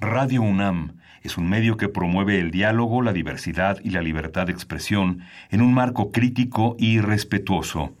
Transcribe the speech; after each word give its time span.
Radio 0.00 0.40
UNAM 0.40 0.96
es 1.22 1.36
un 1.36 1.50
medio 1.50 1.76
que 1.76 1.90
promueve 1.90 2.40
el 2.40 2.50
diálogo, 2.50 3.02
la 3.02 3.12
diversidad 3.12 3.76
y 3.84 3.90
la 3.90 4.00
libertad 4.00 4.46
de 4.46 4.52
expresión 4.52 5.20
en 5.50 5.60
un 5.60 5.74
marco 5.74 6.10
crítico 6.10 6.74
y 6.78 7.00
respetuoso. 7.00 7.94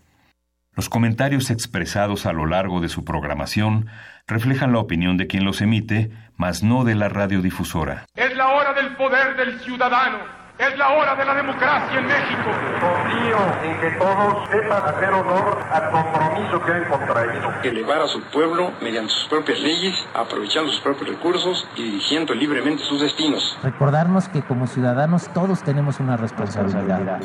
Los 0.74 0.88
comentarios 0.88 1.50
expresados 1.50 2.24
a 2.24 2.32
lo 2.32 2.46
largo 2.46 2.80
de 2.80 2.88
su 2.88 3.04
programación 3.04 3.88
reflejan 4.26 4.72
la 4.72 4.78
opinión 4.78 5.18
de 5.18 5.26
quien 5.26 5.44
los 5.44 5.60
emite, 5.60 6.10
mas 6.38 6.62
no 6.62 6.84
de 6.84 6.94
la 6.94 7.10
radiodifusora. 7.10 8.06
Es 8.14 8.34
la 8.34 8.48
hora 8.48 8.72
del 8.72 8.96
poder 8.96 9.36
del 9.36 9.60
ciudadano 9.60 10.39
es 10.60 10.76
la 10.76 10.90
hora 10.90 11.14
de 11.16 11.24
la 11.24 11.34
democracia 11.34 11.98
en 11.98 12.06
México. 12.06 12.50
Confío 12.80 13.38
en 13.64 13.80
que 13.80 13.90
todos 13.98 14.48
sepan 14.50 14.94
hacer 14.94 15.12
honor 15.12 15.58
al 15.72 15.90
compromiso 15.90 16.62
que 16.62 16.72
han 16.72 16.84
contraído. 16.84 17.52
Elevar 17.62 18.02
a 18.02 18.06
su 18.06 18.20
pueblo 18.24 18.72
mediante 18.82 19.12
sus 19.12 19.28
propias 19.28 19.58
leyes, 19.60 19.94
aprovechando 20.14 20.70
sus 20.70 20.80
propios 20.80 21.08
recursos 21.08 21.66
y 21.76 21.84
dirigiendo 21.84 22.34
libremente 22.34 22.84
sus 22.84 23.00
destinos. 23.00 23.58
Recordarnos 23.62 24.28
que 24.28 24.42
como 24.42 24.66
ciudadanos 24.66 25.32
todos 25.32 25.62
tenemos 25.62 25.98
una 25.98 26.18
responsabilidad. 26.18 27.20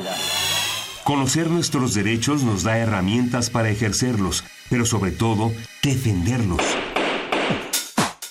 Conocer 1.04 1.48
nuestros 1.48 1.94
derechos 1.94 2.42
nos 2.42 2.64
da 2.64 2.78
herramientas 2.78 3.50
para 3.50 3.68
ejercerlos, 3.68 4.44
pero 4.70 4.86
sobre 4.86 5.12
todo, 5.12 5.52
defenderlos. 5.82 6.62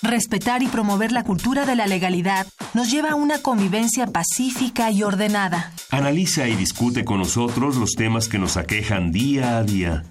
Respetar 0.06 0.62
y 0.62 0.68
promover 0.68 1.10
la 1.10 1.24
cultura 1.24 1.66
de 1.66 1.74
la 1.74 1.88
legalidad 1.88 2.46
nos 2.74 2.92
lleva 2.92 3.10
a 3.10 3.14
una 3.16 3.42
convivencia 3.42 4.06
pacífica 4.06 4.92
y 4.92 5.02
ordenada. 5.02 5.72
Analiza 5.90 6.46
y 6.46 6.54
discute 6.54 7.04
con 7.04 7.18
nosotros 7.18 7.74
los 7.74 7.94
temas 7.94 8.28
que 8.28 8.38
nos 8.38 8.56
aquejan 8.56 9.10
día 9.10 9.58
a 9.58 9.64
día. 9.64 10.04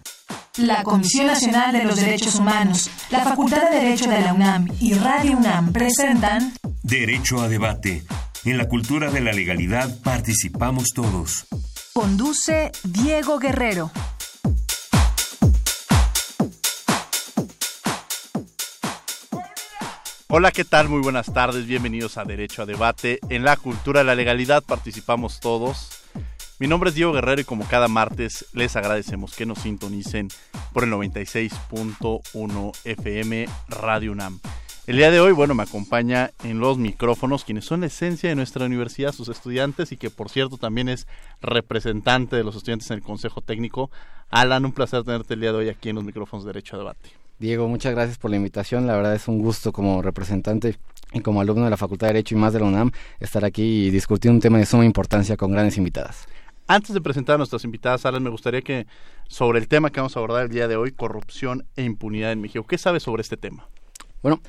La 0.57 0.83
Comisión 0.83 1.27
Nacional 1.27 1.71
de 1.71 1.85
los 1.85 1.95
Derechos 1.95 2.35
Humanos, 2.35 2.89
la 3.09 3.21
Facultad 3.21 3.69
de 3.69 3.77
Derecho 3.77 4.09
de 4.09 4.19
la 4.19 4.33
UNAM 4.33 4.67
y 4.81 4.95
Radio 4.95 5.37
UNAM 5.37 5.71
presentan 5.71 6.51
Derecho 6.83 7.41
a 7.41 7.47
debate. 7.47 8.03
En 8.43 8.57
la 8.57 8.67
cultura 8.67 9.09
de 9.11 9.21
la 9.21 9.31
legalidad 9.31 9.97
participamos 10.03 10.89
todos. 10.93 11.47
Conduce 11.93 12.73
Diego 12.83 13.39
Guerrero. 13.39 13.91
Hola, 20.27 20.51
¿qué 20.51 20.65
tal? 20.65 20.89
Muy 20.89 21.01
buenas 21.01 21.31
tardes, 21.31 21.67
bienvenidos 21.67 22.17
a 22.17 22.25
Derecho 22.25 22.63
a 22.63 22.65
Debate. 22.65 23.19
En 23.29 23.43
la 23.43 23.57
cultura 23.57 23.99
de 23.99 24.05
la 24.05 24.15
legalidad 24.15 24.63
participamos 24.63 25.39
todos. 25.39 26.01
Mi 26.57 26.65
nombre 26.65 26.89
es 26.89 26.95
Diego 26.95 27.13
Guerrero 27.13 27.41
y 27.41 27.43
como 27.45 27.63
cada 27.67 27.87
martes 27.87 28.47
les 28.51 28.75
agradecemos 28.75 29.35
que 29.35 29.45
nos 29.45 29.59
sintonicen 29.59 30.29
por 30.73 30.83
el 30.83 30.91
96.1 30.93 32.71
FM 32.85 33.47
Radio 33.69 34.13
UNAM. 34.13 34.39
El 34.87 34.97
día 34.97 35.11
de 35.11 35.19
hoy, 35.19 35.31
bueno, 35.31 35.53
me 35.53 35.61
acompaña 35.61 36.31
en 36.43 36.59
los 36.59 36.79
micrófonos 36.79 37.43
quienes 37.43 37.65
son 37.65 37.81
la 37.81 37.87
esencia 37.87 38.27
de 38.27 38.35
nuestra 38.35 38.65
universidad, 38.65 39.11
sus 39.11 39.29
estudiantes 39.29 39.91
y 39.91 39.97
que 39.97 40.09
por 40.09 40.29
cierto 40.29 40.57
también 40.57 40.89
es 40.89 41.05
representante 41.39 42.35
de 42.35 42.43
los 42.43 42.55
estudiantes 42.55 42.89
en 42.89 42.97
el 42.97 43.03
Consejo 43.03 43.41
Técnico. 43.41 43.91
Alan, 44.31 44.65
un 44.65 44.73
placer 44.73 45.03
tenerte 45.03 45.35
el 45.35 45.41
día 45.41 45.51
de 45.51 45.57
hoy 45.59 45.69
aquí 45.69 45.89
en 45.89 45.95
los 45.95 46.03
micrófonos 46.03 46.45
de 46.45 46.49
Derecho 46.49 46.77
a 46.77 46.79
Debate. 46.79 47.24
Diego, 47.37 47.67
muchas 47.67 47.93
gracias 47.93 48.17
por 48.17 48.31
la 48.31 48.37
invitación. 48.37 48.87
La 48.87 48.95
verdad 48.95 49.13
es 49.13 49.27
un 49.27 49.39
gusto 49.39 49.73
como 49.73 50.01
representante 50.01 50.77
y 51.11 51.19
como 51.19 51.41
alumno 51.41 51.65
de 51.65 51.69
la 51.69 51.77
Facultad 51.77 52.07
de 52.07 52.13
Derecho 52.13 52.35
y 52.35 52.37
más 52.37 52.53
de 52.53 52.59
la 52.59 52.65
UNAM 52.65 52.91
estar 53.19 53.43
aquí 53.43 53.87
y 53.87 53.89
discutir 53.89 54.31
un 54.31 54.39
tema 54.39 54.57
de 54.57 54.65
suma 54.65 54.85
importancia 54.85 55.35
con 55.35 55.51
grandes 55.51 55.77
invitadas. 55.77 56.27
Antes 56.67 56.93
de 56.93 57.01
presentar 57.01 57.35
a 57.35 57.37
nuestras 57.37 57.63
invitadas, 57.63 58.05
Alan, 58.05 58.23
me 58.23 58.29
gustaría 58.29 58.61
que 58.61 58.87
sobre 59.27 59.59
el 59.59 59.67
tema 59.67 59.91
que 59.91 59.99
vamos 59.99 60.15
a 60.15 60.19
abordar 60.19 60.45
el 60.45 60.49
día 60.49 60.67
de 60.67 60.77
hoy, 60.77 60.91
corrupción 60.91 61.65
e 61.75 61.83
impunidad 61.83 62.31
en 62.31 62.41
México, 62.41 62.65
¿qué 62.65 62.77
sabes 62.77 63.03
sobre 63.03 63.21
este 63.21 63.37
tema? 63.37 63.67
Bueno, 64.23 64.41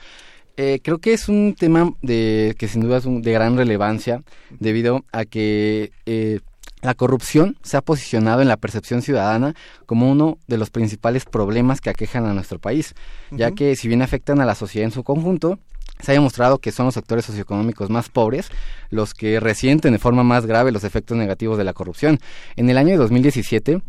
eh, 0.56 0.80
creo 0.82 0.98
que 0.98 1.12
es 1.12 1.28
un 1.28 1.54
tema 1.58 1.92
de 2.00 2.54
que 2.56 2.68
sin 2.68 2.80
duda 2.82 2.98
es 2.98 3.04
de 3.04 3.32
gran 3.32 3.56
relevancia 3.56 4.22
debido 4.58 5.04
a 5.12 5.26
que 5.26 5.90
eh, 6.06 6.40
la 6.82 6.94
corrupción 6.94 7.56
se 7.62 7.76
ha 7.76 7.82
posicionado 7.82 8.42
en 8.42 8.48
la 8.48 8.56
percepción 8.56 9.02
ciudadana 9.02 9.54
como 9.86 10.10
uno 10.10 10.38
de 10.46 10.58
los 10.58 10.70
principales 10.70 11.24
problemas 11.24 11.80
que 11.80 11.90
aquejan 11.90 12.26
a 12.26 12.34
nuestro 12.34 12.58
país, 12.58 12.94
ya 13.30 13.52
que 13.52 13.76
si 13.76 13.88
bien 13.88 14.02
afectan 14.02 14.40
a 14.40 14.44
la 14.44 14.54
sociedad 14.54 14.84
en 14.84 14.92
su 14.92 15.02
conjunto, 15.02 15.58
se 16.00 16.12
ha 16.12 16.14
demostrado 16.14 16.58
que 16.58 16.72
son 16.72 16.86
los 16.86 16.94
sectores 16.94 17.24
socioeconómicos 17.24 17.88
más 17.88 18.10
pobres 18.10 18.50
los 18.90 19.14
que 19.14 19.40
resienten 19.40 19.92
de 19.92 19.98
forma 19.98 20.22
más 20.22 20.44
grave 20.44 20.72
los 20.72 20.84
efectos 20.84 21.16
negativos 21.16 21.56
de 21.56 21.64
la 21.64 21.72
corrupción. 21.72 22.20
En 22.56 22.68
el 22.68 22.76
año 22.76 22.98
2017, 22.98 23.80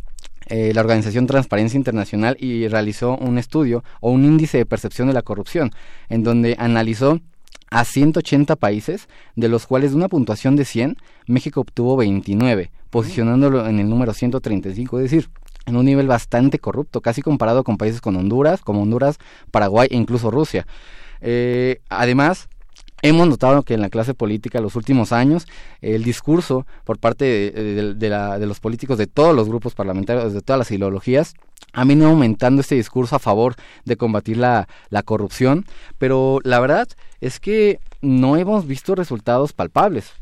eh, 0.49 0.71
la 0.73 0.81
organización 0.81 1.27
Transparencia 1.27 1.77
Internacional 1.77 2.37
y 2.39 2.69
realizó 2.69 3.17
un 3.17 3.37
estudio 3.37 3.83
o 3.99 4.11
un 4.11 4.23
índice 4.23 4.57
de 4.57 4.65
percepción 4.65 5.09
de 5.09 5.13
la 5.13 5.21
corrupción, 5.21 5.71
en 6.07 6.23
donde 6.23 6.55
analizó 6.57 7.19
a 7.69 7.85
180 7.85 8.55
países, 8.55 9.07
de 9.35 9.49
los 9.49 9.67
cuales 9.67 9.91
de 9.91 9.97
una 9.97 10.09
puntuación 10.09 10.55
de 10.55 10.65
100, 10.65 10.97
México 11.27 11.61
obtuvo 11.61 11.97
29, 11.97 12.71
posicionándolo 12.89 13.67
en 13.67 13.79
el 13.79 13.89
número 13.89 14.13
135, 14.13 14.99
es 14.99 15.03
decir, 15.03 15.29
en 15.65 15.75
un 15.75 15.85
nivel 15.85 16.07
bastante 16.07 16.59
corrupto, 16.59 17.01
casi 17.01 17.21
comparado 17.21 17.63
con 17.63 17.77
países 17.77 18.01
como 18.01 18.19
Honduras, 18.19 18.61
como 18.61 18.81
Honduras, 18.83 19.17
Paraguay 19.51 19.87
e 19.91 19.97
incluso 19.97 20.31
Rusia. 20.31 20.65
Eh, 21.19 21.81
además, 21.89 22.47
Hemos 23.03 23.27
notado 23.27 23.61
que 23.61 23.75
en 23.75 23.81
la 23.81 23.89
clase 23.89 24.15
política 24.15 24.57
en 24.57 24.63
los 24.63 24.75
últimos 24.75 25.11
años 25.11 25.47
el 25.81 26.03
discurso 26.03 26.65
por 26.83 26.97
parte 26.97 27.25
de, 27.25 28.45
los 28.47 28.59
políticos 28.59 28.97
de 28.97 29.05
todos 29.05 29.35
los 29.35 29.47
grupos 29.47 29.75
parlamentarios, 29.75 30.33
de 30.33 30.41
todas 30.41 30.57
las 30.57 30.71
ideologías, 30.71 31.35
ha 31.73 31.85
venido 31.85 32.09
aumentando 32.09 32.61
este 32.61 32.75
discurso 32.75 33.15
a 33.15 33.19
favor 33.19 33.55
de 33.85 33.97
combatir 33.97 34.37
la, 34.37 34.67
la 34.89 35.03
corrupción, 35.03 35.65
pero 35.99 36.39
la 36.43 36.59
verdad 36.59 36.87
es 37.21 37.39
que 37.39 37.79
no 38.01 38.35
hemos 38.35 38.65
visto 38.65 38.95
resultados 38.95 39.53
palpables 39.53 40.13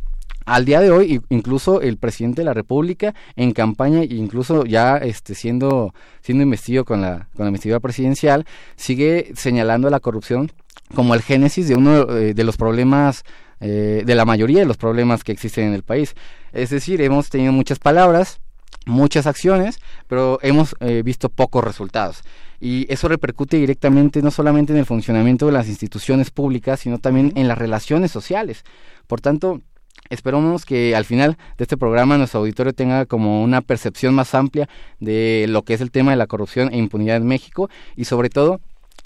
al 0.45 0.65
día 0.65 0.79
de 0.79 0.91
hoy 0.91 1.21
incluso 1.29 1.81
el 1.81 1.97
presidente 1.97 2.41
de 2.41 2.45
la 2.45 2.53
República 2.53 3.13
en 3.35 3.51
campaña 3.51 4.01
e 4.01 4.15
incluso 4.15 4.63
ya 4.65 4.97
este 4.97 5.35
siendo 5.35 5.93
siendo 6.21 6.43
investigado 6.43 6.85
con 6.85 7.01
la 7.01 7.27
con 7.35 7.45
la 7.45 7.49
investigación 7.49 7.81
presidencial 7.81 8.45
sigue 8.75 9.31
señalando 9.35 9.89
la 9.89 9.99
corrupción 9.99 10.51
como 10.93 11.15
el 11.15 11.21
génesis 11.21 11.67
de 11.67 11.75
uno 11.75 12.09
eh, 12.09 12.33
de 12.33 12.43
los 12.43 12.57
problemas 12.57 13.23
eh, 13.59 14.03
de 14.05 14.15
la 14.15 14.25
mayoría 14.25 14.59
de 14.59 14.65
los 14.65 14.77
problemas 14.77 15.23
que 15.23 15.31
existen 15.31 15.65
en 15.67 15.73
el 15.73 15.83
país. 15.83 16.13
Es 16.51 16.69
decir 16.69 17.01
hemos 17.01 17.29
tenido 17.29 17.51
muchas 17.51 17.79
palabras 17.79 18.39
muchas 18.85 19.25
acciones 19.25 19.79
pero 20.07 20.37
hemos 20.43 20.75
eh, 20.79 21.01
visto 21.03 21.29
pocos 21.29 21.63
resultados. 21.63 22.21
Y 22.59 22.85
eso 22.91 23.07
repercute 23.07 23.57
directamente 23.57 24.21
no 24.21 24.31
solamente 24.31 24.73
en 24.73 24.79
el 24.79 24.85
funcionamiento 24.85 25.47
de 25.47 25.51
las 25.53 25.67
instituciones 25.67 26.29
públicas 26.29 26.81
sino 26.81 26.99
también 26.99 27.33
en 27.35 27.47
las 27.47 27.57
relaciones 27.57 28.11
sociales. 28.11 28.63
Por 29.07 29.21
tanto 29.21 29.61
Esperamos 30.09 30.65
que 30.65 30.95
al 30.95 31.05
final 31.05 31.37
de 31.57 31.63
este 31.63 31.77
programa 31.77 32.17
nuestro 32.17 32.41
auditorio 32.41 32.73
tenga 32.73 33.05
como 33.05 33.43
una 33.43 33.61
percepción 33.61 34.13
más 34.13 34.35
amplia 34.35 34.69
de 34.99 35.45
lo 35.49 35.63
que 35.63 35.73
es 35.73 35.81
el 35.81 35.91
tema 35.91 36.11
de 36.11 36.17
la 36.17 36.27
corrupción 36.27 36.71
e 36.71 36.77
impunidad 36.77 37.17
en 37.17 37.27
México 37.27 37.69
y 37.95 38.05
sobre 38.05 38.29
todo 38.29 38.61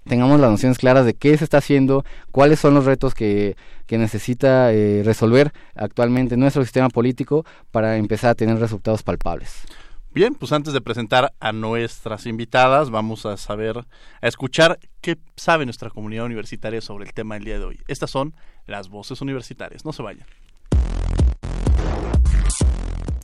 tengamos 0.05 0.39
las 0.39 0.51
nociones 0.51 0.77
claras 0.77 1.05
de 1.05 1.13
qué 1.13 1.37
se 1.37 1.43
está 1.43 1.59
haciendo, 1.59 2.03
cuáles 2.31 2.59
son 2.59 2.73
los 2.73 2.85
retos 2.85 3.13
que, 3.13 3.55
que 3.85 3.97
necesita 3.97 4.73
eh, 4.73 5.03
resolver 5.05 5.53
actualmente 5.75 6.35
nuestro 6.35 6.63
sistema 6.63 6.89
político 6.89 7.45
para 7.71 7.97
empezar 7.97 8.31
a 8.31 8.35
tener 8.35 8.59
resultados 8.59 9.03
palpables. 9.03 9.65
Bien, 10.11 10.33
pues 10.33 10.51
antes 10.51 10.73
de 10.73 10.81
presentar 10.81 11.33
a 11.39 11.51
nuestras 11.51 12.25
invitadas, 12.25 12.89
vamos 12.89 13.27
a 13.27 13.37
saber, 13.37 13.85
a 14.21 14.27
escuchar 14.27 14.79
qué 15.01 15.17
sabe 15.35 15.65
nuestra 15.65 15.91
comunidad 15.91 16.25
universitaria 16.25 16.81
sobre 16.81 17.05
el 17.05 17.13
tema 17.13 17.35
del 17.35 17.43
día 17.43 17.59
de 17.59 17.65
hoy. 17.65 17.79
Estas 17.87 18.09
son 18.09 18.33
las 18.65 18.89
voces 18.89 19.21
universitarias. 19.21 19.85
No 19.85 19.93
se 19.93 20.01
vayan. 20.01 20.25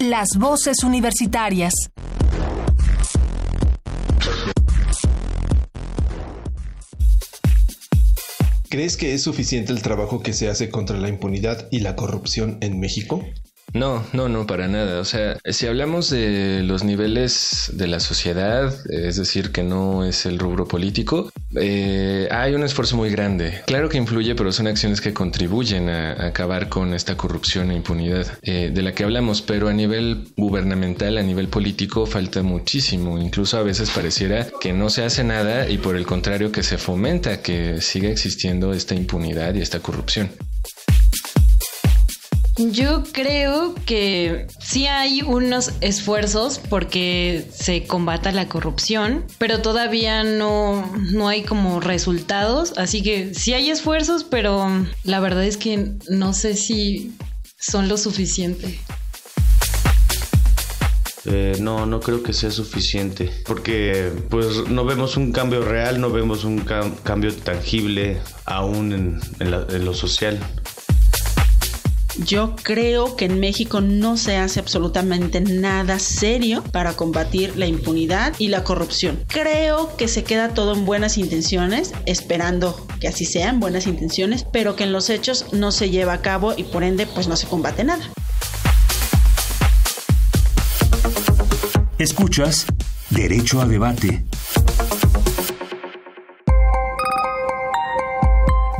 Las 0.09 0.37
voces 0.37 0.83
universitarias. 0.83 1.73
¿Crees 8.69 8.97
que 8.97 9.15
es 9.15 9.23
suficiente 9.23 9.71
el 9.71 9.81
trabajo 9.81 10.21
que 10.21 10.33
se 10.33 10.47
hace 10.47 10.69
contra 10.69 10.99
la 10.99 11.09
impunidad 11.09 11.67
y 11.71 11.79
la 11.79 11.95
corrupción 11.95 12.59
en 12.61 12.79
México? 12.79 13.23
No, 13.75 14.05
no, 14.13 14.29
no, 14.29 14.47
para 14.47 14.69
nada. 14.69 15.01
O 15.01 15.05
sea, 15.05 15.37
si 15.43 15.67
hablamos 15.67 16.09
de 16.09 16.63
los 16.63 16.85
niveles 16.85 17.71
de 17.73 17.87
la 17.87 17.99
sociedad, 17.99 18.73
es 18.89 19.17
decir, 19.17 19.51
que 19.51 19.63
no 19.63 20.05
es 20.05 20.25
el 20.25 20.39
rubro 20.39 20.65
político, 20.65 21.29
eh, 21.57 22.29
hay 22.31 22.53
un 22.53 22.63
esfuerzo 22.63 22.95
muy 22.95 23.09
grande. 23.09 23.63
Claro 23.67 23.89
que 23.89 23.97
influye, 23.97 24.33
pero 24.33 24.53
son 24.53 24.67
acciones 24.67 25.01
que 25.01 25.13
contribuyen 25.13 25.89
a, 25.89 26.25
acabar 26.25 26.69
con 26.69 26.93
esta 26.93 27.17
corrupción 27.17 27.69
e 27.69 27.75
impunidad 27.75 28.25
eh, 28.43 28.71
de 28.73 28.81
la 28.81 28.93
que 28.93 29.03
hablamos, 29.03 29.41
pero 29.41 29.67
a 29.67 29.73
nivel 29.73 30.29
gubernamental, 30.37 31.17
a 31.17 31.23
nivel 31.23 31.49
político, 31.49 32.05
falta 32.05 32.43
muchísimo. 32.43 33.19
Incluso 33.19 33.57
a 33.57 33.63
veces 33.63 33.91
pareciera 33.91 34.47
que 34.61 34.71
no 34.71 34.89
se 34.89 35.03
hace 35.03 35.25
nada 35.25 35.69
y 35.69 35.79
por 35.79 35.97
el 35.97 36.05
contrario 36.05 36.49
que 36.49 36.63
se 36.63 36.77
fomenta 36.77 37.41
que 37.41 37.81
siga 37.81 38.07
existiendo 38.07 38.71
esta 38.71 38.95
impunidad 38.95 39.53
y 39.53 39.59
esta 39.61 39.81
corrupción. 39.81 40.29
Yo 42.57 43.03
creo 43.11 43.75
que 43.85 44.47
sí 44.61 44.87
hay 44.87 45.21
unos 45.21 45.73
esfuerzos 45.81 46.61
porque 46.69 47.45
se 47.53 47.83
combata 47.85 48.31
la 48.31 48.47
corrupción, 48.47 49.25
pero 49.37 49.61
todavía 49.61 50.23
no, 50.23 50.89
no 51.11 51.27
hay 51.27 51.43
como 51.43 51.81
resultados, 51.81 52.73
así 52.77 53.03
que 53.03 53.33
sí 53.33 53.53
hay 53.53 53.71
esfuerzos, 53.71 54.23
pero 54.23 54.69
la 55.03 55.19
verdad 55.19 55.43
es 55.43 55.57
que 55.57 55.95
no 56.07 56.31
sé 56.31 56.55
si 56.55 57.13
son 57.59 57.89
lo 57.89 57.97
suficiente. 57.97 58.79
Eh, 61.25 61.57
no, 61.59 61.85
no 61.85 61.99
creo 61.99 62.23
que 62.23 62.31
sea 62.31 62.51
suficiente, 62.51 63.31
porque 63.45 64.13
pues 64.29 64.69
no 64.69 64.85
vemos 64.85 65.17
un 65.17 65.33
cambio 65.33 65.61
real, 65.61 65.99
no 65.99 66.09
vemos 66.09 66.45
un 66.45 66.59
cambio 66.59 67.33
tangible 67.33 68.21
aún 68.45 68.93
en, 68.93 69.19
en 69.39 69.85
lo 69.85 69.93
social. 69.93 70.39
Yo 72.23 72.55
creo 72.55 73.15
que 73.15 73.25
en 73.25 73.39
México 73.39 73.81
no 73.81 74.15
se 74.15 74.37
hace 74.37 74.59
absolutamente 74.59 75.41
nada 75.41 75.99
serio 75.99 76.63
para 76.71 76.93
combatir 76.93 77.57
la 77.57 77.67
impunidad 77.67 78.33
y 78.39 78.47
la 78.47 78.63
corrupción. 78.63 79.19
Creo 79.27 79.97
que 79.97 80.07
se 80.07 80.23
queda 80.23 80.53
todo 80.53 80.73
en 80.73 80.85
buenas 80.85 81.17
intenciones, 81.17 81.91
esperando 82.05 82.87
que 83.01 83.09
así 83.09 83.25
sean 83.25 83.59
buenas 83.59 83.85
intenciones, 83.85 84.45
pero 84.51 84.75
que 84.75 84.85
en 84.85 84.93
los 84.93 85.09
hechos 85.09 85.47
no 85.51 85.71
se 85.71 85.89
lleva 85.89 86.13
a 86.13 86.21
cabo 86.21 86.53
y 86.55 86.63
por 86.63 86.83
ende 86.83 87.05
pues 87.05 87.27
no 87.27 87.35
se 87.35 87.47
combate 87.47 87.83
nada. 87.83 88.09
Escuchas 91.97 92.65
Derecho 93.09 93.61
a 93.61 93.65
Debate. 93.65 94.25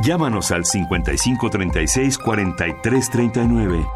Llámanos 0.06 0.52
al 0.52 0.64
5536 0.64 2.18
4339. 2.18 3.86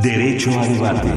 Derecho 0.00 0.60
a 0.60 0.64
Debate. 0.64 1.10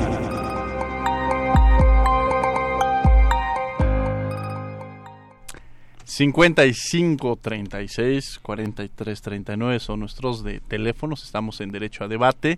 55 6.04 7.36
36 7.36 8.40
43 8.40 9.22
39 9.22 9.80
son 9.80 10.00
nuestros 10.00 10.44
de 10.44 10.62
teléfonos. 10.62 11.24
Estamos 11.24 11.62
en 11.62 11.70
Derecho 11.70 12.04
a 12.04 12.08
Debate, 12.08 12.58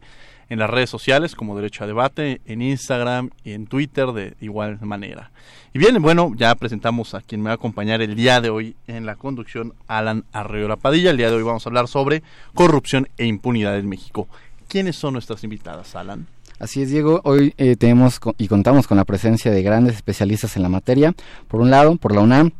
en 0.50 0.60
las 0.60 0.69
redes 0.69 0.90
sociales 0.90 1.36
como 1.36 1.56
Derecho 1.56 1.84
a 1.84 1.88
Debate, 1.88 2.42
en 2.46 2.62
Instagram 2.62 3.30
y 3.44 3.51
en 3.54 3.68
Twitter 3.68 4.12
de 4.12 4.36
igual 4.42 4.80
manera. 4.81 5.31
Y 5.74 5.80
bien, 5.80 6.01
bueno, 6.01 6.31
ya 6.36 6.56
presentamos 6.56 7.13
a 7.13 7.22
quien 7.22 7.42
me 7.42 7.46
va 7.46 7.51
a 7.51 7.56
acompañar 7.56 8.01
el 8.01 8.16
día 8.16 8.42
de 8.42 8.50
hoy 8.50 8.75
en 8.88 9.06
la 9.06 9.16
conducción, 9.16 9.74
Alan 9.88 10.25
Arreola 10.31 10.75
Padilla. 10.75 11.12
El 11.12 11.18
día 11.18 11.30
de 11.30 11.36
hoy 11.36 11.44
vamos 11.44 11.66
a 11.66 11.69
hablar 11.69 11.88
sobre 11.88 12.24
corrupción 12.56 13.07
e 13.18 13.25
impunidad 13.25 13.78
en 13.78 13.88
México. 13.88 14.28
¿Quiénes 14.68 14.96
son 14.96 15.13
nuestras 15.13 15.44
invitadas, 15.44 15.96
Alan? 15.96 16.28
Así 16.60 16.81
es, 16.81 16.90
Diego. 16.90 17.22
Hoy 17.24 17.54
eh, 17.57 17.75
tenemos 17.75 18.19
y 18.38 18.48
contamos 18.48 18.86
con 18.86 18.98
la 18.98 19.06
presencia 19.06 19.52
de 19.52 19.63
grandes 19.63 19.95
especialistas 19.95 20.57
en 20.57 20.63
la 20.63 20.69
materia. 20.69 21.13
Por 21.48 21.62
un 21.62 21.69
lado, 21.69 21.95
por 21.95 22.13
la 22.13 22.22
UNAM, 22.22 22.52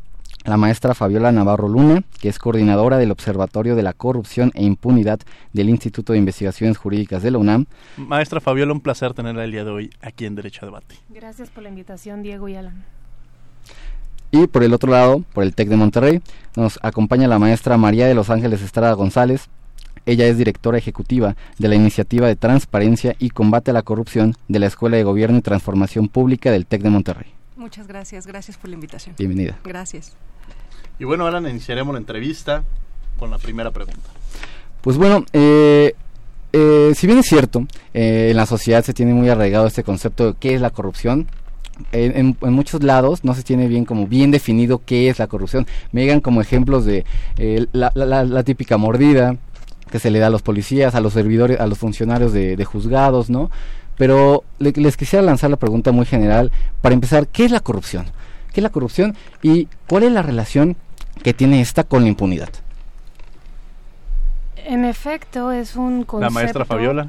la 0.44 0.56
maestra 0.56 0.94
Fabiola 0.94 1.32
Navarro 1.32 1.68
Luna, 1.68 2.02
que 2.20 2.28
es 2.28 2.38
coordinadora 2.38 2.98
del 2.98 3.10
Observatorio 3.10 3.76
de 3.76 3.82
la 3.82 3.92
Corrupción 3.92 4.52
e 4.54 4.64
Impunidad 4.64 5.20
del 5.52 5.68
Instituto 5.68 6.12
de 6.12 6.18
Investigaciones 6.18 6.78
Jurídicas 6.78 7.22
de 7.22 7.30
la 7.30 7.38
UNAM. 7.38 7.66
Maestra 7.96 8.40
Fabiola, 8.40 8.72
un 8.72 8.80
placer 8.80 9.12
tenerla 9.14 9.44
el 9.44 9.52
día 9.52 9.64
de 9.64 9.70
hoy 9.70 9.90
aquí 10.00 10.24
en 10.24 10.34
Derecho 10.34 10.60
a 10.62 10.66
Debate. 10.66 10.96
Gracias 11.08 11.50
por 11.50 11.62
la 11.62 11.68
invitación, 11.68 12.22
Diego 12.22 12.48
y 12.48 12.56
Alan. 12.56 12.84
Y 14.32 14.46
por 14.46 14.62
el 14.62 14.72
otro 14.72 14.92
lado, 14.92 15.24
por 15.34 15.42
el 15.42 15.54
TEC 15.54 15.68
de 15.68 15.76
Monterrey, 15.76 16.22
nos 16.56 16.78
acompaña 16.82 17.26
la 17.26 17.38
maestra 17.38 17.76
María 17.76 18.06
de 18.06 18.14
Los 18.14 18.30
Ángeles 18.30 18.62
Estrada 18.62 18.92
González. 18.92 19.48
Ella 20.06 20.26
es 20.26 20.38
directora 20.38 20.78
ejecutiva 20.78 21.36
de 21.58 21.68
la 21.68 21.74
Iniciativa 21.74 22.26
de 22.26 22.36
Transparencia 22.36 23.16
y 23.18 23.30
Combate 23.30 23.72
a 23.72 23.74
la 23.74 23.82
Corrupción 23.82 24.34
de 24.48 24.60
la 24.60 24.66
Escuela 24.66 24.96
de 24.96 25.04
Gobierno 25.04 25.38
y 25.38 25.42
Transformación 25.42 26.08
Pública 26.08 26.50
del 26.50 26.66
TEC 26.66 26.82
de 26.82 26.90
Monterrey. 26.90 27.34
Muchas 27.56 27.86
gracias, 27.86 28.26
gracias 28.26 28.56
por 28.56 28.70
la 28.70 28.74
invitación. 28.74 29.14
Bienvenida. 29.18 29.58
Gracias. 29.64 30.16
Y 31.00 31.04
bueno, 31.04 31.24
ahora 31.24 31.40
iniciaremos 31.48 31.94
la 31.94 31.98
entrevista 31.98 32.62
con 33.18 33.30
la 33.30 33.38
primera 33.38 33.70
pregunta. 33.70 34.10
Pues 34.82 34.98
bueno, 34.98 35.24
eh, 35.32 35.94
eh, 36.52 36.92
si 36.94 37.06
bien 37.06 37.18
es 37.18 37.26
cierto, 37.26 37.66
eh, 37.94 38.28
en 38.30 38.36
la 38.36 38.44
sociedad 38.44 38.84
se 38.84 38.92
tiene 38.92 39.14
muy 39.14 39.30
arraigado 39.30 39.66
este 39.66 39.82
concepto 39.82 40.26
de 40.26 40.38
qué 40.38 40.54
es 40.54 40.60
la 40.60 40.68
corrupción, 40.68 41.26
en, 41.92 42.36
muchos 42.42 42.82
lados 42.82 43.24
no 43.24 43.34
se 43.34 43.42
tiene 43.42 43.66
bien 43.66 43.86
como 43.86 44.06
bien 44.06 44.30
definido 44.30 44.82
qué 44.84 45.08
es 45.08 45.18
la 45.18 45.26
corrupción. 45.26 45.66
Me 45.90 46.02
llegan 46.02 46.20
como 46.20 46.42
ejemplos 46.42 46.84
de 46.84 47.06
la, 47.72 48.42
típica 48.44 48.76
mordida 48.76 49.36
que 49.90 49.98
se 49.98 50.10
le 50.10 50.18
da 50.18 50.26
a 50.26 50.30
los 50.30 50.42
policías, 50.42 50.94
a 50.94 51.00
los 51.00 51.14
servidores, 51.14 51.58
a 51.60 51.66
los 51.66 51.78
funcionarios 51.78 52.34
de, 52.34 52.62
juzgados, 52.66 53.30
¿no? 53.30 53.50
Pero 53.96 54.44
les 54.58 54.98
quisiera 54.98 55.24
lanzar 55.24 55.48
la 55.48 55.56
pregunta 55.56 55.92
muy 55.92 56.04
general. 56.04 56.52
Para 56.82 56.94
empezar, 56.94 57.26
¿qué 57.26 57.46
es 57.46 57.50
la 57.50 57.60
corrupción? 57.60 58.04
¿Qué 58.52 58.60
es 58.60 58.62
la 58.62 58.70
corrupción 58.70 59.16
y 59.42 59.68
cuál 59.86 60.02
es 60.02 60.12
la 60.12 60.20
relación 60.20 60.76
que 61.22 61.34
tiene 61.34 61.60
esta 61.60 61.84
con 61.84 62.02
la 62.02 62.08
impunidad. 62.08 62.50
En 64.56 64.84
efecto, 64.84 65.52
es 65.52 65.76
un 65.76 66.04
concepto. 66.04 66.20
La 66.20 66.30
maestra 66.30 66.64
Fabiola. 66.64 67.08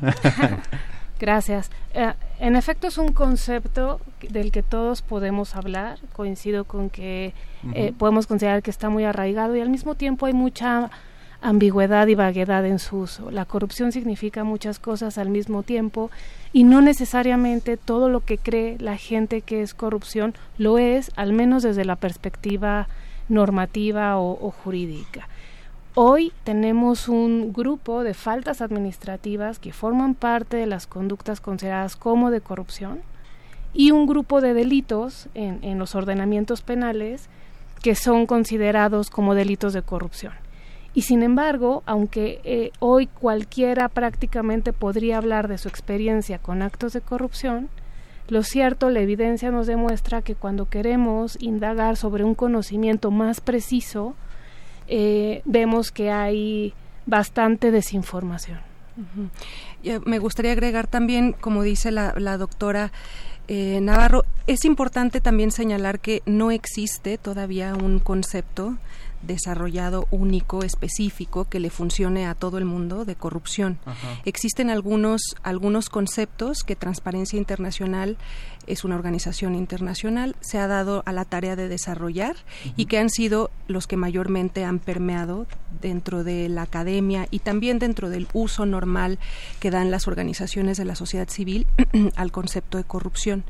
Gracias. 1.19 1.69
Eh, 1.93 2.13
en 2.39 2.55
efecto, 2.55 2.87
es 2.87 2.97
un 2.97 3.13
concepto 3.13 4.01
del 4.27 4.51
que 4.51 4.63
todos 4.63 5.01
podemos 5.03 5.55
hablar. 5.55 5.99
Coincido 6.13 6.63
con 6.63 6.89
que 6.89 7.33
eh, 7.75 7.93
podemos 7.97 8.25
considerar 8.25 8.63
que 8.63 8.71
está 8.71 8.89
muy 8.89 9.03
arraigado 9.03 9.55
y 9.55 9.61
al 9.61 9.69
mismo 9.69 9.93
tiempo 9.95 10.25
hay 10.25 10.33
mucha 10.33 10.89
ambigüedad 11.41 12.07
y 12.07 12.15
vaguedad 12.15 12.65
en 12.65 12.79
su 12.79 12.97
uso. 12.97 13.31
La 13.31 13.45
corrupción 13.45 13.91
significa 13.91 14.43
muchas 14.43 14.79
cosas 14.79 15.17
al 15.17 15.29
mismo 15.29 15.63
tiempo 15.63 16.09
y 16.53 16.63
no 16.63 16.81
necesariamente 16.81 17.77
todo 17.77 18.09
lo 18.09 18.21
que 18.21 18.37
cree 18.37 18.77
la 18.79 18.97
gente 18.97 19.41
que 19.41 19.61
es 19.61 19.73
corrupción 19.73 20.33
lo 20.57 20.77
es, 20.77 21.11
al 21.15 21.33
menos 21.33 21.63
desde 21.63 21.85
la 21.85 21.95
perspectiva 21.95 22.87
normativa 23.31 24.19
o, 24.19 24.51
jurídica. 24.51 25.27
Hoy 25.95 26.31
tenemos 26.43 27.09
un 27.09 27.51
grupo 27.51 28.03
de 28.03 28.13
faltas 28.13 28.61
administrativas 28.61 29.59
que 29.59 29.73
forman 29.73 30.13
parte 30.15 30.57
de 30.57 30.67
las 30.67 30.87
conductas 30.87 31.41
consideradas 31.41 31.95
como 31.95 32.31
de 32.31 32.41
corrupción 32.41 33.01
y 33.73 33.91
un 33.91 34.05
grupo 34.05 34.41
de 34.41 34.53
delitos 34.53 35.27
en, 35.33 35.79
los 35.79 35.95
ordenamientos 35.95 36.61
penales 36.61 37.27
que 37.81 37.95
son 37.95 38.25
considerados 38.25 39.09
como 39.09 39.35
delitos 39.35 39.73
de 39.73 39.81
corrupción. 39.81 40.33
Y 40.93 41.03
sin 41.03 41.23
embargo, 41.23 41.83
aunque 41.85 42.41
eh, 42.43 42.71
hoy 42.79 43.07
cualquiera 43.07 43.89
prácticamente 43.89 44.73
podría 44.73 45.17
hablar 45.17 45.47
de 45.47 45.57
su 45.57 45.67
experiencia 45.67 46.37
con 46.37 46.61
actos 46.61 46.93
de 46.93 47.01
corrupción, 47.01 47.69
lo 48.31 48.43
cierto, 48.43 48.89
la 48.89 49.01
evidencia 49.01 49.51
nos 49.51 49.67
demuestra 49.67 50.21
que 50.21 50.35
cuando 50.35 50.69
queremos 50.69 51.37
indagar 51.41 51.97
sobre 51.97 52.23
un 52.23 52.33
conocimiento 52.33 53.11
más 53.11 53.41
preciso, 53.41 54.15
eh, 54.87 55.41
vemos 55.43 55.91
que 55.91 56.11
hay 56.11 56.73
bastante 57.05 57.71
desinformación. 57.71 58.59
Me 60.05 60.19
gustaría 60.19 60.53
agregar 60.53 60.87
también, 60.87 61.33
como 61.33 61.61
dice 61.61 61.91
la, 61.91 62.37
doctora 62.37 62.93
eh, 63.49 63.79
Navarro, 63.81 64.23
es 64.47 64.63
importante 64.63 65.19
también 65.19 65.51
señalar 65.51 65.99
que 65.99 66.21
no 66.25 66.51
existe 66.51 67.17
todavía 67.17 67.75
un 67.75 67.99
concepto 67.99 68.77
desarrollado 69.21 70.07
único, 70.11 70.63
específico, 70.63 71.45
que 71.45 71.59
le 71.59 71.69
funcione 71.69 72.27
a 72.27 72.35
todo 72.35 72.57
el 72.57 72.65
mundo 72.65 73.05
de 73.05 73.15
corrupción. 73.15 73.79
Existen 74.25 74.69
algunos, 74.69 75.21
algunos 75.43 75.89
conceptos 75.89 76.63
que 76.63 76.75
Transparencia 76.75 77.37
Internacional 77.37 78.17
es 78.67 78.83
una 78.83 78.95
organización 78.95 79.55
internacional, 79.55 80.35
se 80.39 80.59
ha 80.59 80.67
dado 80.67 81.03
a 81.05 81.11
la 81.11 81.25
tarea 81.25 81.55
de 81.55 81.67
desarrollar 81.67 82.35
y 82.75 82.85
que 82.85 82.99
han 82.99 83.09
sido 83.09 83.49
los 83.67 83.87
que 83.87 83.97
mayormente 83.97 84.63
han 84.63 84.79
permeado 84.79 85.47
dentro 85.81 86.23
de 86.23 86.47
la 86.49 86.63
academia 86.63 87.27
y 87.31 87.39
también 87.39 87.79
dentro 87.79 88.09
del 88.09 88.27
uso 88.33 88.65
normal 88.65 89.19
que 89.59 89.71
dan 89.71 89.91
las 89.91 90.07
organizaciones 90.07 90.77
de 90.77 90.85
la 90.85 90.95
sociedad 90.95 91.29
civil 91.29 91.65
al 92.15 92.31
concepto 92.31 92.77
de 92.77 92.83
corrupción. 92.83 93.43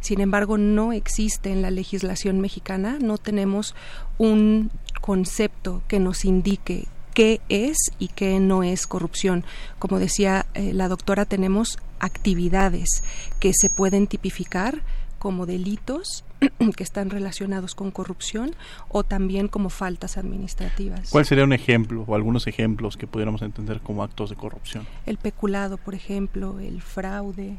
Sin 0.00 0.20
embargo, 0.20 0.58
no 0.58 0.92
existe 0.92 1.50
en 1.50 1.62
la 1.62 1.70
legislación 1.70 2.40
mexicana, 2.40 2.98
no 3.00 3.18
tenemos 3.18 3.74
un 4.18 4.70
concepto 5.00 5.82
que 5.88 6.00
nos 6.00 6.24
indique 6.24 6.86
qué 7.14 7.40
es 7.48 7.76
y 7.98 8.08
qué 8.08 8.40
no 8.40 8.62
es 8.62 8.86
corrupción. 8.86 9.44
Como 9.78 9.98
decía 9.98 10.46
eh, 10.54 10.72
la 10.72 10.88
doctora, 10.88 11.24
tenemos 11.24 11.78
actividades 12.00 13.02
que 13.40 13.52
se 13.54 13.70
pueden 13.70 14.06
tipificar 14.06 14.82
como 15.18 15.46
delitos 15.46 16.24
que 16.76 16.82
están 16.82 17.08
relacionados 17.08 17.74
con 17.74 17.90
corrupción 17.90 18.54
o 18.88 19.04
también 19.04 19.48
como 19.48 19.70
faltas 19.70 20.18
administrativas. 20.18 21.08
¿Cuál 21.10 21.24
sería 21.24 21.44
un 21.44 21.54
ejemplo 21.54 22.04
o 22.06 22.14
algunos 22.14 22.46
ejemplos 22.46 22.96
que 22.96 23.06
pudiéramos 23.06 23.40
entender 23.42 23.80
como 23.80 24.02
actos 24.02 24.28
de 24.30 24.36
corrupción? 24.36 24.86
El 25.06 25.16
peculado, 25.16 25.78
por 25.78 25.94
ejemplo, 25.94 26.60
el 26.60 26.82
fraude. 26.82 27.56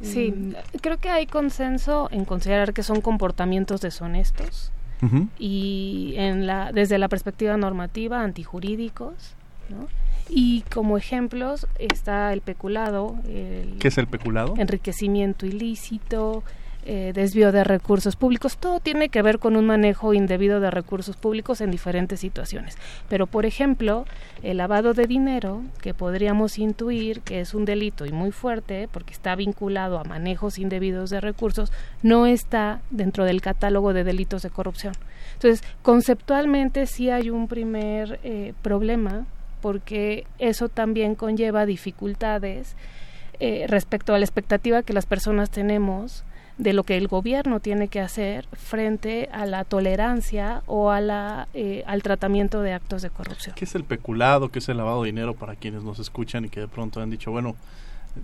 Sí, 0.00 0.30
mm. 0.30 0.54
creo 0.80 0.98
que 0.98 1.08
hay 1.10 1.26
consenso 1.26 2.08
en 2.12 2.24
considerar 2.24 2.72
que 2.72 2.82
son 2.82 3.00
comportamientos 3.00 3.80
deshonestos 3.80 4.72
y 5.38 6.14
en 6.16 6.46
la, 6.46 6.72
desde 6.72 6.98
la 6.98 7.08
perspectiva 7.08 7.56
normativa 7.56 8.22
antijurídicos, 8.22 9.34
Y 10.28 10.62
como 10.74 10.96
ejemplos 10.96 11.68
está 11.78 12.32
el 12.32 12.40
peculado. 12.40 13.16
El 13.28 13.76
¿Qué 13.78 13.88
es 13.88 13.98
el 13.98 14.08
peculado? 14.08 14.54
Enriquecimiento 14.58 15.46
ilícito, 15.46 16.42
eh, 16.88 17.12
desvío 17.12 17.50
de 17.50 17.64
recursos 17.64 18.14
públicos, 18.14 18.58
todo 18.58 18.78
tiene 18.78 19.08
que 19.08 19.20
ver 19.20 19.40
con 19.40 19.56
un 19.56 19.66
manejo 19.66 20.14
indebido 20.14 20.60
de 20.60 20.70
recursos 20.70 21.16
públicos 21.16 21.60
en 21.60 21.72
diferentes 21.72 22.20
situaciones. 22.20 22.78
Pero, 23.08 23.26
por 23.26 23.44
ejemplo, 23.44 24.04
el 24.44 24.58
lavado 24.58 24.94
de 24.94 25.06
dinero, 25.06 25.62
que 25.82 25.94
podríamos 25.94 26.58
intuir 26.58 27.22
que 27.22 27.40
es 27.40 27.54
un 27.54 27.64
delito 27.64 28.06
y 28.06 28.12
muy 28.12 28.30
fuerte, 28.30 28.88
porque 28.92 29.12
está 29.12 29.34
vinculado 29.34 29.98
a 29.98 30.04
manejos 30.04 30.60
indebidos 30.60 31.10
de 31.10 31.20
recursos, 31.20 31.72
no 32.02 32.24
está 32.26 32.80
dentro 32.90 33.24
del 33.24 33.40
catálogo 33.40 33.92
de 33.92 34.04
delitos 34.04 34.42
de 34.42 34.50
corrupción. 34.50 34.94
Entonces, 35.34 35.64
conceptualmente 35.82 36.86
sí 36.86 37.10
hay 37.10 37.30
un 37.30 37.48
primer 37.48 38.20
eh, 38.22 38.54
problema, 38.62 39.26
porque 39.60 40.24
eso 40.38 40.68
también 40.68 41.16
conlleva 41.16 41.66
dificultades 41.66 42.76
eh, 43.40 43.66
respecto 43.68 44.14
a 44.14 44.18
la 44.18 44.24
expectativa 44.24 44.82
que 44.84 44.92
las 44.92 45.06
personas 45.06 45.50
tenemos 45.50 46.24
de 46.58 46.72
lo 46.72 46.84
que 46.84 46.96
el 46.96 47.06
gobierno 47.08 47.60
tiene 47.60 47.88
que 47.88 48.00
hacer 48.00 48.46
frente 48.52 49.28
a 49.32 49.44
la 49.44 49.64
tolerancia 49.64 50.62
o 50.66 50.90
a 50.90 51.00
la, 51.00 51.48
eh, 51.54 51.84
al 51.86 52.02
tratamiento 52.02 52.62
de 52.62 52.72
actos 52.72 53.02
de 53.02 53.10
corrupción. 53.10 53.54
¿Qué 53.54 53.66
es 53.66 53.74
el 53.74 53.84
peculado? 53.84 54.50
¿Qué 54.50 54.60
es 54.60 54.68
el 54.68 54.78
lavado 54.78 55.02
de 55.02 55.06
dinero 55.06 55.34
para 55.34 55.54
quienes 55.56 55.82
nos 55.82 55.98
escuchan 55.98 56.46
y 56.46 56.48
que 56.48 56.60
de 56.60 56.68
pronto 56.68 57.00
han 57.00 57.10
dicho, 57.10 57.30
bueno, 57.30 57.56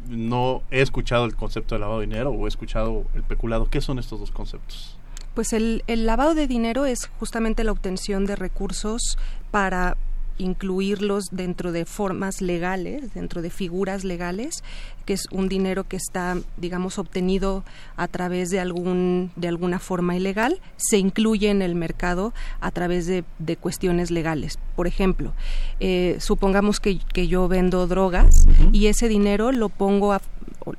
no 0.08 0.62
he 0.70 0.80
escuchado 0.80 1.26
el 1.26 1.36
concepto 1.36 1.74
de 1.74 1.80
lavado 1.80 2.00
de 2.00 2.06
dinero 2.06 2.30
o 2.30 2.46
he 2.46 2.48
escuchado 2.48 3.04
el 3.14 3.22
peculado? 3.22 3.68
¿Qué 3.68 3.80
son 3.82 3.98
estos 3.98 4.18
dos 4.20 4.30
conceptos? 4.30 4.96
Pues 5.34 5.52
el, 5.52 5.84
el 5.86 6.06
lavado 6.06 6.34
de 6.34 6.46
dinero 6.46 6.86
es 6.86 7.10
justamente 7.18 7.64
la 7.64 7.72
obtención 7.72 8.24
de 8.24 8.36
recursos 8.36 9.18
para 9.50 9.96
incluirlos 10.38 11.26
dentro 11.30 11.72
de 11.72 11.84
formas 11.84 12.40
legales, 12.40 13.14
dentro 13.14 13.42
de 13.42 13.50
figuras 13.50 14.04
legales, 14.04 14.62
que 15.02 15.12
es 15.14 15.26
un 15.30 15.48
dinero 15.48 15.84
que 15.84 15.96
está, 15.96 16.36
digamos, 16.56 16.98
obtenido 16.98 17.64
a 17.96 18.08
través 18.08 18.50
de 18.50 18.60
algún 18.60 19.30
de 19.36 19.48
alguna 19.48 19.78
forma 19.78 20.16
ilegal, 20.16 20.60
se 20.76 20.98
incluye 20.98 21.50
en 21.50 21.62
el 21.62 21.74
mercado 21.74 22.32
a 22.60 22.70
través 22.70 23.06
de, 23.06 23.24
de 23.38 23.56
cuestiones 23.56 24.10
legales. 24.10 24.58
Por 24.76 24.86
ejemplo, 24.86 25.32
eh, 25.80 26.16
supongamos 26.20 26.80
que, 26.80 26.98
que, 27.12 27.28
yo 27.28 27.48
vendo 27.48 27.86
drogas 27.86 28.46
y 28.72 28.86
ese 28.86 29.08
dinero 29.08 29.52
lo 29.52 29.68
pongo 29.68 30.12
a 30.12 30.20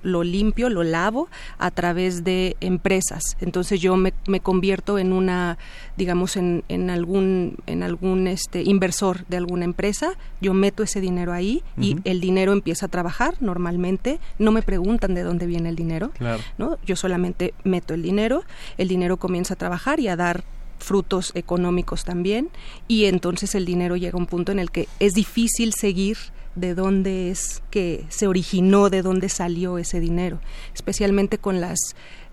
lo 0.01 0.23
limpio, 0.23 0.69
lo 0.69 0.83
lavo 0.83 1.27
a 1.57 1.71
través 1.71 2.23
de 2.23 2.55
empresas. 2.61 3.21
Entonces 3.41 3.81
yo 3.81 3.95
me, 3.95 4.13
me 4.27 4.39
convierto 4.39 4.97
en 4.99 5.13
una, 5.13 5.57
digamos, 5.97 6.37
en, 6.37 6.63
en 6.69 6.89
algún, 6.89 7.57
en 7.65 7.83
algún 7.83 8.27
este, 8.27 8.63
inversor 8.63 9.25
de 9.27 9.37
alguna 9.37 9.65
empresa, 9.65 10.13
yo 10.41 10.53
meto 10.53 10.83
ese 10.83 11.01
dinero 11.01 11.33
ahí 11.33 11.63
y 11.77 11.97
el 12.03 12.19
dinero 12.21 12.53
empieza 12.53 12.85
a 12.85 12.89
trabajar 12.89 13.35
normalmente, 13.39 14.12
no 14.39 14.51
me 14.51 14.61
preguntan 14.61 15.13
de 15.13 15.23
dónde 15.23 15.45
viene 15.45 15.69
el 15.69 15.75
dinero, 15.75 16.11
¿no? 16.57 16.77
Yo 16.85 16.95
solamente 16.95 17.53
meto 17.63 17.93
el 17.93 18.01
dinero, 18.01 18.43
el 18.77 18.87
dinero 18.87 19.17
comienza 19.17 19.53
a 19.53 19.57
trabajar 19.57 19.99
y 19.99 20.07
a 20.07 20.15
dar 20.15 20.43
frutos 20.79 21.31
económicos 21.35 22.03
también 22.03 22.49
y 22.87 23.05
entonces 23.05 23.55
el 23.55 23.65
dinero 23.65 23.95
llega 23.95 24.17
a 24.17 24.19
un 24.19 24.25
punto 24.25 24.51
en 24.51 24.59
el 24.59 24.69
que 24.69 24.87
es 24.99 25.13
difícil 25.13 25.73
seguir 25.73 26.17
de 26.55 26.75
dónde 26.75 27.31
es 27.31 27.63
que 27.71 28.05
se 28.09 28.27
originó, 28.27 28.89
de 28.89 29.01
dónde 29.01 29.29
salió 29.29 29.77
ese 29.77 29.99
dinero, 29.99 30.39
especialmente 30.73 31.37
con 31.37 31.61
las 31.61 31.79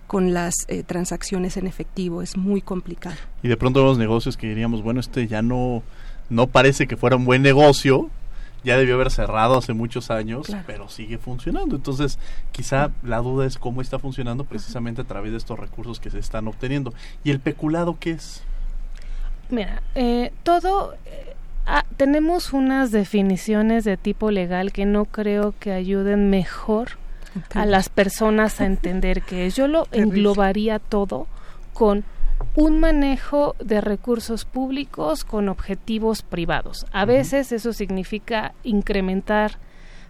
con 0.07 0.35
las 0.35 0.55
eh, 0.67 0.83
transacciones 0.83 1.57
en 1.57 1.69
efectivo, 1.69 2.21
es 2.21 2.37
muy 2.37 2.61
complicado. 2.63 3.15
Y 3.45 3.49
de 3.49 3.57
pronto 3.57 3.85
los 3.85 3.97
negocios 3.97 4.37
que 4.37 4.49
diríamos, 4.49 4.83
bueno, 4.83 4.99
este 4.99 5.29
ya 5.29 5.41
no 5.41 5.85
no 6.29 6.49
parece 6.49 6.89
que 6.89 6.97
fuera 6.97 7.17
un 7.17 7.25
buen 7.25 7.43
negocio, 7.43 8.11
ya 8.65 8.77
debió 8.77 8.95
haber 8.95 9.11
cerrado 9.11 9.59
hace 9.59 9.73
muchos 9.73 10.11
años, 10.11 10.47
pero 10.67 10.89
sigue 10.89 11.19
funcionando. 11.19 11.77
Entonces, 11.77 12.19
quizá 12.53 12.91
la 13.03 13.19
duda 13.19 13.47
es 13.47 13.59
cómo 13.59 13.81
está 13.81 13.99
funcionando 13.99 14.45
precisamente 14.45 15.03
a 15.03 15.05
través 15.05 15.33
de 15.33 15.39
estos 15.39 15.59
recursos 15.59 16.01
que 16.01 16.11
se 16.11 16.19
están 16.19 16.49
obteniendo. 16.49 16.93
¿Y 17.25 17.31
el 17.31 17.41
peculado 17.41 17.97
qué 17.99 18.13
es? 18.13 18.43
Mira, 19.49 19.83
eh, 19.95 20.33
todo... 20.43 20.95
Eh, 21.07 21.35
ah, 21.67 21.85
tenemos 21.97 22.53
unas 22.53 22.91
definiciones 22.91 23.85
de 23.85 23.97
tipo 23.97 24.31
legal 24.31 24.73
que 24.73 24.87
no 24.87 25.05
creo 25.05 25.55
que 25.59 25.73
ayuden 25.73 26.31
mejor 26.31 26.99
a 27.55 27.65
las 27.65 27.89
personas 27.89 28.61
a 28.61 28.67
entender 28.67 29.23
que 29.23 29.49
Yo 29.51 29.69
lo 29.69 29.87
englobaría 29.93 30.79
todo 30.79 31.27
con 31.73 32.05
un 32.57 32.81
manejo 32.81 33.55
de 33.59 33.81
recursos 33.81 34.45
públicos 34.45 35.25
con 35.25 35.49
objetivos 35.49 36.23
privados. 36.23 36.87
A 36.93 37.05
veces 37.05 37.53
eso 37.53 37.73
significa 37.73 38.55
incrementar 38.65 39.59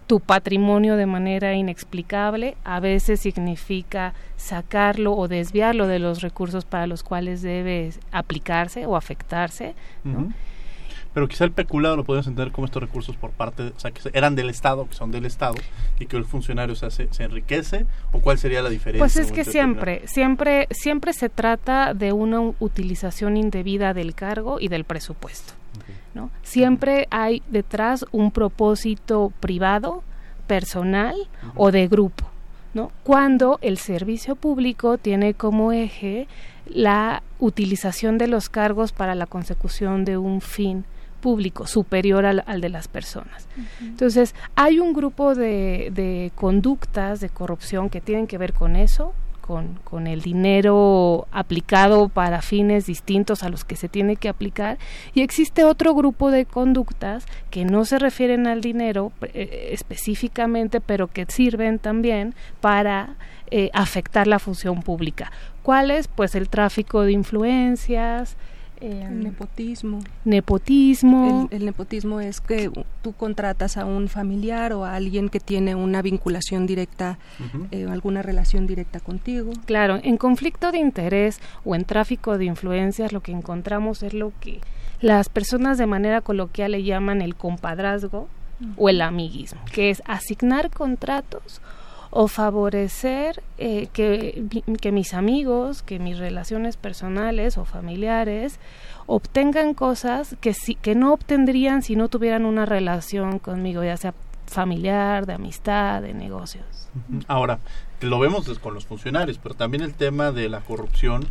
tu 0.06 0.18
patrimonio 0.18 0.96
de 0.96 1.06
manera 1.06 1.54
inexplicable, 1.54 2.56
a 2.64 2.80
veces 2.80 3.20
significa 3.20 4.12
sacarlo 4.36 5.14
o 5.14 5.28
desviarlo 5.28 5.86
de 5.86 6.00
los 6.00 6.20
recursos 6.20 6.64
para 6.64 6.88
los 6.88 7.04
cuales 7.04 7.42
debe 7.42 7.92
aplicarse 8.10 8.86
o 8.86 8.96
afectarse. 8.96 9.74
¿no? 10.02 10.32
Pero 11.12 11.26
quizá 11.26 11.44
el 11.44 11.52
peculado 11.52 11.96
lo 11.96 12.04
podemos 12.04 12.26
entender 12.26 12.52
como 12.52 12.66
estos 12.66 12.82
recursos 12.82 13.16
por 13.16 13.30
parte, 13.30 13.72
o 13.76 13.80
sea, 13.80 13.90
que 13.90 14.00
eran 14.12 14.36
del 14.36 14.48
Estado, 14.48 14.86
que 14.88 14.94
son 14.94 15.10
del 15.10 15.26
Estado, 15.26 15.56
y 15.98 16.06
que 16.06 16.16
el 16.16 16.24
funcionario 16.24 16.76
se, 16.76 16.86
hace, 16.86 17.08
se 17.10 17.24
enriquece, 17.24 17.86
o 18.12 18.20
cuál 18.20 18.38
sería 18.38 18.62
la 18.62 18.68
diferencia. 18.68 19.00
Pues 19.00 19.16
es 19.16 19.32
que 19.32 19.44
siempre, 19.44 20.02
siempre, 20.06 20.68
siempre 20.70 21.12
se 21.12 21.28
trata 21.28 21.94
de 21.94 22.12
una 22.12 22.40
utilización 22.60 23.36
indebida 23.36 23.92
del 23.92 24.14
cargo 24.14 24.60
y 24.60 24.68
del 24.68 24.84
presupuesto. 24.84 25.54
¿no? 26.14 26.30
Siempre 26.42 27.06
hay 27.10 27.42
detrás 27.48 28.04
un 28.12 28.30
propósito 28.30 29.32
privado, 29.40 30.02
personal 30.46 31.14
o 31.54 31.70
de 31.70 31.88
grupo. 31.88 32.28
¿no? 32.74 32.92
Cuando 33.02 33.58
el 33.62 33.78
servicio 33.78 34.36
público 34.36 34.96
tiene 34.96 35.34
como 35.34 35.72
eje 35.72 36.28
la 36.66 37.22
utilización 37.40 38.16
de 38.18 38.28
los 38.28 38.48
cargos 38.48 38.92
para 38.92 39.16
la 39.16 39.26
consecución 39.26 40.04
de 40.04 40.16
un 40.16 40.40
fin 40.40 40.84
público 41.20 41.66
superior 41.66 42.26
al, 42.26 42.60
de 42.60 42.68
las 42.68 42.88
personas. 42.88 43.46
Entonces, 43.80 44.34
hay 44.56 44.80
un 44.80 44.92
grupo 44.92 45.34
de, 45.34 45.90
de, 45.92 46.32
conductas 46.34 47.20
de 47.20 47.28
corrupción 47.28 47.90
que 47.90 48.00
tienen 48.00 48.26
que 48.26 48.38
ver 48.38 48.52
con 48.52 48.76
eso, 48.76 49.12
con, 49.40 49.78
con, 49.84 50.06
el 50.06 50.22
dinero 50.22 51.26
aplicado 51.32 52.08
para 52.08 52.40
fines 52.40 52.86
distintos 52.86 53.42
a 53.42 53.48
los 53.48 53.64
que 53.64 53.76
se 53.76 53.88
tiene 53.88 54.16
que 54.16 54.28
aplicar, 54.28 54.78
y 55.14 55.22
existe 55.22 55.64
otro 55.64 55.94
grupo 55.94 56.30
de 56.30 56.46
conductas 56.46 57.26
que 57.50 57.64
no 57.64 57.84
se 57.84 57.98
refieren 57.98 58.46
al 58.46 58.60
dinero 58.60 59.12
eh, 59.22 59.70
específicamente, 59.72 60.80
pero 60.80 61.08
que 61.08 61.26
sirven 61.28 61.78
también 61.78 62.34
para 62.60 63.16
eh, 63.50 63.70
afectar 63.72 64.28
la 64.28 64.38
función 64.38 64.82
pública. 64.82 65.32
¿Cuáles? 65.62 66.06
Pues 66.06 66.36
el 66.36 66.48
tráfico 66.48 67.02
de 67.02 67.12
influencias, 67.12 68.36
el 68.80 69.22
nepotismo. 69.22 70.00
Nepotismo. 70.24 71.48
El, 71.50 71.64
nepotismo 71.64 72.20
es 72.20 72.40
que 72.40 72.70
tú 73.02 73.12
contratas 73.12 73.76
a 73.76 73.84
un 73.84 74.08
familiar 74.08 74.72
o 74.72 74.84
a 74.84 74.94
alguien 74.94 75.28
que 75.28 75.40
tiene 75.40 75.74
una 75.74 76.02
vinculación 76.02 76.66
directa, 76.66 77.18
eh, 77.70 77.86
alguna 77.90 78.22
relación 78.22 78.66
directa 78.66 79.00
contigo. 79.00 79.52
Claro, 79.66 79.98
en 80.02 80.16
conflicto 80.16 80.72
de 80.72 80.78
interés 80.78 81.40
o 81.64 81.74
en 81.74 81.84
tráfico 81.84 82.38
de 82.38 82.46
influencias 82.46 83.12
lo 83.12 83.20
que 83.20 83.32
encontramos 83.32 84.02
es 84.02 84.14
lo 84.14 84.32
que 84.40 84.60
las 85.00 85.28
personas 85.28 85.78
de 85.78 85.86
manera 85.86 86.20
coloquial 86.20 86.72
le 86.72 86.82
llaman 86.82 87.22
el 87.22 87.34
compadrazgo 87.34 88.28
o 88.76 88.88
el 88.90 89.00
amiguismo, 89.00 89.60
que 89.72 89.88
es 89.88 90.02
asignar 90.06 90.70
contratos 90.70 91.62
o 92.10 92.28
favorecer 92.28 93.42
eh, 93.58 93.88
que, 93.92 94.44
que 94.80 94.92
mis 94.92 95.14
amigos, 95.14 95.82
que 95.82 95.98
mis 95.98 96.18
relaciones 96.18 96.76
personales 96.76 97.56
o 97.56 97.64
familiares 97.64 98.58
obtengan 99.06 99.74
cosas 99.74 100.36
que, 100.40 100.54
si, 100.54 100.74
que 100.74 100.94
no 100.94 101.12
obtendrían 101.12 101.82
si 101.82 101.96
no 101.96 102.08
tuvieran 102.08 102.44
una 102.44 102.66
relación 102.66 103.38
conmigo, 103.38 103.84
ya 103.84 103.96
sea 103.96 104.14
familiar, 104.46 105.26
de 105.26 105.34
amistad, 105.34 106.02
de 106.02 106.12
negocios. 106.12 106.88
Ahora, 107.28 107.60
lo 108.00 108.18
vemos 108.18 108.48
con 108.58 108.74
los 108.74 108.86
funcionarios, 108.86 109.38
pero 109.38 109.54
también 109.54 109.82
el 109.82 109.94
tema 109.94 110.32
de 110.32 110.48
la 110.48 110.60
corrupción 110.60 111.26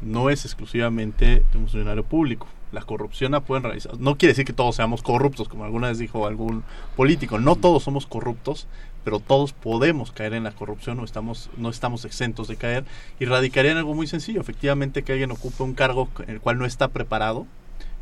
no 0.00 0.30
es 0.30 0.44
exclusivamente 0.44 1.44
de 1.52 1.58
un 1.58 1.64
funcionario 1.64 2.04
público. 2.04 2.46
La 2.70 2.82
corrupción 2.82 3.32
la 3.32 3.40
pueden 3.40 3.64
realizar. 3.64 3.98
No 3.98 4.16
quiere 4.16 4.32
decir 4.32 4.46
que 4.46 4.52
todos 4.52 4.76
seamos 4.76 5.02
corruptos, 5.02 5.48
como 5.48 5.64
alguna 5.64 5.88
vez 5.88 5.98
dijo 5.98 6.26
algún 6.26 6.64
político. 6.96 7.38
No 7.38 7.56
todos 7.56 7.82
somos 7.82 8.06
corruptos, 8.06 8.66
pero 9.04 9.20
todos 9.20 9.52
podemos 9.52 10.12
caer 10.12 10.34
en 10.34 10.44
la 10.44 10.52
corrupción 10.52 10.98
o 11.00 11.04
estamos, 11.04 11.50
no 11.56 11.70
estamos 11.70 12.04
exentos 12.04 12.48
de 12.48 12.56
caer 12.56 12.84
y 13.18 13.24
radicaría 13.24 13.72
en 13.72 13.78
algo 13.78 13.94
muy 13.94 14.06
sencillo. 14.06 14.40
Efectivamente, 14.40 15.02
que 15.02 15.12
alguien 15.12 15.30
ocupe 15.30 15.62
un 15.62 15.74
cargo 15.74 16.08
en 16.20 16.30
el 16.30 16.40
cual 16.40 16.58
no 16.58 16.66
está 16.66 16.88
preparado 16.88 17.46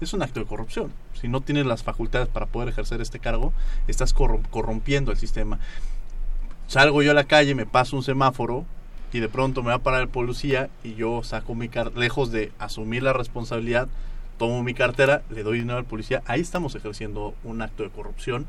es 0.01 0.13
un 0.13 0.23
acto 0.23 0.41
de 0.41 0.47
corrupción. 0.47 0.93
Si 1.15 1.29
no 1.29 1.41
tienes 1.41 1.67
las 1.67 1.83
facultades 1.83 2.29
para 2.29 2.47
poder 2.47 2.69
ejercer 2.69 3.01
este 3.01 3.19
cargo, 3.19 3.53
estás 3.87 4.15
corrompiendo 4.15 5.13
el 5.13 5.19
sistema. 5.19 5.59
Salgo 6.67 7.03
yo 7.03 7.11
a 7.11 7.15
la 7.15 7.25
calle, 7.25 7.55
me 7.55 7.67
paso 7.67 7.97
un 7.97 8.03
semáforo 8.03 8.65
y 9.13 9.21
de 9.21 9.29
pronto 9.29 9.63
me 9.63 9.71
va 9.71 9.77
a 9.77 9.79
parar 9.81 10.03
el 10.03 10.09
policía 10.09 10.71
y 10.85 10.95
yo 10.95 11.23
saco 11.23 11.55
mi 11.55 11.69
cartera, 11.69 12.01
lejos 12.01 12.31
de 12.31 12.53
asumir 12.59 13.03
la 13.03 13.13
responsabilidad, 13.13 13.89
tomo 14.39 14.63
mi 14.63 14.73
cartera, 14.73 15.23
le 15.31 15.43
doy 15.43 15.59
dinero 15.59 15.79
al 15.79 15.85
policía, 15.85 16.23
ahí 16.27 16.41
estamos 16.41 16.75
ejerciendo 16.77 17.35
un 17.45 17.61
acto 17.61 17.83
de 17.83 17.91
corrupción 17.91 18.47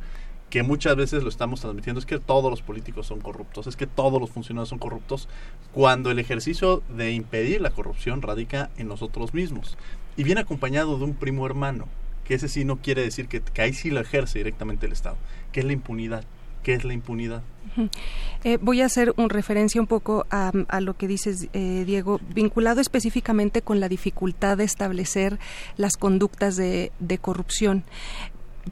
que 0.51 0.63
muchas 0.63 0.97
veces 0.97 1.23
lo 1.23 1.29
estamos 1.29 1.61
transmitiendo 1.61 1.99
es 1.99 2.05
que 2.05 2.19
todos 2.19 2.51
los 2.51 2.61
políticos 2.61 3.07
son 3.07 3.21
corruptos, 3.21 3.67
es 3.67 3.77
que 3.77 3.87
todos 3.87 4.19
los 4.19 4.29
funcionarios 4.29 4.67
son 4.67 4.79
corruptos, 4.79 5.29
cuando 5.71 6.11
el 6.11 6.19
ejercicio 6.19 6.83
de 6.95 7.13
impedir 7.13 7.61
la 7.61 7.71
corrupción 7.71 8.21
radica 8.21 8.69
en 8.77 8.89
nosotros 8.89 9.33
mismos 9.33 9.77
y 10.17 10.23
viene 10.25 10.41
acompañado 10.41 10.97
de 10.97 11.05
un 11.05 11.13
primo 11.15 11.45
hermano, 11.45 11.87
que 12.25 12.35
ese 12.35 12.49
sí 12.49 12.65
no 12.65 12.77
quiere 12.77 13.01
decir 13.01 13.29
que, 13.29 13.41
ahí 13.61 13.73
sí 13.73 13.91
lo 13.91 14.01
ejerce 14.01 14.39
directamente 14.39 14.85
el 14.85 14.91
Estado, 14.91 15.15
que 15.53 15.61
es 15.61 15.65
la 15.65 15.73
impunidad. 15.73 16.25
¿Qué 16.63 16.75
es 16.75 16.83
la 16.83 16.93
impunidad? 16.93 17.41
Eh, 18.43 18.59
voy 18.61 18.81
a 18.81 18.85
hacer 18.85 19.15
un 19.17 19.31
referencia 19.31 19.81
un 19.81 19.87
poco 19.87 20.27
a, 20.29 20.51
lo 20.79 20.95
que 20.95 21.07
dices, 21.07 21.47
eh, 21.53 21.85
Diego, 21.87 22.19
vinculado 22.35 22.81
específicamente 22.81 23.63
con 23.63 23.79
la 23.79 23.89
dificultad 23.89 24.57
de 24.57 24.65
establecer 24.65 25.39
las 25.77 25.97
conductas 25.97 26.57
de 26.57 26.91
corrupción 27.19 27.83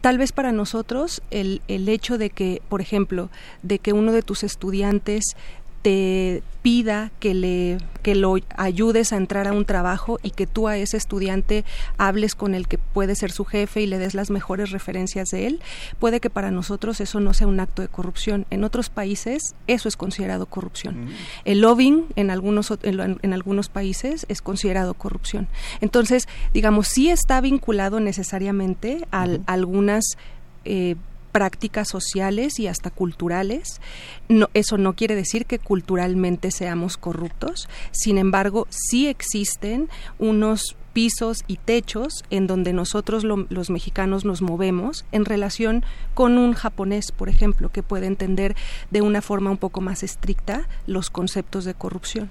tal 0.02 0.18
vez 0.18 0.32
para 0.32 0.52
nosotros 0.52 1.22
el, 1.32 1.62
el 1.68 1.90
hecho 1.90 2.18
de 2.18 2.30
que, 2.30 2.62
por 2.70 2.82
ejemplo, 2.82 3.30
de 3.64 3.80
que 3.80 3.94
uno 3.94 4.12
de 4.12 4.22
tus 4.22 4.44
estudiantes 4.44 5.36
te 5.82 6.44
pida 6.62 7.12
que 7.20 7.34
le 7.34 7.78
que 8.04 8.16
lo 8.16 8.36
ayudes 8.58 9.14
a 9.14 9.18
entrar 9.18 9.48
a 9.48 9.54
un 9.54 9.66
trabajo 9.66 10.20
y 10.24 10.32
que 10.32 10.48
tú 10.48 10.68
a 10.68 10.78
ese 10.78 10.98
estudiante 10.98 11.66
hables 11.98 12.36
con 12.36 12.56
el 12.56 12.68
que 12.68 12.78
puede 12.78 13.16
ser 13.16 13.32
su 13.32 13.46
jefe 13.46 13.82
y 13.82 13.88
le 13.88 13.98
des 13.98 14.14
las 14.14 14.30
mejores 14.30 14.72
referencias 14.72 15.30
de 15.30 15.48
él, 15.48 15.62
puede 16.00 16.20
que 16.20 16.30
para 16.30 16.50
nosotros 16.50 17.02
eso 17.02 17.20
no 17.20 17.34
sea 17.34 17.48
un 17.48 17.60
acto 17.60 17.82
de 17.82 17.88
corrupción. 17.88 18.46
En 18.50 18.64
otros 18.64 18.90
países 18.90 19.56
eso 19.68 19.88
es 19.88 19.98
considerado 19.98 20.46
corrupción. 20.46 21.06
Mm. 21.06 21.10
El 21.46 21.62
lobbying 21.62 22.06
en 22.16 22.30
algunos 22.30 22.74
en, 22.84 23.34
algunos 23.34 23.70
países 23.70 24.26
es 24.30 24.42
considerado 24.42 24.94
corrupción. 24.94 25.48
Entonces, 25.82 26.28
digamos, 26.54 26.88
sí 26.88 27.10
está 27.10 27.42
vinculado 27.42 28.00
necesariamente 28.00 29.06
a 29.12 29.28
algunas 29.46 30.18
eh, 30.66 30.96
prácticas 31.32 31.88
sociales 31.88 32.60
y 32.60 32.68
hasta 32.68 32.90
culturales. 32.90 33.82
No, 34.28 34.50
eso 34.54 34.78
no 34.78 34.94
quiere 34.94 35.16
decir 35.16 35.46
que 35.46 35.60
culturalmente 35.60 36.52
seamos 36.52 36.98
corruptos, 36.98 37.68
sin 37.92 38.18
embargo, 38.18 38.68
sí 38.70 39.08
existen 39.08 39.90
unos 40.18 40.76
pisos 40.94 41.44
y 41.48 41.58
techos 41.58 42.26
en 42.30 42.48
donde 42.48 42.74
nosotros 42.74 43.24
los 43.24 43.70
mexicanos 43.70 44.26
nos 44.26 44.42
movemos 44.42 45.06
en 45.12 45.26
relación 45.26 45.86
con 46.14 46.38
un 46.38 46.54
japonés, 46.54 47.12
por 47.12 47.30
ejemplo, 47.30 47.72
que 47.72 47.84
puede 47.84 48.08
entender 48.08 48.56
de 48.92 49.02
una 49.02 49.22
forma 49.22 49.52
un 49.52 49.58
poco 49.58 49.82
más 49.82 50.04
estricta 50.04 50.68
los 50.88 51.10
conceptos 51.10 51.64
de 51.64 51.74
corrupción. 51.74 52.30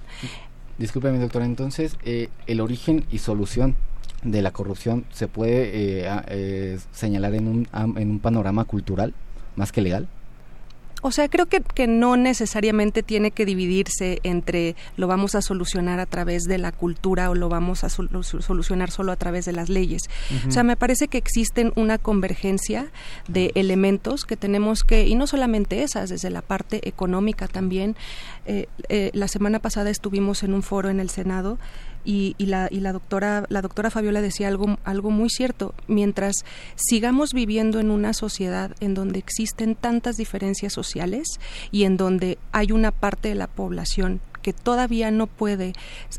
Discúlpeme, 0.78 1.19
doctora, 1.19 1.45
entonces, 1.45 1.97
eh, 2.05 2.28
el 2.47 2.61
origen 2.61 3.05
y 3.11 3.19
solución 3.19 3.76
de 4.22 4.42
la 4.42 4.50
corrupción 4.50 5.04
se 5.12 5.28
puede 5.28 6.02
eh, 6.04 6.10
eh, 6.28 6.78
señalar 6.92 7.34
en 7.34 7.48
un, 7.48 7.68
en 7.72 8.10
un 8.10 8.18
panorama 8.18 8.64
cultural 8.64 9.14
más 9.56 9.72
que 9.72 9.80
legal? 9.80 10.08
O 11.00 11.12
sea, 11.12 11.28
creo 11.28 11.46
que, 11.46 11.60
que, 11.60 11.87
no 11.87 12.16
necesariamente 12.16 13.02
tiene 13.02 13.30
que 13.30 13.46
dividirse 13.46 14.18
entre 14.25 14.75
lo 14.96 15.06
vamos 15.06 15.34
a 15.37 15.42
solucionar 15.42 16.00
a 16.00 16.06
través 16.06 16.44
de 16.44 16.58
la 16.58 16.72
cultura 16.72 17.30
o 17.30 17.34
lo 17.34 17.48
vamos 17.48 17.84
a 17.84 17.88
solucionar 17.88 18.90
solo 18.90 19.12
a 19.12 19.16
través 19.16 19.44
de 19.44 19.52
las 19.52 19.68
leyes. 19.68 20.02
O 20.48 20.50
sea, 20.50 20.64
me 20.64 20.76
parece 20.76 21.06
que 21.06 21.18
existen 21.18 21.72
una 21.76 21.98
convergencia 21.98 22.90
de 23.28 23.52
elementos 23.54 24.25
que 24.25 24.37
tenemos 24.37 24.82
que, 24.82 25.06
y 25.06 25.14
no 25.14 25.28
solamente 25.28 25.82
esas, 25.82 26.10
desde 26.10 26.30
la 26.30 26.42
parte 26.42 26.88
económica 26.88 27.46
también. 27.46 27.94
Eh, 28.46 28.66
la 29.12 29.28
semana 29.28 29.60
pasada 29.60 29.90
estuvimos 29.90 30.42
en 30.42 30.52
un 30.52 30.62
foro 30.62 30.90
en 30.90 31.00
el 31.00 31.10
Senado 31.10 31.58
y, 32.11 32.35
la, 32.47 32.69
y 32.71 32.81
la 32.81 32.95
doctora 32.95 33.45
la 33.50 33.61
doctora 33.61 33.91
Fabiola 33.91 34.23
decía 34.23 34.49
algo 34.49 34.79
algo 34.85 35.11
muy 35.11 35.29
cierto. 35.29 35.75
Mientras 35.88 36.37
sigamos 36.75 37.35
viviendo 37.35 37.81
en 37.81 37.91
una 37.91 38.15
sociedad 38.15 38.75
en 38.81 38.95
donde 38.95 39.19
existen 39.19 39.75
tantas 39.75 40.17
diferencias 40.17 40.73
sociales 40.73 41.27
y 41.71 41.85
en 41.85 41.99
donde 41.99 42.38
hay 42.50 42.73
una 42.73 42.93
parte 42.93 43.29
de 43.29 43.35
la 43.35 43.47
población 43.47 44.21
que 44.42 44.52
todavía 44.52 45.11
no 45.11 45.26
puede, 45.26 45.73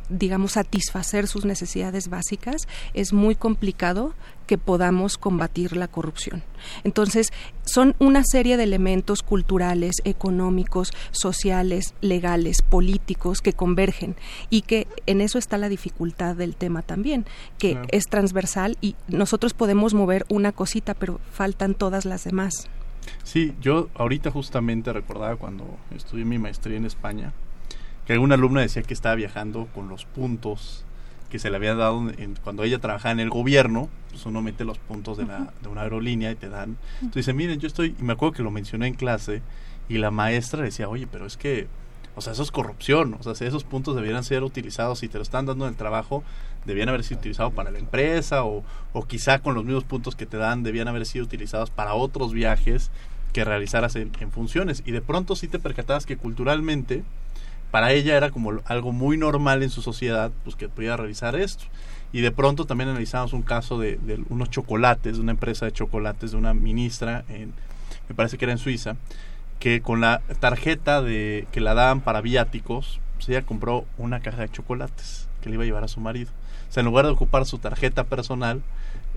digamos, 0.10 0.54
satisfacer 0.54 1.28
sus 1.28 1.46
necesidades 1.46 2.10
básicas, 2.10 2.68
es 2.94 3.14
muy 3.14 3.36
complicado 3.36 4.14
que 4.50 4.58
podamos 4.58 5.20
combatir 5.20 5.78
la 5.78 5.88
corrupción. 5.88 6.42
Entonces, 6.84 7.28
son 7.66 7.96
una 8.00 8.24
serie 8.24 8.58
de 8.58 8.64
elementos 8.64 9.22
culturales, 9.22 9.98
económicos, 10.06 10.92
sociales, 11.12 11.94
legales, 12.02 12.64
políticos 12.64 13.42
que 13.42 13.54
convergen 13.54 14.16
y 14.50 14.64
que 14.64 14.88
en 15.06 15.22
eso 15.22 15.38
está 15.38 15.60
la 15.60 15.70
dificultad 15.70 16.36
del 16.36 16.56
tema 16.56 16.82
también, 16.82 17.26
que 17.60 17.78
es 17.92 18.06
transversal 18.06 18.78
y 18.82 18.96
nosotros 19.08 19.54
podemos 19.54 19.94
mover 19.94 20.26
una 20.30 20.52
cosita, 20.52 20.96
pero 20.96 21.20
faltan 21.32 21.76
todas 21.76 22.06
las 22.06 22.24
demás. 22.24 22.68
Sí, 23.24 23.54
yo 23.62 23.90
ahorita 23.94 24.32
justamente 24.32 24.92
recordaba 24.92 25.36
cuando 25.36 25.66
estudié 25.96 26.26
mi 26.26 26.40
maestría 26.40 26.78
en 26.78 26.86
España, 26.86 27.34
que 28.10 28.14
alguna 28.14 28.34
alumna 28.34 28.62
decía 28.62 28.82
que 28.82 28.96
estaba 28.96 29.14
viajando 29.14 29.68
con 29.76 29.88
los 29.88 30.06
puntos 30.06 30.84
que 31.30 31.38
se 31.38 31.52
le 31.52 31.58
había 31.58 31.76
dado 31.76 32.12
cuando 32.44 32.64
ella 32.64 32.80
trabajaba 32.80 33.12
en 33.12 33.20
el 33.20 33.30
gobierno, 33.30 33.88
pues 34.10 34.26
uno 34.26 34.42
mete 34.42 34.66
los 34.66 34.80
puntos 34.80 35.16
de, 35.20 35.28
la, 35.28 35.54
de 35.62 35.70
una 35.70 35.82
aerolínea 35.82 36.32
y 36.32 36.36
te 36.36 36.50
dan. 36.50 36.78
Entonces 37.02 37.28
dice, 37.28 37.34
miren, 37.34 37.60
yo 37.60 37.68
estoy, 37.68 37.96
y 38.00 38.02
me 38.02 38.14
acuerdo 38.14 38.34
que 38.34 38.42
lo 38.42 38.50
mencioné 38.50 38.88
en 38.88 38.96
clase, 38.96 39.44
y 39.88 40.00
la 40.00 40.10
maestra 40.10 40.64
decía, 40.64 40.90
oye, 40.90 41.06
pero 41.06 41.28
es 41.28 41.38
que, 41.38 41.68
o 42.16 42.22
sea, 42.22 42.34
eso 42.34 42.42
es 42.42 42.50
corrupción, 42.50 43.16
o 43.20 43.22
sea, 43.22 43.36
si 43.36 43.46
esos 43.46 43.64
puntos 43.64 43.96
debieran 43.96 44.24
ser 44.24 44.42
utilizados, 44.42 44.98
si 44.98 45.08
te 45.08 45.20
lo 45.20 45.22
están 45.22 45.46
dando 45.46 45.66
en 45.66 45.74
el 45.74 45.78
trabajo, 45.78 46.24
debían 46.66 46.90
haber 46.90 47.04
sido 47.04 47.20
utilizados 47.20 47.54
para 47.54 47.70
la 47.70 47.78
empresa, 47.78 48.44
o, 48.44 48.64
o 48.92 49.06
quizá 49.06 49.38
con 49.38 49.54
los 49.54 49.66
mismos 49.66 49.84
puntos 49.84 50.16
que 50.16 50.26
te 50.26 50.38
dan, 50.38 50.64
debían 50.64 50.88
haber 50.88 51.06
sido 51.06 51.26
utilizados 51.26 51.70
para 51.70 51.94
otros 51.94 52.34
viajes 52.34 52.90
que 53.34 53.46
realizaras 53.46 53.96
en, 53.96 54.12
en 54.20 54.32
funciones. 54.32 54.82
Y 54.84 54.94
de 54.94 55.02
pronto 55.04 55.36
sí 55.36 55.48
te 55.48 55.60
percatabas 55.60 56.08
que 56.08 56.18
culturalmente, 56.18 57.04
para 57.72 57.92
ella 57.92 58.18
era 58.18 58.32
como 58.32 58.62
algo 58.66 58.92
muy 58.92 59.18
normal 59.18 59.64
en 59.64 59.70
su 59.70 59.82
sociedad, 59.82 60.32
pues 60.44 60.56
que 60.56 60.70
pudiera 60.70 60.98
realizar 60.98 61.36
esto. 61.36 61.66
Y 62.12 62.22
de 62.22 62.32
pronto 62.32 62.66
también 62.66 62.90
analizamos 62.90 63.34
un 63.34 63.44
caso 63.44 63.80
de, 63.80 64.00
unos 64.30 64.50
chocolates, 64.50 65.16
de 65.16 65.22
una 65.22 65.32
empresa 65.32 65.66
de 65.66 65.72
chocolates, 65.72 66.32
de 66.32 66.38
una 66.38 66.54
ministra, 66.54 67.24
me 68.08 68.16
parece 68.16 68.38
que 68.38 68.46
era 68.46 68.52
en 68.52 68.58
Suiza, 68.58 68.96
que 69.60 69.82
con 69.82 70.02
la 70.02 70.22
tarjeta 70.40 71.02
de 71.02 71.48
que 71.52 71.62
la 71.62 71.76
daban 71.76 72.02
para 72.02 72.22
viáticos, 72.22 73.00
pues 73.16 73.30
ella 73.30 73.44
compró 73.44 73.86
una 73.98 74.22
caja 74.22 74.42
de 74.42 74.50
chocolates 74.50 75.28
que 75.42 75.50
le 75.50 75.56
iba 75.56 75.64
a 75.64 75.68
llevar 75.68 75.84
a 75.84 75.88
su 75.88 76.00
marido. 76.00 76.32
O 76.70 76.72
sea, 76.72 76.82
en 76.82 76.88
lugar 76.88 77.06
de 77.06 77.12
ocupar 77.12 77.46
su 77.46 77.60
tarjeta 77.60 78.06
personal, 78.06 78.62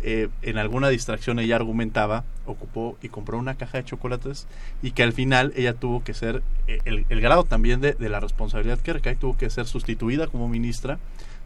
eh, 0.05 0.29
en 0.43 0.59
alguna 0.59 0.89
distracción 0.89 1.39
ella 1.39 1.57
argumentaba, 1.57 2.25
ocupó 2.45 2.97
y 3.03 3.09
compró 3.09 3.39
una 3.39 3.55
caja 3.55 3.79
de 3.79 3.85
chocolates 3.85 4.49
y 4.83 4.91
que 4.91 5.05
al 5.05 5.13
final 5.13 5.53
ella 5.55 5.75
tuvo 5.75 6.03
que 6.03 6.13
ser, 6.13 6.43
eh, 6.67 6.81
el, 6.85 7.21
grado 7.21 7.45
también 7.45 7.81
de, 7.81 7.95
la 7.99 8.19
responsabilidad 8.19 8.81
que 8.81 8.95
recae, 8.95 9.15
tuvo 9.15 9.37
que 9.37 9.49
ser 9.49 9.67
sustituida 9.67 10.27
como 10.27 10.49
ministra, 10.49 10.99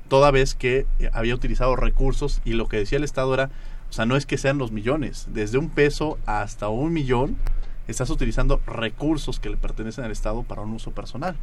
toda 0.08 0.30
vez 0.30 0.54
que 0.54 0.86
eh, 0.98 1.10
había 1.12 1.34
utilizado 1.34 1.76
recursos 1.76 2.40
y 2.46 2.54
lo 2.54 2.66
que 2.66 2.78
decía 2.78 2.96
el 2.96 3.04
Estado 3.04 3.34
era, 3.34 3.50
o 3.90 3.92
sea, 3.92 4.06
no 4.06 4.16
es 4.16 4.24
que 4.24 4.38
sean 4.38 4.56
los 4.56 4.72
millones, 4.72 5.26
desde 5.34 5.58
un 5.58 5.68
peso 5.68 6.18
hasta 6.24 6.68
un 6.68 6.94
millón, 6.94 7.36
estás 7.88 8.08
utilizando 8.08 8.60
recursos 8.66 9.38
que 9.38 9.50
le 9.50 9.58
pertenecen 9.58 10.04
al 10.04 10.12
Estado 10.12 10.42
para 10.44 10.62
un 10.62 10.72
uso 10.72 10.92
personal. 10.92 11.36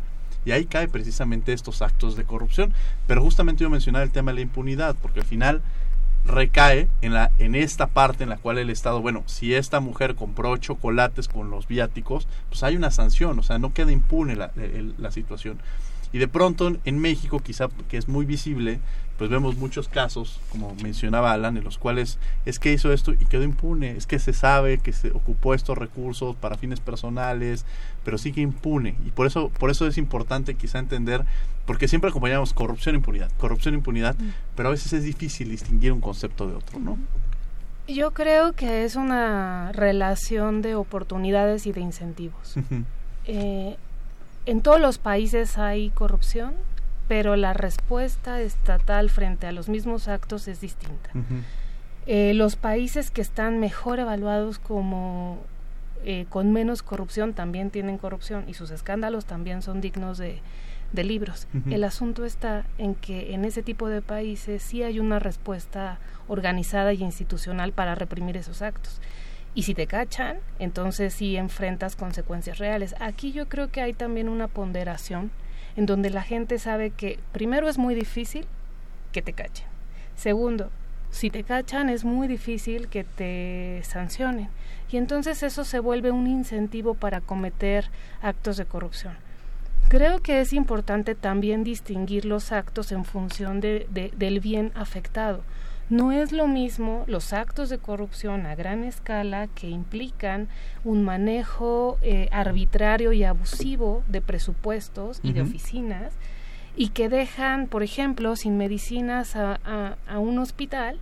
Y 0.45 0.51
ahí 0.51 0.65
cae 0.65 0.87
precisamente 0.87 1.53
estos 1.53 1.81
actos 1.81 2.15
de 2.15 2.25
corrupción. 2.25 2.73
Pero 3.07 3.21
justamente 3.21 3.63
yo 3.63 3.69
mencionaba 3.69 4.03
el 4.03 4.11
tema 4.11 4.31
de 4.31 4.35
la 4.35 4.41
impunidad, 4.41 4.95
porque 5.01 5.21
al 5.21 5.25
final 5.25 5.61
recae 6.25 6.87
en, 7.01 7.13
la, 7.13 7.31
en 7.39 7.55
esta 7.55 7.87
parte 7.87 8.23
en 8.23 8.29
la 8.29 8.37
cual 8.37 8.57
el 8.57 8.69
Estado, 8.69 9.01
bueno, 9.01 9.23
si 9.25 9.53
esta 9.53 9.79
mujer 9.79 10.15
compró 10.15 10.55
chocolates 10.57 11.27
con 11.27 11.49
los 11.49 11.67
viáticos, 11.67 12.27
pues 12.49 12.63
hay 12.63 12.75
una 12.75 12.91
sanción, 12.91 13.37
o 13.39 13.43
sea, 13.43 13.59
no 13.59 13.73
queda 13.73 13.91
impune 13.91 14.35
la, 14.35 15.11
situación. 15.11 15.59
Y 16.11 16.19
de 16.19 16.27
pronto 16.27 16.75
en 16.85 16.99
México, 16.99 17.39
quizá 17.39 17.69
que 17.89 17.97
es 17.97 18.07
muy 18.07 18.25
visible, 18.25 18.79
pues 19.17 19.29
vemos 19.29 19.57
muchos 19.57 19.87
casos, 19.87 20.39
como 20.51 20.75
mencionaba 20.75 21.33
Alan, 21.33 21.57
en 21.57 21.63
los 21.63 21.77
cuales 21.77 22.19
es 22.45 22.59
que 22.59 22.71
hizo 22.71 22.91
esto 22.93 23.13
y 23.13 23.25
quedó 23.25 23.43
impune, 23.43 23.91
es 23.91 24.05
que 24.07 24.19
se 24.19 24.33
sabe 24.33 24.79
que 24.79 24.93
se 24.93 25.11
ocupó 25.11 25.53
estos 25.53 25.77
recursos 25.77 26.35
para 26.35 26.57
fines 26.57 26.79
personales, 26.79 27.65
pero 28.03 28.17
sí 28.17 28.31
que 28.31 28.41
impune. 28.41 28.95
Y 29.05 29.11
por 29.11 29.27
eso, 29.27 29.49
por 29.49 29.69
eso 29.69 29.87
es 29.87 29.97
importante 29.97 30.55
quizá 30.55 30.79
entender, 30.79 31.25
porque 31.65 31.87
siempre 31.87 32.09
acompañamos 32.09 32.53
corrupción 32.53 32.95
e 32.95 32.97
impunidad, 32.97 33.31
corrupción 33.37 33.73
e 33.73 33.77
impunidad, 33.77 34.15
pero 34.55 34.69
a 34.69 34.71
veces 34.71 34.93
es 34.93 35.03
difícil 35.03 35.49
distinguir 35.49 35.91
un 35.91 36.01
concepto 36.01 36.47
de 36.47 36.55
otro, 36.55 36.79
¿no? 36.79 36.97
Yo 37.87 38.11
creo 38.11 38.53
que 38.53 38.85
es 38.85 38.95
una 38.95 39.71
relación 39.73 40.61
de 40.61 40.75
oportunidades 40.75 41.65
y 41.65 41.71
de 41.71 41.81
incentivos. 41.81 42.55
eh, 43.25 43.77
en 44.45 44.61
todos 44.61 44.79
los 44.79 44.97
países 44.97 45.57
hay 45.57 45.89
corrupción, 45.89 46.53
pero 47.07 47.35
la 47.35 47.53
respuesta 47.53 48.41
estatal 48.41 49.09
frente 49.09 49.47
a 49.47 49.51
los 49.51 49.69
mismos 49.69 50.07
actos 50.07 50.47
es 50.47 50.61
distinta. 50.61 51.09
Eh, 52.05 52.33
los 52.33 52.55
países 52.55 53.11
que 53.11 53.21
están 53.21 53.59
mejor 53.59 53.99
evaluados 53.99 54.59
como 54.59 55.39
eh, 56.05 56.25
con 56.29 56.51
menos 56.51 56.83
corrupción 56.83 57.33
también 57.33 57.69
tienen 57.69 57.97
corrupción 57.97 58.43
y 58.47 58.53
sus 58.53 58.71
escándalos 58.71 59.25
también 59.25 59.61
son 59.61 59.79
dignos 59.79 60.17
de, 60.17 60.41
libros. 61.01 61.47
El 61.69 61.83
asunto 61.83 62.25
está 62.25 62.65
en 62.77 62.93
que 62.93 63.33
en 63.33 63.45
ese 63.45 63.63
tipo 63.63 63.89
de 63.89 64.03
países 64.03 64.61
sí 64.61 64.83
hay 64.83 64.99
una 64.99 65.17
respuesta 65.17 65.97
organizada 66.27 66.93
y 66.93 67.01
institucional 67.01 67.71
para 67.71 67.95
reprimir 67.95 68.37
esos 68.37 68.61
actos. 68.61 69.01
Y 69.55 69.63
si 69.63 69.73
te 69.73 69.87
cachan, 69.87 70.37
entonces 70.59 71.13
sí 71.13 71.35
enfrentas 71.37 71.95
consecuencias 71.95 72.59
reales. 72.59 72.95
Aquí 72.99 73.31
yo 73.31 73.49
creo 73.49 73.71
que 73.71 73.81
hay 73.81 73.93
también 73.93 74.29
una 74.29 74.47
ponderación 74.47 75.31
en 75.75 75.85
donde 75.85 76.09
la 76.09 76.21
gente 76.21 76.59
sabe 76.59 76.91
que 76.91 77.19
primero 77.31 77.67
es 77.67 77.77
muy 77.77 77.95
difícil 77.95 78.45
que 79.11 79.21
te 79.21 79.33
cachen. 79.33 79.67
Segundo, 80.15 80.69
si 81.11 81.29
te 81.29 81.43
cachan 81.43 81.89
es 81.89 82.03
muy 82.03 82.27
difícil 82.27 82.87
que 82.87 83.03
te 83.03 83.81
sancionen. 83.83 84.49
Y 84.91 84.97
entonces 84.97 85.43
eso 85.43 85.63
se 85.63 85.79
vuelve 85.79 86.11
un 86.11 86.27
incentivo 86.27 86.95
para 86.95 87.21
cometer 87.21 87.89
actos 88.21 88.57
de 88.57 88.65
corrupción. 88.65 89.15
Creo 89.89 90.21
que 90.21 90.41
es 90.41 90.53
importante 90.53 91.15
también 91.15 91.63
distinguir 91.63 92.25
los 92.25 92.51
actos 92.51 92.91
en 92.91 93.05
función 93.05 93.61
de, 93.61 93.87
del 94.15 94.39
bien 94.39 94.71
afectado. 94.75 95.41
No 95.89 96.11
es 96.11 96.31
lo 96.31 96.47
mismo 96.47 97.03
los 97.07 97.33
actos 97.33 97.69
de 97.69 97.77
corrupción 97.77 98.45
a 98.45 98.55
gran 98.55 98.83
escala 98.83 99.47
que 99.47 99.69
implican 99.69 100.47
un 100.83 101.03
manejo 101.03 101.97
eh, 102.01 102.29
arbitrario 102.31 103.11
y 103.11 103.23
abusivo 103.23 104.03
de 104.07 104.21
presupuestos 104.21 105.19
y 105.21 105.33
de 105.33 105.41
oficinas 105.41 106.13
y 106.75 106.89
que 106.89 107.09
dejan, 107.09 107.67
por 107.67 107.83
ejemplo, 107.83 108.35
sin 108.35 108.57
medicinas 108.57 109.35
a, 109.35 109.59
a, 110.07 110.19
un 110.19 110.39
hospital 110.39 110.99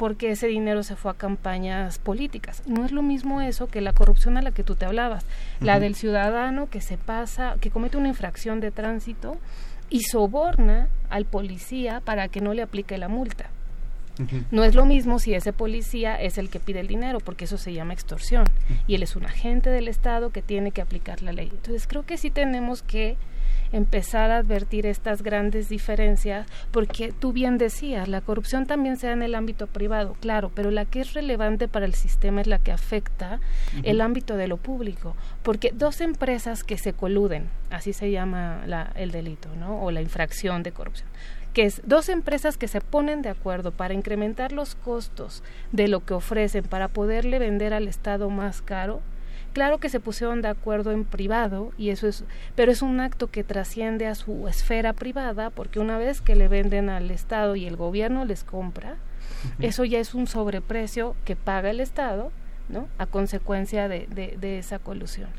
porque 0.00 0.30
ese 0.30 0.46
dinero 0.46 0.82
se 0.82 0.96
fue 0.96 1.10
a 1.10 1.14
campañas 1.14 1.98
políticas. 1.98 2.62
No 2.66 2.86
es 2.86 2.90
lo 2.90 3.02
mismo 3.02 3.42
eso 3.42 3.66
que 3.66 3.82
la 3.82 3.92
corrupción 3.92 4.38
a 4.38 4.40
la 4.40 4.50
que 4.50 4.64
tú 4.64 4.74
te 4.74 4.86
hablabas, 4.86 5.26
la 5.60 5.78
del 5.78 5.94
ciudadano 5.94 6.70
que 6.70 6.80
se 6.80 6.96
pasa, 6.96 7.56
que 7.60 7.70
comete 7.70 7.98
una 7.98 8.08
infracción 8.08 8.60
de 8.60 8.70
tránsito 8.70 9.36
y 9.90 10.04
soborna 10.04 10.88
al 11.10 11.26
policía 11.26 12.00
para 12.02 12.28
que 12.28 12.40
no 12.40 12.54
le 12.54 12.62
aplique 12.62 12.96
la 12.96 13.08
multa. 13.08 13.50
No 14.50 14.64
es 14.64 14.74
lo 14.74 14.86
mismo 14.86 15.18
si 15.18 15.34
ese 15.34 15.52
policía 15.52 16.16
es 16.16 16.38
el 16.38 16.48
que 16.48 16.60
pide 16.60 16.80
el 16.80 16.86
dinero, 16.86 17.20
porque 17.20 17.44
eso 17.44 17.58
se 17.58 17.74
llama 17.74 17.92
extorsión, 17.92 18.44
y 18.86 18.94
él 18.94 19.02
es 19.02 19.16
un 19.16 19.26
agente 19.26 19.68
del 19.68 19.86
Estado 19.86 20.30
que 20.30 20.40
tiene 20.40 20.70
que 20.72 20.80
aplicar 20.80 21.20
la 21.20 21.32
ley. 21.32 21.50
Entonces 21.52 21.86
creo 21.86 22.06
que 22.06 22.16
sí 22.16 22.30
tenemos 22.30 22.80
que 22.80 23.18
empezar 23.72 24.30
a 24.30 24.38
advertir 24.38 24.86
estas 24.86 25.22
grandes 25.22 25.68
diferencias, 25.68 26.46
porque 26.70 27.12
tú 27.12 27.32
bien 27.32 27.58
decías, 27.58 28.08
la 28.08 28.20
corrupción 28.20 28.66
también 28.66 28.96
se 28.96 29.06
da 29.06 29.12
en 29.12 29.22
el 29.22 29.34
ámbito 29.34 29.66
privado, 29.66 30.16
claro, 30.20 30.50
pero 30.54 30.70
la 30.70 30.84
que 30.84 31.00
es 31.00 31.14
relevante 31.14 31.68
para 31.68 31.86
el 31.86 31.94
sistema 31.94 32.40
es 32.40 32.46
la 32.46 32.58
que 32.58 32.72
afecta 32.72 33.40
el 33.82 34.00
ámbito 34.00 34.36
de 34.36 34.48
lo 34.48 34.56
público, 34.56 35.14
porque 35.42 35.72
dos 35.74 36.00
empresas 36.00 36.64
que 36.64 36.78
se 36.78 36.92
coluden, 36.92 37.48
así 37.70 37.92
se 37.92 38.10
llama 38.10 38.64
el 38.94 39.10
delito, 39.10 39.48
¿no? 39.56 39.82
O 39.82 39.90
la 39.90 40.00
infracción 40.00 40.62
de 40.62 40.72
corrupción 40.72 41.08
que 41.52 41.64
es 41.64 41.82
dos 41.84 42.08
empresas 42.08 42.56
que 42.56 42.68
se 42.68 42.80
ponen 42.80 43.22
de 43.22 43.28
acuerdo 43.28 43.72
para 43.72 43.94
incrementar 43.94 44.52
los 44.52 44.74
costos 44.76 45.42
de 45.72 45.88
lo 45.88 46.04
que 46.04 46.14
ofrecen 46.14 46.64
para 46.64 46.88
poderle 46.88 47.38
vender 47.38 47.74
al 47.74 47.88
Estado 47.88 48.30
más 48.30 48.62
caro, 48.62 49.00
Claro 49.52 49.78
que 49.78 49.88
se 49.88 49.98
pusieron 49.98 50.42
de 50.42 50.48
acuerdo 50.48 50.92
en 50.92 51.04
privado 51.04 51.72
y 51.76 51.90
eso 51.90 52.06
es, 52.06 52.24
pero 52.54 52.70
es 52.70 52.82
un 52.82 53.00
acto 53.00 53.30
que 53.30 53.42
trasciende 53.42 54.06
a 54.06 54.14
su 54.14 54.46
esfera 54.46 54.92
privada 54.92 55.50
porque 55.50 55.80
una 55.80 55.98
vez 55.98 56.20
que 56.20 56.36
le 56.36 56.46
venden 56.46 56.88
al 56.88 57.10
Estado 57.10 57.56
y 57.56 57.66
el 57.66 57.76
gobierno 57.76 58.24
les 58.24 58.44
compra, 58.44 58.96
eso 59.58 59.84
ya 59.84 59.98
es 59.98 60.14
un 60.14 60.26
sobreprecio 60.28 61.16
que 61.24 61.34
paga 61.34 61.70
el 61.70 61.80
Estado, 61.80 62.30
¿no? 62.68 62.86
A 62.98 63.06
consecuencia 63.06 63.88
de, 63.88 64.06
de, 64.06 64.36
de 64.40 64.58
esa 64.58 64.78
colusión. 64.78 65.30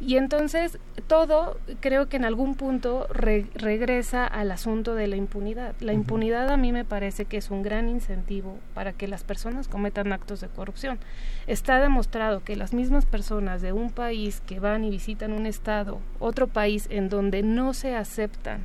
Y 0.00 0.16
entonces 0.16 0.78
todo 1.06 1.58
creo 1.80 2.08
que 2.08 2.16
en 2.16 2.24
algún 2.24 2.54
punto 2.54 3.06
regresa 3.08 4.26
al 4.26 4.50
asunto 4.50 4.94
de 4.94 5.06
la 5.06 5.16
impunidad. 5.16 5.74
La 5.80 5.94
impunidad 5.94 6.50
a 6.50 6.56
mí 6.56 6.72
me 6.72 6.84
parece 6.84 7.24
que 7.24 7.38
es 7.38 7.50
un 7.50 7.62
gran 7.62 7.88
incentivo 7.88 8.58
para 8.74 8.92
que 8.92 9.08
las 9.08 9.24
personas 9.24 9.68
cometan 9.68 10.12
actos 10.12 10.40
de 10.40 10.48
corrupción. 10.48 10.98
Está 11.46 11.80
demostrado 11.80 12.44
que 12.44 12.56
las 12.56 12.74
mismas 12.74 13.06
personas 13.06 13.62
de 13.62 13.72
un 13.72 13.90
país 13.90 14.42
que 14.46 14.60
van 14.60 14.84
y 14.84 14.90
visitan 14.90 15.32
un 15.32 15.46
estado, 15.46 15.98
otro 16.18 16.46
país 16.46 16.86
en 16.90 17.08
donde 17.08 17.42
no 17.42 17.72
se 17.72 17.94
aceptan 17.94 18.64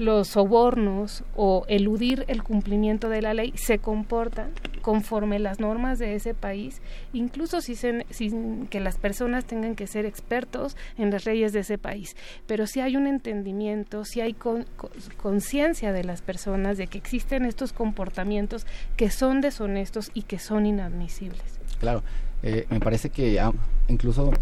los 0.00 0.28
sobornos 0.28 1.24
o 1.36 1.66
eludir 1.68 2.24
el 2.28 2.42
cumplimiento 2.42 3.10
de 3.10 3.20
la 3.20 3.34
ley 3.34 3.52
se 3.54 3.78
comportan 3.78 4.50
conforme 4.80 5.38
las 5.38 5.60
normas 5.60 5.98
de 5.98 6.14
ese 6.14 6.32
país, 6.32 6.80
incluso 7.12 7.60
si 7.60 7.76
sin 7.76 8.66
que 8.68 8.80
las 8.80 8.96
personas 8.96 9.44
tengan 9.44 9.74
que 9.74 9.86
ser 9.86 10.06
expertos 10.06 10.74
en 10.96 11.10
las 11.10 11.26
leyes 11.26 11.52
de 11.52 11.60
ese 11.60 11.76
país. 11.76 12.16
Pero 12.46 12.66
si 12.66 12.80
hay 12.80 12.96
un 12.96 13.06
entendimiento, 13.06 14.06
si 14.06 14.22
hay 14.22 14.34
conciencia 15.18 15.92
de 15.92 16.02
las 16.02 16.22
personas 16.22 16.78
de 16.78 16.86
que 16.86 16.96
existen 16.96 17.44
estos 17.44 17.74
comportamientos 17.74 18.66
que 18.96 19.10
son 19.10 19.42
deshonestos 19.42 20.10
y 20.14 20.22
que 20.22 20.38
son 20.38 20.64
inadmisibles. 20.64 21.60
Claro, 21.78 22.02
eh, 22.42 22.64
me 22.70 22.80
parece 22.80 23.10
que 23.10 23.38
ah, 23.38 23.52
incluso 23.88 24.32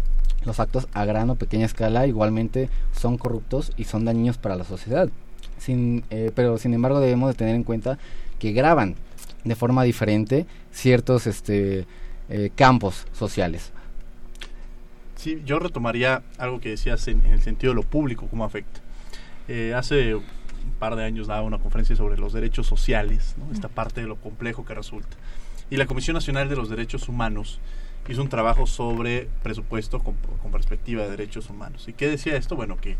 los 0.45 0.61
actos 0.61 0.87
a 0.93 1.03
gran 1.03 1.29
o 1.29 1.35
pequeña 1.35 1.65
escala 1.65 2.07
igualmente 2.07 2.69
son 2.93 3.17
corruptos 3.17 3.73
y 3.75 3.83
son 3.83 4.05
dañinos 4.05 4.37
para 4.37 4.55
la 4.55 4.63
sociedad. 4.63 5.09
Sin, 5.59 6.03
eh, 6.09 6.31
pero 6.33 6.57
sin 6.57 6.73
embargo 6.73 6.99
debemos 6.99 7.29
de 7.29 7.35
tener 7.35 7.55
en 7.55 7.63
cuenta 7.63 7.99
que 8.39 8.53
graban 8.53 8.95
de 9.43 9.55
forma 9.55 9.83
diferente 9.83 10.45
ciertos 10.71 11.27
este, 11.27 11.85
eh, 12.29 12.49
campos 12.55 13.05
sociales. 13.11 13.71
Sí, 15.15 15.41
yo 15.45 15.59
retomaría 15.59 16.23
algo 16.37 16.61
que 16.61 16.69
decías 16.69 17.07
en, 17.07 17.23
el 17.25 17.41
sentido 17.41 17.71
de 17.71 17.75
lo 17.75 17.83
público, 17.83 18.27
cómo 18.29 18.45
afecta. 18.45 18.79
Eh, 19.47 19.73
hace 19.75 20.15
un 20.15 20.23
par 20.79 20.95
de 20.95 21.03
años 21.03 21.27
daba 21.27 21.41
una 21.41 21.57
conferencia 21.57 21.95
sobre 21.95 22.17
los 22.17 22.31
derechos 22.31 22.67
sociales, 22.67 23.35
esta 23.51 23.67
parte 23.67 24.01
de 24.01 24.07
lo 24.07 24.15
complejo 24.15 24.65
que 24.65 24.73
resulta. 24.73 25.17
Y 25.69 25.77
la 25.77 25.85
Comisión 25.85 26.13
Nacional 26.13 26.47
de 26.49 26.55
los 26.55 26.69
Derechos 26.69 27.09
Humanos 27.09 27.59
hizo 28.07 28.21
un 28.21 28.29
trabajo 28.29 28.65
sobre 28.65 29.27
presupuesto 29.43 29.99
con, 29.99 30.15
con 30.41 30.51
perspectiva 30.51 31.03
de 31.03 31.11
derechos 31.11 31.49
humanos. 31.49 31.87
¿Y 31.87 31.93
qué 31.93 32.07
decía 32.07 32.35
esto? 32.35 32.55
Bueno, 32.55 32.77
que 32.77 32.97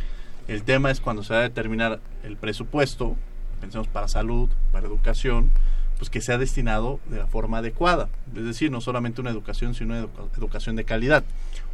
el 0.50 0.64
tema 0.64 0.90
es 0.90 1.00
cuando 1.00 1.22
se 1.24 1.34
va 1.34 1.42
a 1.42 1.44
determinar 1.44 2.00
el 2.24 2.36
presupuesto, 2.36 3.16
pensemos 3.62 3.88
para 3.88 4.08
salud, 4.08 4.50
para 4.72 4.88
educación, 4.88 5.52
pues 6.00 6.10
que 6.10 6.22
sea 6.22 6.40
destinado 6.40 7.00
de 7.08 7.20
la 7.20 7.28
forma 7.28 7.60
adecuada. 7.60 8.10
Es 8.36 8.44
decir, 8.44 8.72
no 8.72 8.82
solamente 8.82 9.22
una 9.22 9.30
educación, 9.30 9.76
sino 9.76 9.94
una 9.94 10.08
educación 10.36 10.76
de 10.76 10.86
calidad, 10.86 11.24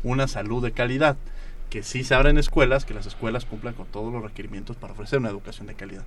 una 0.04 0.28
salud 0.28 0.62
de 0.62 0.74
calidad, 0.74 1.16
que 1.70 1.84
sí 1.84 2.04
se 2.04 2.16
abren 2.16 2.38
escuelas, 2.38 2.84
que 2.84 2.94
las 2.94 3.06
escuelas 3.06 3.46
cumplan 3.46 3.76
con 3.76 3.86
todos 3.86 4.12
los 4.12 4.22
requerimientos 4.22 4.76
para 4.76 4.92
ofrecer 4.92 5.20
una 5.20 5.30
educación 5.30 5.68
de 5.68 5.76
calidad. 5.76 6.04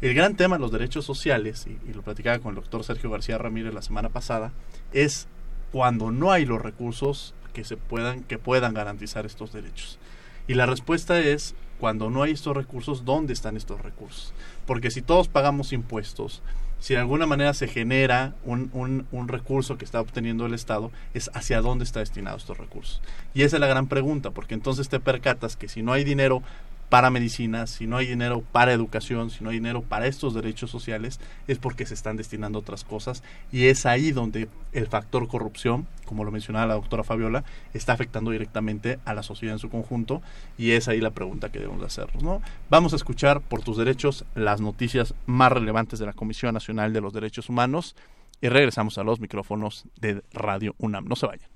El 0.00 0.14
gran 0.14 0.36
tema 0.36 0.56
de 0.56 0.60
los 0.60 0.70
derechos 0.70 1.04
sociales, 1.04 1.66
y, 1.66 1.90
y 1.90 1.92
lo 1.92 2.02
platicaba 2.02 2.38
con 2.38 2.50
el 2.50 2.56
doctor 2.56 2.84
Sergio 2.84 3.10
García 3.10 3.36
Ramírez 3.36 3.74
la 3.74 3.82
semana 3.82 4.10
pasada, 4.10 4.52
es 4.92 5.26
cuando 5.72 6.12
no 6.12 6.30
hay 6.30 6.46
los 6.46 6.62
recursos 6.62 7.34
que 7.52 7.64
se 7.64 7.76
puedan 7.76 8.22
que 8.22 8.38
puedan 8.38 8.74
garantizar 8.74 9.26
estos 9.26 9.52
derechos. 9.52 9.98
Y 10.46 10.54
la 10.54 10.66
respuesta 10.66 11.18
es 11.18 11.56
cuando 11.78 12.10
no 12.10 12.22
hay 12.22 12.32
estos 12.32 12.56
recursos, 12.56 13.04
¿dónde 13.04 13.32
están 13.32 13.56
estos 13.56 13.80
recursos? 13.80 14.32
Porque 14.66 14.90
si 14.90 15.02
todos 15.02 15.28
pagamos 15.28 15.72
impuestos, 15.72 16.42
si 16.78 16.94
de 16.94 17.00
alguna 17.00 17.26
manera 17.26 17.54
se 17.54 17.68
genera 17.68 18.34
un, 18.44 18.70
un, 19.10 19.28
recurso 19.28 19.78
que 19.78 19.84
está 19.84 20.00
obteniendo 20.00 20.46
el 20.46 20.54
Estado, 20.54 20.90
es 21.14 21.30
hacia 21.34 21.62
dónde 21.62 21.84
está 21.84 22.00
destinado 22.00 22.36
estos 22.36 22.58
recursos. 22.58 23.00
Y 23.34 23.42
esa 23.42 23.56
es 23.56 23.60
la 23.60 23.66
gran 23.66 23.86
pregunta, 23.86 24.30
porque 24.30 24.54
entonces 24.54 24.88
te 24.88 25.00
percatas 25.00 25.56
que 25.56 25.68
si 25.68 25.82
no 25.82 25.92
hay 25.92 26.04
dinero 26.04 26.42
para 26.88 27.10
medicina, 27.10 27.66
si 27.66 27.86
no 27.86 27.96
hay 27.96 28.06
dinero 28.06 28.42
para 28.52 28.72
educación, 28.72 29.30
si 29.30 29.42
no 29.42 29.50
hay 29.50 29.56
dinero 29.56 29.82
para 29.82 30.06
estos 30.06 30.34
derechos 30.34 30.70
sociales, 30.70 31.20
es 31.48 31.58
porque 31.58 31.86
se 31.86 31.94
están 31.94 32.16
destinando 32.16 32.58
otras 32.58 32.84
cosas 32.84 33.22
y 33.50 33.66
es 33.66 33.86
ahí 33.86 34.12
donde 34.12 34.48
el 34.72 34.86
factor 34.86 35.26
corrupción, 35.26 35.86
como 36.04 36.24
lo 36.24 36.30
mencionaba 36.30 36.66
la 36.66 36.74
doctora 36.74 37.02
Fabiola, 37.02 37.44
está 37.74 37.92
afectando 37.92 38.30
directamente 38.30 38.98
a 39.04 39.14
la 39.14 39.22
sociedad 39.22 39.54
en 39.54 39.58
su 39.58 39.70
conjunto 39.70 40.22
y 40.56 40.72
es 40.72 40.88
ahí 40.88 41.00
la 41.00 41.10
pregunta 41.10 41.50
que 41.50 41.58
debemos 41.58 41.84
hacernos. 41.84 42.22
¿no? 42.22 42.40
Vamos 42.70 42.92
a 42.92 42.96
escuchar 42.96 43.40
por 43.40 43.62
tus 43.62 43.76
derechos 43.76 44.24
las 44.34 44.60
noticias 44.60 45.14
más 45.26 45.52
relevantes 45.52 45.98
de 45.98 46.06
la 46.06 46.12
Comisión 46.12 46.54
Nacional 46.54 46.92
de 46.92 47.00
los 47.00 47.12
Derechos 47.12 47.48
Humanos 47.48 47.96
y 48.40 48.48
regresamos 48.48 48.98
a 48.98 49.04
los 49.04 49.20
micrófonos 49.20 49.86
de 50.00 50.22
Radio 50.32 50.74
UNAM. 50.78 51.06
No 51.06 51.16
se 51.16 51.26
vayan. 51.26 51.55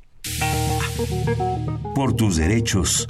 Por 1.95 2.15
tus 2.15 2.37
derechos. 2.37 3.07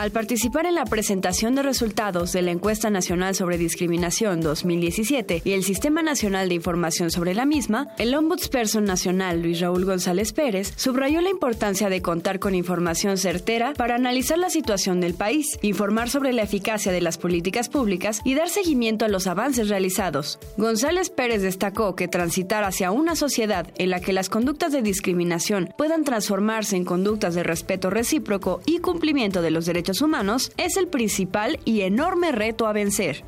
Al 0.00 0.12
participar 0.12 0.64
en 0.64 0.76
la 0.76 0.86
presentación 0.86 1.54
de 1.54 1.62
resultados 1.62 2.32
de 2.32 2.40
la 2.40 2.52
Encuesta 2.52 2.88
Nacional 2.88 3.34
sobre 3.34 3.58
Discriminación 3.58 4.40
2017 4.40 5.42
y 5.44 5.52
el 5.52 5.62
Sistema 5.62 6.00
Nacional 6.00 6.48
de 6.48 6.54
Información 6.54 7.10
sobre 7.10 7.34
la 7.34 7.44
misma, 7.44 7.88
el 7.98 8.14
Ombudsperson 8.14 8.84
Nacional 8.84 9.42
Luis 9.42 9.60
Raúl 9.60 9.84
González 9.84 10.32
Pérez 10.32 10.72
subrayó 10.76 11.20
la 11.20 11.28
importancia 11.28 11.90
de 11.90 12.00
contar 12.00 12.38
con 12.38 12.54
información 12.54 13.18
certera 13.18 13.74
para 13.74 13.96
analizar 13.96 14.38
la 14.38 14.48
situación 14.48 15.02
del 15.02 15.12
país, 15.12 15.58
informar 15.60 16.08
sobre 16.08 16.32
la 16.32 16.44
eficacia 16.44 16.92
de 16.92 17.02
las 17.02 17.18
políticas 17.18 17.68
públicas 17.68 18.22
y 18.24 18.34
dar 18.34 18.48
seguimiento 18.48 19.04
a 19.04 19.08
los 19.08 19.26
avances 19.26 19.68
realizados. 19.68 20.38
González 20.56 21.10
Pérez 21.10 21.42
destacó 21.42 21.94
que 21.94 22.08
transitar 22.08 22.64
hacia 22.64 22.90
una 22.90 23.16
sociedad 23.16 23.70
en 23.76 23.90
la 23.90 24.00
que 24.00 24.14
las 24.14 24.30
conductas 24.30 24.72
de 24.72 24.80
discriminación 24.80 25.74
puedan 25.76 26.04
transformarse 26.04 26.76
en 26.76 26.86
conductas 26.86 27.34
de 27.34 27.42
respeto 27.42 27.90
recíproco 27.90 28.62
y 28.64 28.78
cumplimiento 28.78 29.42
de 29.42 29.50
los 29.50 29.66
derechos 29.66 29.89
humanos 30.00 30.52
es 30.56 30.76
el 30.76 30.86
principal 30.86 31.58
y 31.64 31.80
enorme 31.80 32.30
reto 32.30 32.66
a 32.66 32.72
vencer. 32.72 33.24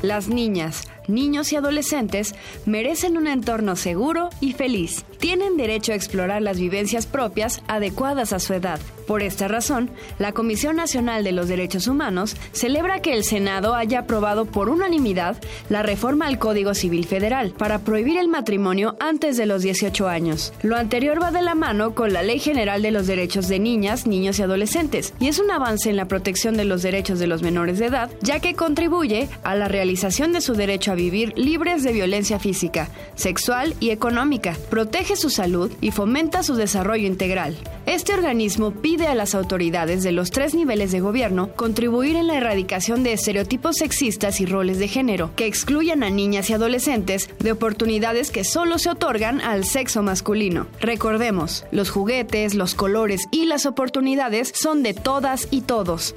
Las 0.00 0.28
niñas, 0.28 0.84
niños 1.08 1.52
y 1.52 1.56
adolescentes 1.56 2.34
merecen 2.66 3.16
un 3.16 3.26
entorno 3.26 3.76
seguro 3.76 4.30
y 4.40 4.52
feliz. 4.52 5.04
Tienen 5.18 5.56
derecho 5.56 5.92
a 5.92 5.94
explorar 5.94 6.42
las 6.42 6.58
vivencias 6.58 7.06
propias 7.06 7.62
adecuadas 7.68 8.32
a 8.32 8.38
su 8.38 8.54
edad. 8.54 8.80
Por 9.06 9.22
esta 9.22 9.48
razón, 9.48 9.90
la 10.18 10.32
Comisión 10.32 10.76
Nacional 10.76 11.24
de 11.24 11.32
los 11.32 11.48
Derechos 11.48 11.88
Humanos 11.88 12.36
celebra 12.52 13.00
que 13.00 13.12
el 13.12 13.24
Senado 13.24 13.74
haya 13.74 14.00
aprobado 14.00 14.46
por 14.46 14.70
unanimidad 14.70 15.36
la 15.68 15.82
reforma 15.82 16.26
al 16.26 16.38
Código 16.38 16.74
Civil 16.74 17.04
Federal 17.04 17.50
para 17.50 17.80
prohibir 17.80 18.18
el 18.18 18.28
matrimonio 18.28 18.96
antes 19.00 19.36
de 19.36 19.46
los 19.46 19.62
18 19.62 20.08
años. 20.08 20.52
Lo 20.62 20.76
anterior 20.76 21.22
va 21.22 21.30
de 21.30 21.42
la 21.42 21.54
mano 21.54 21.94
con 21.94 22.12
la 22.12 22.22
Ley 22.22 22.38
General 22.38 22.80
de 22.80 22.90
los 22.90 23.06
Derechos 23.06 23.48
de 23.48 23.58
Niñas, 23.58 24.06
Niños 24.06 24.38
y 24.38 24.42
Adolescentes 24.42 25.12
y 25.20 25.28
es 25.28 25.38
un 25.38 25.50
avance 25.50 25.90
en 25.90 25.96
la 25.96 26.08
protección 26.08 26.56
de 26.56 26.64
los 26.64 26.82
derechos 26.82 27.18
de 27.18 27.26
los 27.26 27.42
menores 27.42 27.78
de 27.78 27.86
edad, 27.86 28.10
ya 28.22 28.40
que 28.40 28.54
contribuye 28.54 29.28
a 29.42 29.54
la 29.54 29.68
realización 29.68 30.32
de 30.32 30.40
su 30.40 30.54
derecho 30.54 30.92
a 30.92 30.93
vivir 30.94 31.32
libres 31.36 31.82
de 31.82 31.92
violencia 31.92 32.38
física, 32.38 32.88
sexual 33.14 33.74
y 33.80 33.90
económica, 33.90 34.56
protege 34.70 35.16
su 35.16 35.30
salud 35.30 35.70
y 35.80 35.90
fomenta 35.90 36.42
su 36.42 36.54
desarrollo 36.54 37.06
integral. 37.06 37.56
Este 37.86 38.14
organismo 38.14 38.70
pide 38.70 39.06
a 39.06 39.14
las 39.14 39.34
autoridades 39.34 40.02
de 40.02 40.12
los 40.12 40.30
tres 40.30 40.54
niveles 40.54 40.90
de 40.90 41.00
gobierno 41.00 41.50
contribuir 41.54 42.16
en 42.16 42.26
la 42.26 42.36
erradicación 42.36 43.02
de 43.02 43.12
estereotipos 43.12 43.76
sexistas 43.76 44.40
y 44.40 44.46
roles 44.46 44.78
de 44.78 44.88
género 44.88 45.30
que 45.36 45.46
excluyan 45.46 46.02
a 46.02 46.10
niñas 46.10 46.48
y 46.50 46.54
adolescentes 46.54 47.28
de 47.38 47.52
oportunidades 47.52 48.30
que 48.30 48.44
solo 48.44 48.78
se 48.78 48.90
otorgan 48.90 49.40
al 49.40 49.64
sexo 49.64 50.02
masculino. 50.02 50.66
Recordemos, 50.80 51.64
los 51.70 51.90
juguetes, 51.90 52.54
los 52.54 52.74
colores 52.74 53.26
y 53.30 53.46
las 53.46 53.66
oportunidades 53.66 54.52
son 54.54 54.82
de 54.82 54.94
todas 54.94 55.48
y 55.50 55.62
todos. 55.62 56.14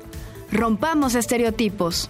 Rompamos 0.52 1.16
estereotipos. 1.16 2.10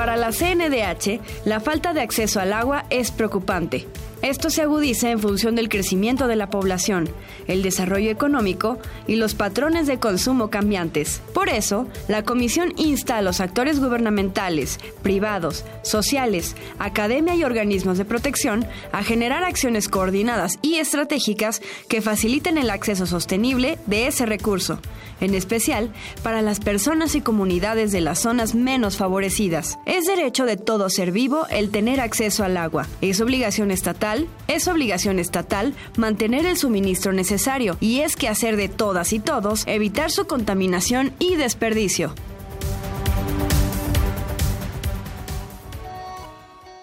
Para 0.00 0.16
la 0.16 0.30
CNDH, 0.32 1.20
la 1.44 1.60
falta 1.60 1.92
de 1.92 2.00
acceso 2.00 2.40
al 2.40 2.54
agua 2.54 2.86
es 2.88 3.10
preocupante. 3.10 3.86
Esto 4.22 4.50
se 4.50 4.60
agudiza 4.60 5.10
en 5.10 5.18
función 5.18 5.56
del 5.56 5.70
crecimiento 5.70 6.26
de 6.26 6.36
la 6.36 6.50
población, 6.50 7.08
el 7.46 7.62
desarrollo 7.62 8.10
económico 8.10 8.78
y 9.06 9.16
los 9.16 9.34
patrones 9.34 9.86
de 9.86 9.98
consumo 9.98 10.50
cambiantes. 10.50 11.22
Por 11.32 11.48
eso, 11.48 11.88
la 12.06 12.22
Comisión 12.22 12.74
insta 12.76 13.16
a 13.16 13.22
los 13.22 13.40
actores 13.40 13.80
gubernamentales, 13.80 14.78
privados, 15.02 15.64
sociales, 15.82 16.54
academia 16.78 17.34
y 17.34 17.44
organismos 17.44 17.96
de 17.96 18.04
protección 18.04 18.66
a 18.92 19.02
generar 19.02 19.42
acciones 19.42 19.88
coordinadas 19.88 20.58
y 20.60 20.74
estratégicas 20.74 21.62
que 21.88 22.02
faciliten 22.02 22.58
el 22.58 22.68
acceso 22.68 23.06
sostenible 23.06 23.78
de 23.86 24.06
ese 24.06 24.26
recurso, 24.26 24.80
en 25.22 25.34
especial 25.34 25.92
para 26.22 26.42
las 26.42 26.60
personas 26.60 27.14
y 27.14 27.22
comunidades 27.22 27.90
de 27.90 28.02
las 28.02 28.18
zonas 28.18 28.54
menos 28.54 28.98
favorecidas. 28.98 29.78
Es 29.86 30.04
derecho 30.04 30.44
de 30.44 30.58
todo 30.58 30.90
ser 30.90 31.10
vivo 31.10 31.46
el 31.48 31.70
tener 31.70 32.00
acceso 32.00 32.44
al 32.44 32.58
agua. 32.58 32.86
Es 33.00 33.22
obligación 33.22 33.70
estatal 33.70 34.09
es 34.48 34.68
obligación 34.68 35.18
estatal 35.18 35.74
mantener 35.96 36.46
el 36.46 36.56
suministro 36.56 37.12
necesario 37.12 37.76
y 37.80 38.00
es 38.00 38.16
que 38.16 38.28
hacer 38.28 38.56
de 38.56 38.68
todas 38.68 39.12
y 39.12 39.20
todos 39.20 39.64
evitar 39.66 40.10
su 40.10 40.26
contaminación 40.26 41.12
y 41.18 41.36
desperdicio. 41.36 42.14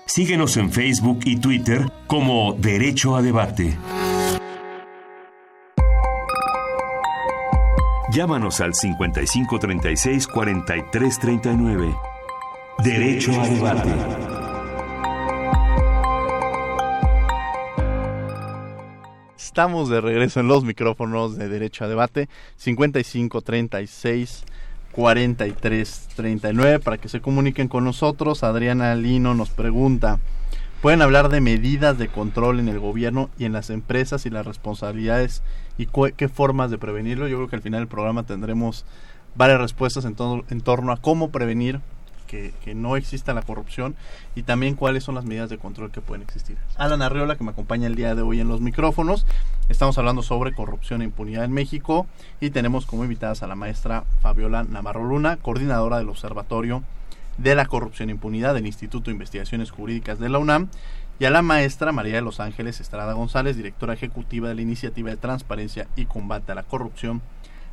Síguenos 0.05 0.57
en 0.57 0.71
Facebook 0.71 1.19
y 1.25 1.37
Twitter 1.37 1.91
como 2.07 2.53
Derecho 2.53 3.15
a 3.15 3.21
Debate. 3.21 3.77
Llámanos 8.11 8.61
al 8.61 8.73
5536 8.73 10.27
4339. 10.27 11.95
Derecho 12.83 13.39
a 13.39 13.47
Debate. 13.47 14.37
Estamos 19.57 19.89
de 19.89 20.01
regreso 20.01 20.39
en 20.39 20.47
los 20.47 20.63
micrófonos 20.63 21.35
de 21.35 21.49
Derecho 21.49 21.83
a 21.83 21.87
Debate 21.87 22.29
55 22.57 23.41
36 23.41 24.43
43 24.91 26.07
39 26.15 26.79
para 26.79 26.99
que 26.99 27.09
se 27.09 27.21
comuniquen 27.21 27.67
con 27.67 27.83
nosotros. 27.83 28.43
Adriana 28.43 28.93
Lino 28.93 29.33
nos 29.33 29.49
pregunta, 29.49 30.19
¿pueden 30.83 31.01
hablar 31.01 31.29
de 31.29 31.41
medidas 31.41 31.97
de 31.97 32.07
control 32.07 32.59
en 32.59 32.67
el 32.67 32.77
gobierno 32.77 33.31
y 33.39 33.45
en 33.45 33.53
las 33.53 33.71
empresas 33.71 34.27
y 34.27 34.29
las 34.29 34.45
responsabilidades 34.45 35.41
y 35.79 35.87
qué 35.87 36.29
formas 36.29 36.69
de 36.69 36.77
prevenirlo? 36.77 37.27
Yo 37.27 37.37
creo 37.37 37.49
que 37.49 37.55
al 37.55 37.63
final 37.63 37.79
del 37.79 37.87
programa 37.87 38.27
tendremos 38.27 38.85
varias 39.33 39.59
respuestas 39.59 40.05
en, 40.05 40.15
en 40.51 40.61
torno 40.61 40.91
a 40.91 40.97
cómo 40.97 41.31
prevenir 41.31 41.81
que, 42.27 42.53
no 42.75 42.95
exista 42.97 43.33
la 43.33 43.41
corrupción 43.41 43.95
y 44.35 44.43
también 44.43 44.75
cuáles 44.75 45.03
son 45.03 45.15
las 45.15 45.25
medidas 45.25 45.49
de 45.49 45.57
control 45.57 45.91
que 45.91 46.01
pueden 46.01 46.21
existir. 46.21 46.57
Alan 46.75 47.01
Arriola, 47.01 47.35
que 47.37 47.43
me 47.43 47.51
acompaña 47.51 47.87
el 47.87 47.95
día 47.95 48.13
de 48.13 48.21
hoy 48.21 48.39
en 48.39 48.47
los 48.47 48.61
micrófonos, 48.61 49.25
estamos 49.69 49.97
hablando 49.97 50.21
sobre 50.21 50.53
corrupción 50.53 51.01
e 51.01 51.05
impunidad 51.05 51.45
en 51.45 51.53
México 51.53 52.05
y 52.39 52.51
tenemos 52.51 52.85
como 52.85 53.03
invitadas 53.03 53.41
a 53.41 53.47
la 53.47 53.55
maestra 53.55 54.03
Fabiola 54.21 54.63
Navarro 54.63 55.05
Luna, 55.05 55.37
coordinadora 55.37 55.97
del 55.97 56.09
Observatorio 56.09 56.83
de 57.37 57.55
la 57.55 57.65
Corrupción 57.65 58.09
e 58.09 58.13
Impunidad 58.13 58.53
del 58.53 58.67
Instituto 58.67 59.05
de 59.05 59.13
Investigaciones 59.13 59.71
Jurídicas 59.71 60.19
de 60.19 60.29
la 60.29 60.39
UNAM, 60.39 60.69
y 61.19 61.25
a 61.25 61.31
la 61.31 61.41
maestra 61.41 61.91
María 61.91 62.15
de 62.15 62.21
los 62.21 62.39
Ángeles 62.39 62.79
Estrada 62.79 63.13
González, 63.13 63.57
directora 63.57 63.93
ejecutiva 63.93 64.49
de 64.49 64.55
la 64.55 64.61
Iniciativa 64.61 65.09
de 65.09 65.17
Transparencia 65.17 65.87
y 65.95 66.05
Combate 66.05 66.51
a 66.51 66.55
la 66.55 66.63
Corrupción 66.63 67.23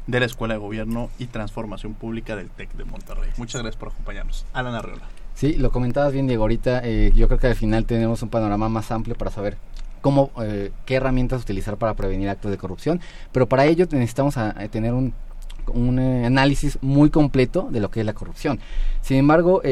de 0.07 0.21
la 0.21 0.27
Escuela 0.27 0.55
de 0.55 0.61
Gobierno 0.61 1.11
y 1.19 1.27
Transformación 1.27 1.95
Pública 1.95 2.37
del 2.37 2.51
TEC 2.51 2.73
de 2.75 2.85
Monterrey. 2.85 3.31
Muchas 3.37 3.63
gracias 3.63 3.79
por 3.79 3.89
acompañarnos. 3.89 4.45
Alan 4.53 4.75
Arreola. 4.75 5.03
Sí, 5.35 5.55
lo 5.55 5.71
comentabas 5.71 6.13
bien, 6.13 6.27
Diego. 6.27 6.45
Ahorita 6.45 6.81
eh, 6.85 7.13
yo 7.15 7.27
creo 7.27 7.41
que 7.41 7.49
al 7.49 7.57
final 7.57 7.87
tenemos 7.87 8.23
un 8.23 8.29
panorama 8.29 8.69
más 8.69 8.91
amplio 8.93 9.17
para 9.17 9.31
saber 9.31 9.57
cómo, 10.01 10.31
eh, 10.43 10.71
qué 10.87 10.97
herramientas 10.97 11.43
utilizar 11.43 11.77
para 11.77 11.95
prevenir 11.95 12.29
actos 12.29 12.51
de 12.51 12.59
corrupción, 12.59 13.01
pero 13.33 13.49
para 13.49 13.65
ello 13.65 13.87
necesitamos 13.91 14.37
a, 14.37 14.53
tener 14.69 14.93
un, 14.93 15.13
eh, 15.99 16.25
análisis 16.27 16.79
muy 16.83 17.11
completo 17.11 17.69
de 17.71 17.81
lo 17.81 17.91
que 17.91 18.01
es 18.01 18.07
la 18.07 18.13
corrupción. 18.13 18.61
Sin 19.01 19.17
embargo, 19.17 19.63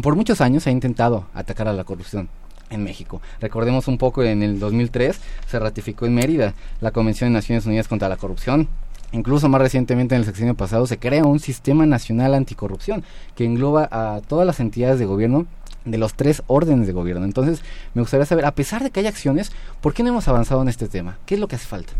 por 0.00 0.16
muchos 0.16 0.40
años 0.40 0.62
se 0.62 0.70
ha 0.70 0.72
intentado 0.72 1.26
atacar 1.34 1.68
a 1.68 1.72
la 1.72 1.84
corrupción 1.84 2.28
en 2.70 2.82
México. 2.82 3.20
Recordemos 3.40 3.88
un 3.88 3.98
poco, 3.98 4.22
en 4.22 4.42
el 4.42 4.58
2003 4.58 5.20
se 5.46 5.58
ratificó 5.58 6.06
en 6.06 6.14
Mérida 6.14 6.54
la 6.80 6.90
Convención 6.90 7.30
de 7.30 7.34
Naciones 7.34 7.66
Unidas 7.66 7.88
contra 7.88 8.08
la 8.08 8.16
Corrupción, 8.16 8.68
Incluso 9.14 9.48
más 9.48 9.60
recientemente 9.60 10.16
en 10.16 10.22
el 10.22 10.26
sexenio 10.26 10.56
pasado 10.56 10.88
se 10.88 10.98
crea 10.98 11.24
un 11.24 11.38
sistema 11.38 11.86
nacional 11.86 12.34
anticorrupción 12.34 13.04
que 13.36 13.44
engloba 13.44 13.88
a 13.92 14.20
todas 14.26 14.44
las 14.44 14.58
entidades 14.58 14.98
de 14.98 15.06
gobierno 15.06 15.46
de 15.84 15.98
los 15.98 16.14
tres 16.14 16.42
órdenes 16.48 16.88
de 16.88 16.92
gobierno. 16.92 17.24
Entonces, 17.24 17.62
me 17.94 18.02
gustaría 18.02 18.26
saber, 18.26 18.44
a 18.44 18.56
pesar 18.56 18.82
de 18.82 18.90
que 18.90 18.98
hay 18.98 19.06
acciones, 19.06 19.52
¿por 19.80 19.94
qué 19.94 20.02
no 20.02 20.08
hemos 20.08 20.26
avanzado 20.26 20.62
en 20.62 20.68
este 20.68 20.88
tema? 20.88 21.16
¿Qué 21.26 21.36
es 21.36 21.40
lo 21.40 21.46
que 21.46 21.54
hace 21.54 21.66
falta? 21.66 21.92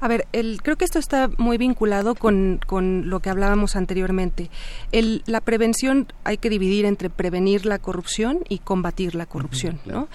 A 0.00 0.08
ver, 0.08 0.26
el, 0.32 0.62
creo 0.62 0.76
que 0.76 0.84
esto 0.84 0.98
está 0.98 1.30
muy 1.38 1.58
vinculado 1.58 2.14
con, 2.14 2.60
con 2.66 3.08
lo 3.08 3.20
que 3.20 3.30
hablábamos 3.30 3.76
anteriormente. 3.76 4.50
El, 4.92 5.22
la 5.26 5.40
prevención 5.40 6.12
hay 6.24 6.38
que 6.38 6.50
dividir 6.50 6.84
entre 6.84 7.10
prevenir 7.10 7.66
la 7.66 7.78
corrupción 7.78 8.40
y 8.48 8.58
combatir 8.58 9.14
la 9.14 9.26
corrupción. 9.26 9.80
¿no? 9.86 10.08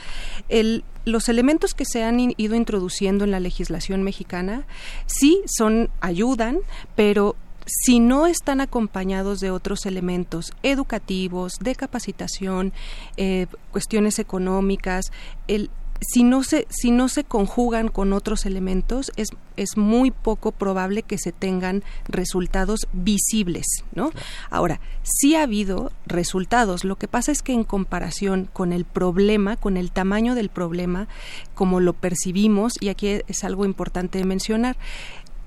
El, 0.50 0.84
los 1.06 1.30
elementos 1.30 1.74
que 1.74 1.86
se 1.86 2.04
han 2.04 2.20
ido 2.20 2.56
introduciendo 2.56 3.24
en 3.24 3.32
la 3.32 3.40
legislación 3.40 4.04
mexicana 4.04 4.66
sí 5.08 5.42
son 5.48 5.90
ayudan, 6.00 6.60
pero 6.96 7.36
si 7.66 8.00
no 8.00 8.28
están 8.28 8.62
acompañados 8.62 9.40
de 9.40 9.52
otros 9.52 9.86
elementos 9.86 10.52
educativos, 10.64 11.54
de 11.60 11.76
capacitación, 11.76 12.74
eh, 13.18 13.48
cuestiones 13.72 14.20
económicas, 14.20 15.12
el, 15.48 15.70
si 16.02 16.24
no 16.24 16.44
se 16.44 16.68
si 16.70 16.92
no 16.92 17.08
se 17.08 17.24
conjugan 17.24 17.88
con 17.88 18.12
otros 18.14 18.46
elementos 18.46 19.12
es 19.16 19.30
es 19.56 19.78
muy 19.78 20.12
poco 20.12 20.52
probable 20.52 21.04
que 21.04 21.18
se 21.18 21.32
tengan 21.32 21.84
resultados 22.08 22.88
visibles 22.94 23.68
no 23.94 24.12
ahora 24.50 24.80
sí 25.04 25.36
ha 25.36 25.44
habido 25.44 25.92
resultados. 26.06 26.84
Lo 26.84 26.96
que 26.96 27.08
pasa 27.08 27.32
es 27.32 27.42
que 27.42 27.54
en 27.54 27.64
comparación 27.64 28.50
con 28.52 28.74
el 28.74 28.86
problema 28.86 29.58
con 29.58 29.78
el 29.78 29.92
tamaño 29.92 30.36
del 30.36 30.50
problema 30.50 31.08
como 31.54 31.80
lo 31.80 31.94
percibimos 31.94 32.74
y 32.80 32.90
aquí 32.90 33.22
es 33.28 33.44
algo 33.44 33.66
importante 33.66 34.24
mencionar 34.24 34.78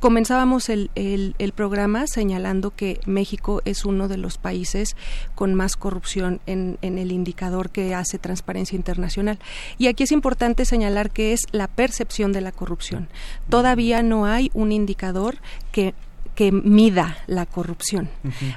Comenzábamos 0.04 0.68
el, 0.68 0.90
el, 0.94 1.52
programa 1.52 2.06
señalando 2.06 2.72
que 2.72 3.00
México 3.06 3.62
es 3.64 3.86
uno 3.86 4.06
de 4.06 4.18
los 4.18 4.36
países 4.36 4.96
con 5.34 5.54
más 5.54 5.76
corrupción 5.76 6.42
en, 6.44 6.76
en, 6.82 6.98
el 6.98 7.10
indicador 7.10 7.70
que 7.70 7.94
hace 7.94 8.18
Transparencia 8.18 8.76
Internacional. 8.76 9.38
Y 9.78 9.86
aquí 9.86 10.02
es 10.02 10.12
importante 10.12 10.66
señalar 10.66 11.10
que 11.10 11.32
es 11.32 11.46
la 11.52 11.68
percepción 11.68 12.32
de 12.32 12.42
la 12.42 12.52
corrupción. 12.52 13.08
Todavía 13.48 14.02
no 14.02 14.26
hay 14.26 14.50
un 14.52 14.72
indicador 14.72 15.38
que 15.72 15.94
que 16.34 16.52
mida 16.52 17.18
la 17.26 17.46
corrupción. 17.46 18.08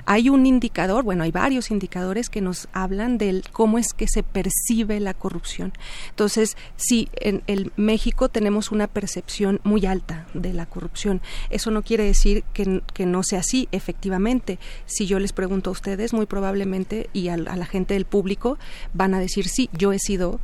Hay 0.06 0.30
un 0.30 0.46
indicador, 0.46 1.04
bueno, 1.04 1.24
hay 1.24 1.32
varios 1.32 1.72
indicadores 1.72 2.30
que 2.30 2.42
nos 2.42 2.68
hablan 2.74 3.18
del 3.18 3.44
cómo 3.52 3.78
es 3.78 3.94
que 3.94 4.08
se 4.08 4.24
percibe 4.24 5.00
la 5.00 5.14
corrupción. 5.14 5.74
Entonces, 6.10 6.58
si 6.76 7.10
en 7.14 7.44
el 7.48 7.72
México 7.76 8.30
tenemos 8.30 8.72
una 8.72 8.88
percepción 8.88 9.60
muy 9.64 9.86
alta 9.86 10.28
de 10.34 10.54
la 10.54 10.66
corrupción, 10.66 11.22
eso 11.50 11.72
no 11.72 11.84
quiere 11.84 12.04
decir 12.04 12.44
que, 12.54 13.06
no 13.06 13.24
sea 13.24 13.40
así, 13.40 13.68
efectivamente. 13.72 14.60
Si 14.86 15.06
yo 15.06 15.20
les 15.20 15.34
pregunto 15.34 15.70
a 15.70 15.74
ustedes, 15.74 16.14
muy 16.14 16.26
probablemente, 16.26 17.10
y 17.14 17.30
a 17.30 17.38
la 17.38 17.66
gente 17.66 17.94
del 17.94 18.06
público, 18.06 18.58
van 18.94 19.14
a 19.14 19.20
decir, 19.20 19.48
sí, 19.48 19.70
yo 19.72 19.94
he 19.94 20.00
sido 20.00 20.40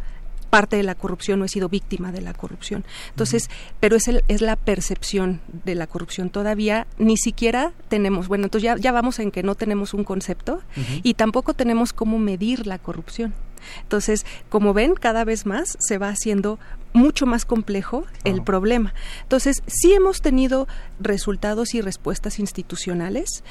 parte 0.54 0.78
de 0.78 0.84
la 0.84 0.94
corrupción 0.94 1.42
o 1.42 1.46
he 1.46 1.50
sido 1.50 1.68
víctima 1.68 2.12
de 2.12 2.22
la 2.22 2.36
corrupción. 2.36 2.86
Entonces, 3.10 3.50
pero 3.80 3.96
es, 3.96 4.08
el, 4.08 4.24
es 4.28 4.42
la 4.42 4.56
percepción 4.56 5.42
de 5.66 5.74
la 5.74 5.88
corrupción. 5.88 6.30
Todavía 6.30 6.86
ni 7.00 7.18
siquiera 7.18 7.74
tenemos, 7.88 8.28
bueno, 8.28 8.44
entonces 8.44 8.66
ya, 8.66 8.78
ya 8.78 8.92
vamos 8.92 9.18
en 9.18 9.32
que 9.32 9.42
no 9.42 9.56
tenemos 9.56 9.96
un 9.96 10.04
concepto 10.04 10.62
y 11.02 11.16
tampoco 11.16 11.56
tenemos 11.56 11.92
cómo 11.92 12.20
medir 12.20 12.68
la 12.68 12.78
corrupción. 12.78 13.34
Entonces, 13.82 14.28
como 14.50 14.76
ven, 14.76 14.94
cada 14.94 15.24
vez 15.24 15.48
más 15.48 15.76
se 15.80 15.98
va 15.98 16.10
haciendo 16.10 16.60
mucho 16.94 17.26
más 17.26 17.46
complejo 17.46 18.06
el 18.24 18.44
problema. 18.44 18.94
Entonces, 19.24 19.64
sí 19.66 19.92
hemos 19.94 20.22
tenido 20.22 20.68
resultados 21.00 21.74
y 21.74 21.82
respuestas 21.82 22.38
institucionales. 22.38 23.44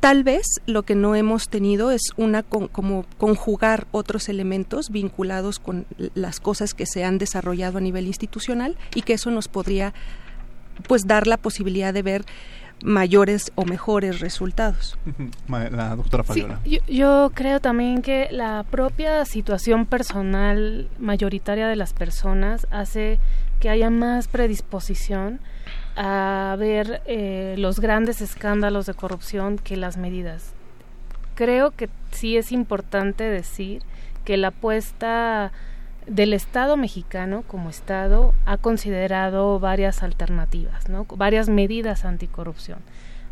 Tal 0.00 0.22
vez 0.22 0.46
lo 0.66 0.84
que 0.84 0.94
no 0.94 1.14
hemos 1.16 1.48
tenido 1.48 1.90
es 1.90 2.02
una 2.16 2.42
como 2.42 3.04
conjugar 3.18 3.86
otros 3.90 4.28
elementos 4.28 4.90
vinculados 4.90 5.58
con 5.58 5.86
las 6.14 6.38
cosas 6.38 6.72
que 6.72 6.86
se 6.86 7.04
han 7.04 7.18
desarrollado 7.18 7.78
a 7.78 7.80
nivel 7.80 8.06
institucional 8.06 8.76
y 8.94 9.02
que 9.02 9.14
eso 9.14 9.30
nos 9.30 9.48
podría 9.48 9.92
pues 10.86 11.06
dar 11.06 11.26
la 11.26 11.36
posibilidad 11.36 11.92
de 11.92 12.02
ver 12.02 12.24
mayores 12.82 13.50
o 13.56 13.64
mejores 13.64 14.20
resultados. 14.20 14.96
La 15.48 15.96
doctora 15.96 16.22
Fabiola. 16.22 16.60
yo, 16.64 17.32
creo 17.34 17.60
también 17.60 18.02
que 18.02 18.28
la 18.30 18.64
propia 18.70 19.24
situación 19.24 19.86
personal 19.86 20.88
mayoritaria 20.98 21.66
de 21.66 21.76
las 21.76 21.92
personas 21.92 22.66
hace 22.70 23.18
que 23.60 23.68
haya 23.68 23.90
más 23.90 24.28
predisposición 24.28 25.40
a 26.00 26.54
ver 26.56 27.02
eh, 27.06 27.56
los 27.58 27.80
grandes 27.80 28.20
escándalos 28.20 28.86
de 28.86 28.94
corrupción 28.94 29.58
que 29.58 29.76
las 29.76 29.96
medidas. 29.96 30.52
Creo 31.34 31.72
que 31.72 31.88
sí 32.12 32.36
es 32.36 32.52
importante 32.52 33.24
decir 33.24 33.82
que 34.24 34.36
la 34.36 34.48
apuesta 34.48 35.50
del 36.06 36.34
Estado 36.34 36.76
mexicano 36.76 37.42
como 37.46 37.68
Estado 37.68 38.32
ha 38.46 38.58
considerado 38.58 39.58
varias 39.58 40.04
alternativas, 40.04 40.88
¿no? 40.88 41.04
varias 41.16 41.48
medidas 41.48 42.04
anticorrupción 42.04 42.78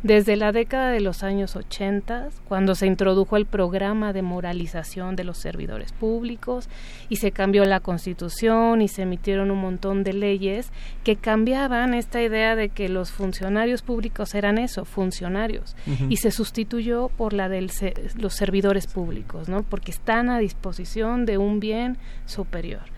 desde 0.02 0.36
la 0.36 0.52
década 0.52 0.90
de 0.90 1.00
los 1.00 1.22
años 1.22 1.56
80, 1.56 2.28
cuando 2.48 2.74
se 2.74 2.86
introdujo 2.86 3.36
el 3.36 3.46
programa 3.46 4.12
de 4.12 4.22
moralización 4.22 5.16
de 5.16 5.24
los 5.24 5.38
servidores 5.38 5.92
públicos 5.92 6.68
y 7.08 7.16
se 7.16 7.32
cambió 7.32 7.64
la 7.64 7.80
constitución 7.80 8.82
y 8.82 8.88
se 8.88 9.02
emitieron 9.02 9.50
un 9.50 9.60
montón 9.60 10.04
de 10.04 10.12
leyes 10.12 10.70
que 11.04 11.16
cambiaban 11.16 11.94
esta 11.94 12.22
idea 12.22 12.56
de 12.56 12.68
que 12.68 12.88
los 12.88 13.10
funcionarios 13.10 13.82
públicos 13.82 14.34
eran 14.34 14.58
eso, 14.58 14.84
funcionarios, 14.84 15.76
y 16.08 16.18
se 16.18 16.30
sustituyó 16.30 17.08
por 17.08 17.32
la 17.32 17.48
de 17.48 17.68
los 18.16 18.34
servidores 18.34 18.86
públicos, 18.86 19.48
¿no? 19.48 19.62
porque 19.62 19.90
están 19.90 20.30
a 20.30 20.38
disposición 20.38 21.26
de 21.26 21.38
un 21.38 21.60
bien 21.60 21.98
superior. 22.26 22.95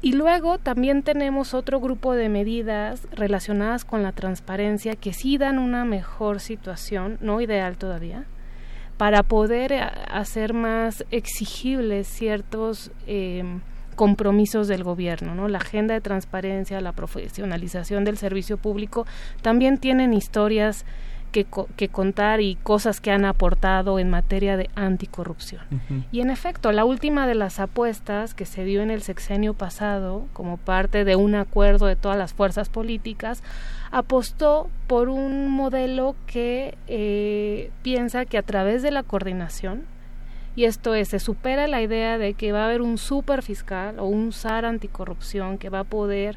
Y 0.00 0.12
luego 0.12 0.58
también 0.58 1.02
tenemos 1.02 1.54
otro 1.54 1.80
grupo 1.80 2.14
de 2.14 2.28
medidas 2.28 3.08
relacionadas 3.10 3.84
con 3.84 4.02
la 4.02 4.12
transparencia 4.12 4.94
que 4.94 5.12
sí 5.12 5.38
dan 5.38 5.58
una 5.58 5.84
mejor 5.84 6.38
situación, 6.38 7.18
no 7.20 7.40
ideal 7.40 7.76
todavía, 7.76 8.24
para 8.96 9.24
poder 9.24 9.72
eh, 9.72 9.80
hacer 9.80 10.54
más 10.54 11.04
exigibles 11.10 12.06
ciertos 12.06 12.92
eh, 13.08 13.42
compromisos 13.96 14.68
del 14.68 14.84
gobierno, 14.84 15.34
¿no? 15.34 15.48
La 15.48 15.58
agenda 15.58 15.94
de 15.94 16.00
transparencia, 16.00 16.80
la 16.80 16.92
profesionalización 16.92 18.04
del 18.04 18.16
servicio 18.16 18.56
público 18.56 19.04
también 19.42 19.78
tienen 19.78 20.14
historias 20.14 20.84
que, 21.28 21.46
que, 21.76 21.88
contar 21.88 22.40
y 22.40 22.56
cosas 22.56 23.00
que 23.00 23.10
han 23.10 23.24
aportado 23.24 23.98
en 23.98 24.10
materia 24.10 24.56
de 24.56 24.70
anticorrupción. 24.74 25.62
Y 26.12 26.20
en 26.20 26.30
efecto, 26.30 26.72
la 26.72 26.84
última 26.84 27.26
de 27.26 27.34
las 27.34 27.60
apuestas 27.60 28.34
que 28.34 28.46
se 28.46 28.64
dio 28.64 28.82
en 28.82 28.90
el 28.90 29.02
sexenio 29.02 29.54
pasado, 29.54 30.26
como 30.32 30.56
parte 30.56 31.04
de 31.04 31.16
un 31.16 31.34
acuerdo 31.34 31.86
de 31.86 31.96
todas 31.96 32.18
las 32.18 32.34
fuerzas 32.34 32.68
políticas, 32.68 33.42
apostó 33.90 34.68
por 34.86 35.08
un 35.08 35.48
modelo 35.48 36.16
que 36.26 36.76
eh, 36.86 37.70
piensa 37.82 38.24
que 38.24 38.38
a 38.38 38.42
través 38.42 38.82
de 38.82 38.90
la 38.90 39.02
coordinación, 39.02 39.84
y 40.56 40.64
esto 40.64 40.94
es, 40.94 41.08
se 41.08 41.20
supera 41.20 41.68
la 41.68 41.82
idea 41.82 42.18
de 42.18 42.34
que 42.34 42.50
va 42.50 42.62
a 42.62 42.64
haber 42.64 42.82
un 42.82 42.98
super 42.98 43.42
fiscal 43.42 44.00
o 44.00 44.06
un 44.06 44.32
SAR 44.32 44.64
anticorrupción 44.64 45.56
que 45.56 45.68
va 45.68 45.80
a 45.80 45.84
poder 45.84 46.36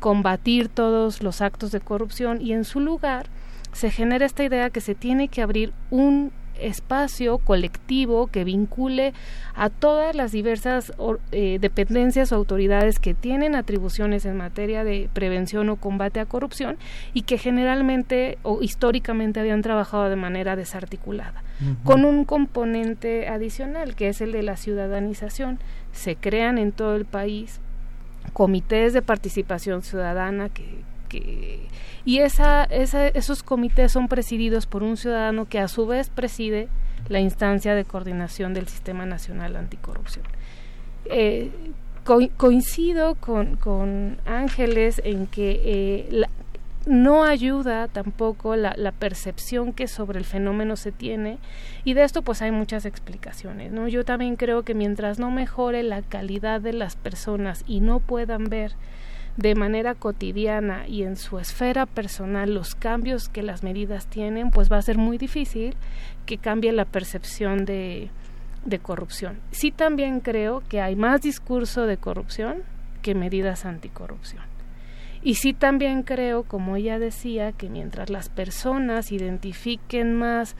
combatir 0.00 0.68
todos 0.68 1.22
los 1.22 1.40
actos 1.40 1.72
de 1.72 1.80
corrupción 1.80 2.40
y 2.40 2.52
en 2.52 2.64
su 2.64 2.80
lugar 2.80 3.26
se 3.72 3.90
genera 3.90 4.26
esta 4.26 4.44
idea 4.44 4.70
que 4.70 4.80
se 4.80 4.94
tiene 4.94 5.28
que 5.28 5.42
abrir 5.42 5.72
un 5.90 6.32
espacio 6.60 7.38
colectivo 7.38 8.26
que 8.26 8.44
vincule 8.44 9.12
a 9.54 9.70
todas 9.70 10.14
las 10.14 10.32
diversas 10.32 10.92
eh, 11.32 11.58
dependencias 11.60 12.32
o 12.32 12.36
autoridades 12.36 12.98
que 12.98 13.14
tienen 13.14 13.54
atribuciones 13.54 14.26
en 14.26 14.36
materia 14.36 14.84
de 14.84 15.08
prevención 15.12 15.68
o 15.68 15.76
combate 15.76 16.20
a 16.20 16.26
corrupción 16.26 16.76
y 17.14 17.22
que 17.22 17.38
generalmente 17.38 18.38
o 18.42 18.62
históricamente 18.62 19.40
habían 19.40 19.62
trabajado 19.62 20.08
de 20.10 20.16
manera 20.16 20.56
desarticulada, 20.56 21.42
con 21.84 22.04
un 22.04 22.24
componente 22.24 23.28
adicional 23.28 23.94
que 23.94 24.08
es 24.08 24.20
el 24.20 24.32
de 24.32 24.42
la 24.42 24.56
ciudadanización. 24.56 25.58
Se 25.92 26.16
crean 26.16 26.58
en 26.58 26.72
todo 26.72 26.96
el 26.96 27.04
país 27.04 27.60
comités 28.32 28.92
de 28.92 29.02
participación 29.02 29.82
ciudadana 29.82 30.48
que, 30.48 30.82
y 31.16 32.18
esa, 32.18 32.64
esos 32.64 33.42
comités 33.42 33.92
son 33.92 34.08
presididos 34.08 34.66
por 34.66 34.82
un 34.82 34.96
ciudadano 34.96 35.48
que 35.48 35.58
a 35.58 35.68
su 35.68 35.86
vez 35.86 36.10
preside 36.10 36.68
la 37.08 37.20
instancia 37.20 37.74
de 37.74 37.84
coordinación 37.84 38.54
del 38.54 38.68
Sistema 38.68 39.06
Nacional 39.06 39.56
Anticorrupción. 39.56 40.24
Eh, 41.06 41.50
coincido 42.36 43.16
con, 43.16 44.18
Ángeles 44.24 45.00
en 45.04 45.26
que 45.26 45.60
eh, 45.64 46.26
no 46.86 47.24
ayuda 47.24 47.88
tampoco 47.88 48.56
la, 48.56 48.74
la, 48.76 48.92
percepción 48.92 49.74
que 49.74 49.88
sobre 49.88 50.18
el 50.18 50.24
fenómeno 50.24 50.76
se 50.76 50.90
tiene 50.90 51.38
y 51.84 51.92
de 51.92 52.04
esto 52.04 52.22
pues 52.22 52.40
hay 52.40 52.50
muchas 52.50 52.86
explicaciones 52.86 53.72
no 53.72 53.88
yo 53.88 54.06
también 54.06 54.36
creo 54.36 54.62
que 54.62 54.72
mientras 54.72 55.18
no 55.18 55.30
mejore 55.30 55.82
la 55.82 56.00
calidad 56.00 56.62
de 56.62 56.72
las 56.72 56.96
personas 56.96 57.62
y 57.66 57.80
no 57.80 58.00
puedan 58.00 58.44
ver 58.44 58.72
de 59.38 59.54
manera 59.54 59.94
cotidiana 59.94 60.88
y 60.88 61.04
en 61.04 61.16
su 61.16 61.38
esfera 61.38 61.86
personal 61.86 62.52
los 62.52 62.74
cambios 62.74 63.28
que 63.28 63.44
las 63.44 63.62
medidas 63.62 64.08
tienen, 64.08 64.50
pues 64.50 64.70
va 64.70 64.78
a 64.78 64.82
ser 64.82 64.98
muy 64.98 65.16
difícil 65.16 65.76
que 66.26 66.38
cambie 66.38 66.72
la 66.72 66.84
percepción 66.84 67.64
de, 67.64 68.10
de 68.64 68.78
corrupción. 68.80 69.38
Sí 69.52 69.70
también 69.70 70.18
creo 70.18 70.64
que 70.68 70.80
hay 70.80 70.96
más 70.96 71.22
discurso 71.22 71.86
de 71.86 71.96
corrupción 71.96 72.64
que 73.00 73.14
medidas 73.14 73.64
anticorrupción. 73.64 74.42
Y 75.22 75.36
sí 75.36 75.52
también 75.52 76.02
creo, 76.02 76.42
como 76.42 76.74
ella 76.74 76.98
decía, 76.98 77.52
que 77.52 77.68
mientras 77.68 78.10
las 78.10 78.28
personas 78.28 79.12
identifiquen 79.12 80.16
más 80.16 80.56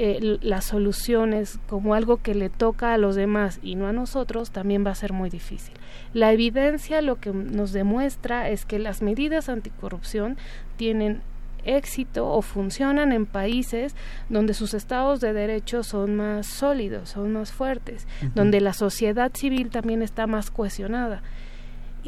eh, 0.00 0.38
las 0.42 0.66
soluciones 0.66 1.58
como 1.68 1.92
algo 1.92 2.18
que 2.18 2.32
le 2.32 2.50
toca 2.50 2.94
a 2.94 2.98
los 2.98 3.16
demás 3.16 3.58
y 3.64 3.74
no 3.74 3.88
a 3.88 3.92
nosotros, 3.92 4.52
también 4.52 4.86
va 4.86 4.92
a 4.92 4.94
ser 4.94 5.12
muy 5.12 5.28
difícil. 5.28 5.74
La 6.14 6.32
evidencia 6.32 7.02
lo 7.02 7.16
que 7.16 7.32
nos 7.32 7.72
demuestra 7.72 8.48
es 8.48 8.64
que 8.64 8.78
las 8.78 9.02
medidas 9.02 9.48
anticorrupción 9.48 10.36
tienen 10.76 11.20
éxito 11.64 12.30
o 12.30 12.42
funcionan 12.42 13.10
en 13.10 13.26
países 13.26 13.96
donde 14.28 14.54
sus 14.54 14.72
estados 14.72 15.20
de 15.20 15.32
derecho 15.32 15.82
son 15.82 16.14
más 16.14 16.46
sólidos, 16.46 17.10
son 17.10 17.32
más 17.32 17.50
fuertes, 17.50 18.06
donde 18.36 18.60
la 18.60 18.74
sociedad 18.74 19.32
civil 19.34 19.70
también 19.70 20.02
está 20.02 20.28
más 20.28 20.52
cohesionada. 20.52 21.22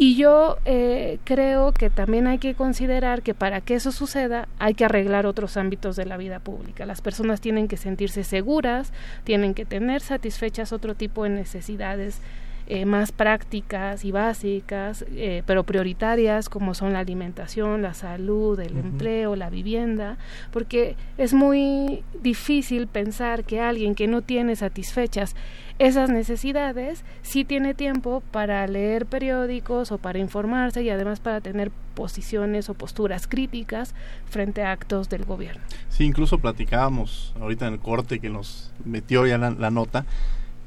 Y 0.02 0.16
yo 0.16 0.56
eh, 0.64 1.18
creo 1.24 1.72
que 1.72 1.90
también 1.90 2.26
hay 2.26 2.38
que 2.38 2.54
considerar 2.54 3.20
que 3.20 3.34
para 3.34 3.60
que 3.60 3.74
eso 3.74 3.92
suceda 3.92 4.48
hay 4.58 4.72
que 4.72 4.86
arreglar 4.86 5.26
otros 5.26 5.58
ámbitos 5.58 5.94
de 5.94 6.06
la 6.06 6.16
vida 6.16 6.38
pública. 6.38 6.86
Las 6.86 7.02
personas 7.02 7.42
tienen 7.42 7.68
que 7.68 7.76
sentirse 7.76 8.24
seguras, 8.24 8.94
tienen 9.24 9.52
que 9.52 9.66
tener 9.66 10.00
satisfechas 10.00 10.72
otro 10.72 10.94
tipo 10.94 11.24
de 11.24 11.28
necesidades 11.28 12.22
eh, 12.66 12.86
más 12.86 13.12
prácticas 13.12 14.06
y 14.06 14.10
básicas, 14.10 15.04
eh, 15.10 15.42
pero 15.44 15.64
prioritarias 15.64 16.48
como 16.48 16.72
son 16.72 16.94
la 16.94 17.00
alimentación, 17.00 17.82
la 17.82 17.92
salud, 17.92 18.58
el 18.58 18.78
empleo, 18.78 19.36
la 19.36 19.50
vivienda, 19.50 20.16
porque 20.50 20.96
es 21.18 21.34
muy 21.34 22.04
difícil 22.22 22.86
pensar 22.86 23.44
que 23.44 23.60
alguien 23.60 23.94
que 23.94 24.06
no 24.06 24.22
tiene 24.22 24.56
satisfechas 24.56 25.34
esas 25.80 26.10
necesidades, 26.10 27.04
sí 27.22 27.46
tiene 27.46 27.72
tiempo 27.72 28.22
para 28.32 28.66
leer 28.66 29.06
periódicos 29.06 29.90
o 29.92 29.96
para 29.96 30.18
informarse 30.18 30.82
y 30.82 30.90
además 30.90 31.20
para 31.20 31.40
tener 31.40 31.70
posiciones 31.94 32.68
o 32.68 32.74
posturas 32.74 33.26
críticas 33.26 33.94
frente 34.28 34.62
a 34.62 34.72
actos 34.72 35.08
del 35.08 35.24
gobierno. 35.24 35.62
Sí, 35.88 36.04
incluso 36.04 36.38
platicábamos 36.38 37.32
ahorita 37.40 37.66
en 37.66 37.72
el 37.72 37.80
corte 37.80 38.20
que 38.20 38.28
nos 38.28 38.70
metió 38.84 39.26
ya 39.26 39.38
la, 39.38 39.70
nota, 39.70 40.04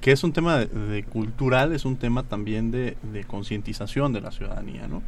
que 0.02 0.12
es 0.12 0.24
un 0.24 0.34
tema 0.34 0.58
de, 0.58 1.04
cultural, 1.04 1.74
es 1.74 1.86
un 1.86 1.98
tema 1.98 2.24
también 2.24 2.72
de, 2.72 2.98
concientización 3.28 4.14
de 4.14 4.22
la 4.22 4.32
ciudadanía, 4.32 4.88
¿no? 4.88 5.04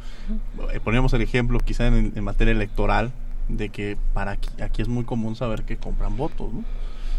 Poníamos 0.84 1.14
el 1.14 1.22
ejemplo 1.22 1.58
quizá 1.58 1.88
en, 1.88 2.12
en, 2.14 2.24
materia 2.24 2.52
electoral 2.52 3.10
de 3.48 3.70
que 3.70 3.98
para 4.14 4.32
aquí, 4.32 4.50
aquí 4.62 4.82
es 4.82 4.88
muy 4.88 5.02
común 5.02 5.34
saber 5.34 5.64
que 5.64 5.78
compran 5.78 6.16
votos, 6.16 6.52
¿no? 6.52 6.62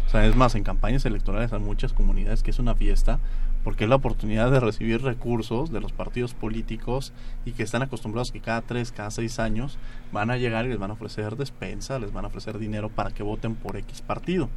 O 0.08 0.10
sea, 0.10 0.24
es 0.24 0.34
más, 0.34 0.54
en 0.54 0.64
campañas 0.64 1.04
electorales 1.04 1.52
hay 1.52 1.60
muchas 1.60 1.92
comunidades 1.92 2.42
que 2.42 2.50
es 2.50 2.58
una 2.58 2.74
fiesta 2.74 3.18
porque 3.62 3.84
es 3.84 3.90
la 3.90 3.96
oportunidad 3.96 4.50
de 4.50 4.58
recibir 4.58 5.02
recursos 5.02 5.70
de 5.70 5.82
los 5.82 5.92
partidos 5.92 6.32
políticos 6.32 7.12
y 7.44 7.52
que 7.52 7.62
están 7.62 7.82
acostumbrados 7.82 8.32
que 8.32 8.40
cada 8.40 8.62
tres, 8.62 8.90
cada 8.90 9.10
seis 9.10 9.38
años 9.38 9.76
van 10.10 10.30
a 10.30 10.38
llegar 10.38 10.64
y 10.64 10.70
les 10.70 10.78
van 10.78 10.92
a 10.92 10.94
ofrecer 10.94 11.36
despensa, 11.36 11.98
les 11.98 12.10
van 12.10 12.24
a 12.24 12.28
ofrecer 12.28 12.56
dinero 12.56 12.88
para 12.88 13.10
que 13.10 13.22
voten 13.22 13.54
por 13.54 13.76
X 13.76 14.00
partido. 14.00 14.48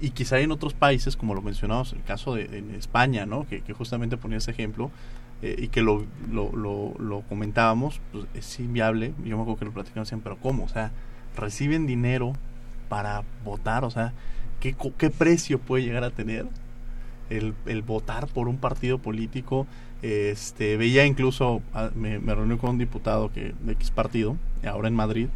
Y 0.00 0.12
quizá 0.12 0.40
en 0.40 0.52
otros 0.52 0.72
países, 0.72 1.18
como 1.18 1.34
lo 1.34 1.42
mencionamos, 1.42 1.92
el 1.92 2.02
caso 2.02 2.34
de, 2.34 2.64
España, 2.78 3.26
¿no? 3.26 3.46
que, 3.46 3.60
justamente 3.74 4.16
ponía 4.16 4.38
ese 4.38 4.52
ejemplo, 4.52 4.90
eh, 5.42 5.54
y 5.58 5.68
que 5.68 5.82
lo, 5.82 6.06
lo, 6.30 6.50
lo, 6.98 7.20
comentábamos, 7.28 8.00
pues 8.10 8.24
es 8.32 8.58
inviable. 8.58 9.12
Yo 9.22 9.36
me 9.36 9.42
acuerdo 9.42 9.58
que 9.58 9.64
lo 9.66 9.72
platicamos 9.72 10.08
siempre, 10.08 10.32
pero 10.32 10.42
¿cómo? 10.42 10.64
O 10.64 10.68
sea, 10.68 10.92
reciben 11.36 11.86
dinero 11.86 12.32
para 12.88 13.22
votar, 13.44 13.84
o 13.84 13.90
sea, 13.90 14.14
¿Qué, 14.62 15.10
precio 15.10 15.58
puede 15.58 15.82
llegar 15.82 16.04
a 16.04 16.10
tener 16.10 16.46
el, 17.30 17.82
votar 17.82 18.28
por 18.28 18.46
un 18.46 18.58
partido 18.58 18.98
político? 18.98 19.66
Este, 20.02 20.76
veía 20.76 21.04
incluso, 21.04 21.62
me, 21.96 22.18
reuní 22.18 22.56
con 22.58 22.70
un 22.70 22.78
diputado 22.78 23.32
que, 23.32 23.54
de 23.60 23.72
X 23.72 23.90
partido, 23.90 24.36
ahora 24.64 24.86
en 24.86 24.94
Madrid, 24.94 25.26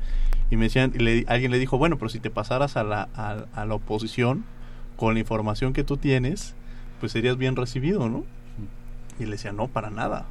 y 0.48 0.56
me 0.56 0.66
decían, 0.66 0.92
alguien 1.26 1.50
le 1.50 1.58
dijo, 1.58 1.76
bueno, 1.76 1.98
pero 1.98 2.08
si 2.08 2.20
te 2.20 2.30
pasaras 2.30 2.76
a 2.76 2.84
la, 2.84 3.08
a, 3.52 3.64
la 3.64 3.74
oposición 3.74 4.44
con 4.96 5.14
la 5.14 5.20
información 5.20 5.72
que 5.72 5.82
tú 5.82 5.96
tienes, 5.96 6.54
pues 7.00 7.10
serías 7.10 7.36
bien 7.36 7.56
recibido, 7.56 8.08
¿no? 8.08 8.24
Y 9.18 9.24
le 9.24 9.32
decía, 9.32 9.52
no, 9.52 9.66
para 9.66 9.90
nada. 9.90 10.26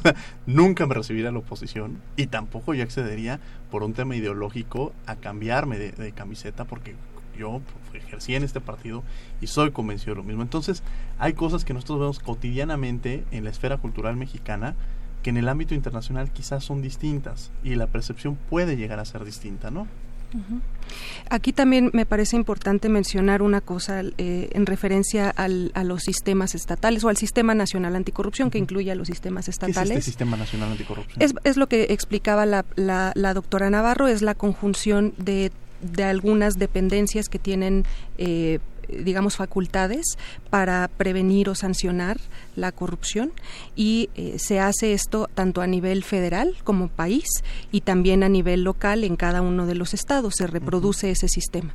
Nunca 0.46 0.86
me 0.86 0.94
recibiría 0.94 1.30
la 1.30 1.38
oposición 1.38 2.00
y 2.16 2.26
tampoco 2.26 2.74
yo 2.74 2.82
accedería 2.82 3.38
por 3.70 3.84
un 3.84 3.92
tema 3.92 4.16
ideológico 4.16 4.92
a 5.06 5.16
cambiarme 5.16 5.78
de, 5.78 6.12
camiseta 6.12 6.64
porque 6.64 6.96
yo 7.40 7.60
ejercí 7.94 8.34
en 8.34 8.44
este 8.44 8.60
partido 8.60 9.02
y 9.40 9.46
soy 9.48 9.72
convencido 9.72 10.14
de 10.14 10.20
lo 10.20 10.24
mismo. 10.24 10.42
Entonces, 10.42 10.82
hay 11.18 11.32
cosas 11.32 11.64
que 11.64 11.74
nosotros 11.74 11.98
vemos 11.98 12.18
cotidianamente 12.20 13.24
en 13.30 13.44
la 13.44 13.50
esfera 13.50 13.78
cultural 13.78 14.16
mexicana 14.16 14.74
que 15.22 15.30
en 15.30 15.36
el 15.36 15.48
ámbito 15.48 15.74
internacional 15.74 16.30
quizás 16.30 16.64
son 16.64 16.80
distintas 16.82 17.50
y 17.62 17.74
la 17.74 17.86
percepción 17.86 18.36
puede 18.48 18.76
llegar 18.76 18.98
a 19.00 19.04
ser 19.04 19.24
distinta, 19.24 19.70
¿no? 19.70 19.86
Aquí 21.28 21.52
también 21.52 21.90
me 21.92 22.06
parece 22.06 22.36
importante 22.36 22.88
mencionar 22.88 23.42
una 23.42 23.60
cosa 23.60 24.02
eh, 24.16 24.48
en 24.52 24.64
referencia 24.64 25.28
al, 25.30 25.72
a 25.74 25.82
los 25.82 26.02
sistemas 26.02 26.54
estatales 26.54 27.02
o 27.02 27.08
al 27.08 27.16
Sistema 27.16 27.54
Nacional 27.54 27.96
Anticorrupción, 27.96 28.48
que 28.48 28.58
incluye 28.58 28.92
a 28.92 28.94
los 28.94 29.08
sistemas 29.08 29.48
estatales. 29.48 29.90
¿Qué 29.90 29.94
es 29.94 29.98
este 29.98 30.10
Sistema 30.10 30.36
Nacional 30.36 30.70
Anticorrupción? 30.70 31.20
Es, 31.20 31.34
es 31.42 31.56
lo 31.56 31.68
que 31.68 31.86
explicaba 31.90 32.46
la, 32.46 32.64
la, 32.76 33.12
la 33.16 33.34
doctora 33.34 33.70
Navarro, 33.70 34.06
es 34.06 34.22
la 34.22 34.34
conjunción 34.34 35.14
de 35.18 35.50
de 35.80 36.04
algunas 36.04 36.58
dependencias 36.58 37.28
que 37.28 37.38
tienen 37.38 37.84
eh, 38.18 38.58
digamos 38.88 39.36
facultades 39.36 40.18
para 40.50 40.88
prevenir 40.88 41.48
o 41.48 41.54
sancionar 41.54 42.18
la 42.56 42.72
corrupción. 42.72 43.32
Y 43.76 44.10
eh, 44.14 44.36
se 44.38 44.60
hace 44.60 44.92
esto 44.92 45.28
tanto 45.34 45.60
a 45.60 45.66
nivel 45.66 46.04
federal 46.04 46.56
como 46.64 46.88
país 46.88 47.28
y 47.70 47.82
también 47.82 48.22
a 48.22 48.28
nivel 48.28 48.62
local 48.62 49.04
en 49.04 49.16
cada 49.16 49.42
uno 49.42 49.66
de 49.66 49.74
los 49.74 49.94
estados. 49.94 50.34
Se 50.36 50.46
reproduce 50.46 51.10
ese 51.10 51.28
sistema. 51.28 51.74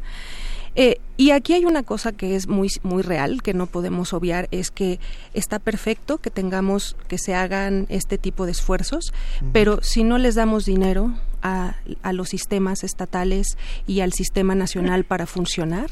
Eh, 0.78 1.00
y 1.16 1.32
aquí 1.32 1.54
hay 1.54 1.64
una 1.64 1.84
cosa 1.84 2.12
que 2.12 2.36
es 2.36 2.50
muy, 2.50 2.70
muy 2.84 3.02
real, 3.02 3.42
que 3.42 3.54
no 3.54 3.66
podemos 3.66 4.12
obviar, 4.12 4.50
es 4.52 4.72
que 4.72 5.00
está 5.34 5.58
perfecto 5.60 6.18
que 6.18 6.30
tengamos, 6.30 6.98
que 7.08 7.18
se 7.18 7.34
hagan 7.34 7.86
este 7.88 8.18
tipo 8.18 8.46
de 8.46 8.52
esfuerzos, 8.52 9.14
pero 9.54 9.82
si 9.82 10.04
no 10.04 10.18
les 10.18 10.36
damos 10.36 10.66
dinero 10.66 11.14
a, 11.46 11.76
a 12.02 12.12
los 12.12 12.30
sistemas 12.30 12.84
estatales 12.84 13.58
y 13.86 14.02
al 14.02 14.14
sistema 14.14 14.56
nacional 14.56 15.04
para 15.04 15.28
funcionar, 15.28 15.92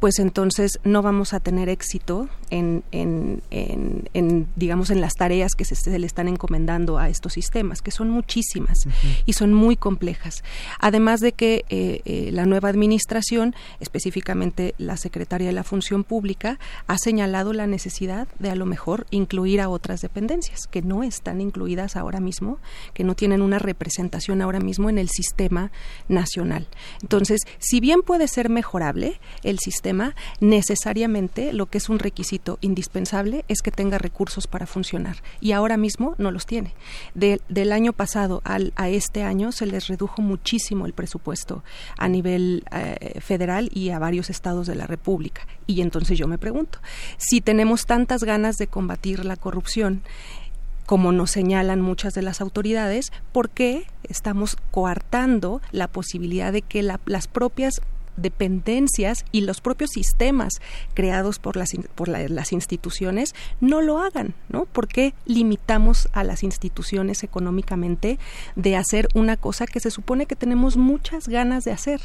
pues 0.00 0.18
entonces 0.18 0.80
no 0.82 1.02
vamos 1.02 1.34
a 1.34 1.40
tener 1.40 1.68
éxito 1.68 2.28
en, 2.48 2.82
en, 2.90 3.42
en, 3.50 4.48
digamos, 4.56 4.90
en 4.90 5.00
las 5.02 5.14
tareas 5.14 5.54
que 5.54 5.66
se, 5.66 5.98
le 5.98 6.06
están 6.06 6.26
encomendando 6.26 6.98
a 6.98 7.10
estos 7.10 7.34
sistemas, 7.34 7.82
que 7.82 7.90
son 7.90 8.08
muchísimas 8.10 8.78
y 9.26 9.34
son 9.34 9.52
muy 9.52 9.76
complejas. 9.76 10.42
Además 10.80 11.20
de 11.20 11.32
que 11.32 11.66
eh, 11.68 12.00
eh, 12.06 12.30
la 12.32 12.46
nueva 12.46 12.70
administración, 12.70 13.54
específicamente 13.78 14.74
la 14.78 14.96
secretaria 14.96 15.48
de 15.48 15.52
la 15.52 15.64
Función 15.64 16.02
Pública, 16.02 16.58
ha 16.86 16.96
señalado 16.96 17.52
la 17.52 17.66
necesidad 17.66 18.26
de 18.38 18.50
a 18.50 18.56
lo 18.56 18.64
mejor 18.64 19.06
incluir 19.10 19.60
a 19.60 19.68
otras 19.68 20.00
dependencias 20.00 20.60
que 20.70 20.80
no 20.80 21.02
están 21.02 21.42
incluidas 21.42 21.96
ahora 21.96 22.20
mismo, 22.20 22.58
que 22.94 23.04
no 23.04 23.14
tienen 23.14 23.42
una 23.42 23.58
representación 23.58 24.40
ahora 24.40 24.60
mismo 24.60 24.88
en 24.88 24.96
el 24.96 25.10
sistema 25.10 25.70
nacional. 26.08 26.68
Entonces, 27.02 27.40
si 27.58 27.80
bien 27.80 28.00
puede 28.00 28.28
ser 28.28 28.48
mejorable 28.48 29.20
el 29.42 29.58
sistema, 29.58 29.89
necesariamente 30.40 31.52
lo 31.52 31.66
que 31.66 31.78
es 31.78 31.88
un 31.88 31.98
requisito 31.98 32.58
indispensable 32.60 33.44
es 33.48 33.60
que 33.62 33.70
tenga 33.70 33.98
recursos 33.98 34.46
para 34.46 34.66
funcionar. 34.66 35.16
Y 35.40 35.52
ahora 35.52 35.76
mismo 35.76 36.14
no 36.18 36.30
los 36.30 36.46
tiene. 36.46 36.74
del 37.14 37.72
año 37.72 37.92
pasado 37.92 38.40
al, 38.44 38.72
a 38.76 38.88
este 38.88 39.22
año 39.22 39.52
se 39.52 39.66
les 39.66 39.88
redujo 39.88 40.22
muchísimo 40.22 40.86
el 40.86 40.92
presupuesto 40.92 41.62
a 41.98 42.08
nivel 42.08 42.64
eh, 42.72 43.20
federal 43.20 43.70
y 43.72 43.90
a 43.90 43.98
varios 43.98 44.30
estados 44.30 44.66
de 44.66 44.74
la 44.74 44.86
República. 44.86 45.46
Y 45.66 45.80
entonces 45.82 46.18
yo 46.18 46.26
me 46.26 46.38
pregunto, 46.38 46.78
si 47.16 47.40
tenemos 47.40 47.86
tantas 47.86 48.24
ganas 48.24 48.56
de 48.56 48.66
combatir 48.66 49.24
la 49.24 49.36
corrupción, 49.36 50.02
como 50.86 51.12
nos 51.12 51.30
señalan 51.30 51.80
muchas 51.80 52.14
de 52.14 52.22
las 52.22 52.40
autoridades, 52.40 53.12
¿por 53.32 53.48
qué 53.48 53.84
estamos 54.02 54.56
coartando 54.72 55.60
la 55.70 55.86
posibilidad 55.86 56.52
de 56.52 56.62
que 56.62 56.82
las 56.82 57.28
propias 57.28 57.80
dependencias 58.20 59.24
y 59.32 59.42
los 59.42 59.60
propios 59.60 59.90
sistemas 59.90 60.54
creados 60.94 61.38
por 61.38 61.56
las, 61.56 61.70
por 61.94 62.08
las 62.08 62.52
instituciones 62.52 63.34
no 63.60 63.80
lo 63.80 63.98
hagan, 63.98 64.34
¿no? 64.48 64.66
¿Por 64.66 64.88
qué 64.88 65.14
limitamos 65.26 66.08
a 66.12 66.24
las 66.24 66.42
instituciones 66.42 67.22
económicamente 67.22 68.18
de 68.56 68.76
hacer 68.76 69.08
una 69.14 69.36
cosa 69.36 69.66
que 69.66 69.80
se 69.80 69.90
supone 69.90 70.26
que 70.26 70.36
tenemos 70.36 70.76
muchas 70.76 71.28
ganas 71.28 71.64
de 71.64 71.72
hacer 71.72 72.00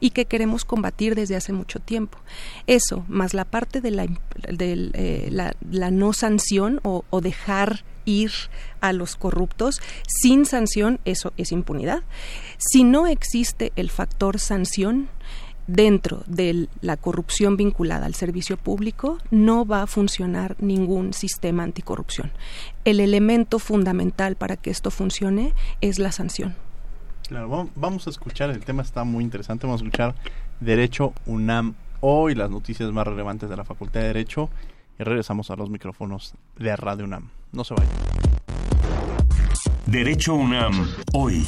y 0.00 0.10
que 0.10 0.24
queremos 0.24 0.64
combatir 0.64 1.14
desde 1.14 1.36
hace 1.36 1.52
mucho 1.52 1.80
tiempo? 1.80 2.18
Eso, 2.66 3.04
más 3.08 3.34
la 3.34 3.44
parte 3.44 3.80
de 3.80 3.90
la, 3.90 4.06
de, 4.48 4.90
eh, 4.94 5.28
la, 5.30 5.90
no 5.90 6.12
sanción 6.12 6.80
o, 6.82 7.04
o 7.10 7.20
dejar 7.20 7.84
ir 8.04 8.32
a 8.80 8.92
los 8.92 9.16
corruptos 9.16 9.80
sin 10.06 10.46
sanción, 10.46 10.98
eso 11.04 11.32
es 11.36 11.52
impunidad. 11.52 12.02
Si 12.56 12.84
no 12.84 13.06
existe 13.06 13.72
el 13.76 13.90
factor 13.90 14.38
sanción, 14.38 15.08
dentro 15.68 16.24
de 16.26 16.66
la 16.80 16.96
corrupción 16.96 17.56
vinculada 17.56 18.06
al 18.06 18.14
servicio 18.14 18.56
público, 18.56 19.18
no 19.30 19.64
va 19.64 19.82
a 19.82 19.86
funcionar 19.86 20.56
ningún 20.58 21.12
sistema 21.12 21.62
anticorrupción. 21.62 22.32
El 22.84 22.98
elemento 22.98 23.60
fundamental 23.60 24.34
para 24.34 24.56
que 24.56 24.70
esto 24.70 24.90
funcione 24.90 25.52
es 25.80 26.00
la 26.00 26.10
sanción. 26.10 26.56
Claro, 27.28 27.68
vamos 27.76 28.06
a 28.06 28.10
escuchar, 28.10 28.50
el 28.50 28.64
tema 28.64 28.82
está 28.82 29.04
muy 29.04 29.22
interesante, 29.22 29.66
vamos 29.66 29.82
a 29.82 29.84
escuchar 29.84 30.14
Derecho 30.60 31.12
UNAM 31.26 31.74
hoy, 32.00 32.34
las 32.34 32.50
noticias 32.50 32.90
más 32.90 33.06
relevantes 33.06 33.50
de 33.50 33.56
la 33.56 33.64
Facultad 33.64 34.00
de 34.00 34.06
Derecho 34.06 34.48
y 34.98 35.02
regresamos 35.04 35.50
a 35.50 35.56
los 35.56 35.68
micrófonos 35.68 36.34
de 36.56 36.74
Radio 36.74 37.04
UNAM. 37.04 37.28
No 37.52 37.64
se 37.64 37.74
vayan. 37.74 37.92
Derecho 39.86 40.34
UNAM 40.34 40.88
hoy. 41.12 41.46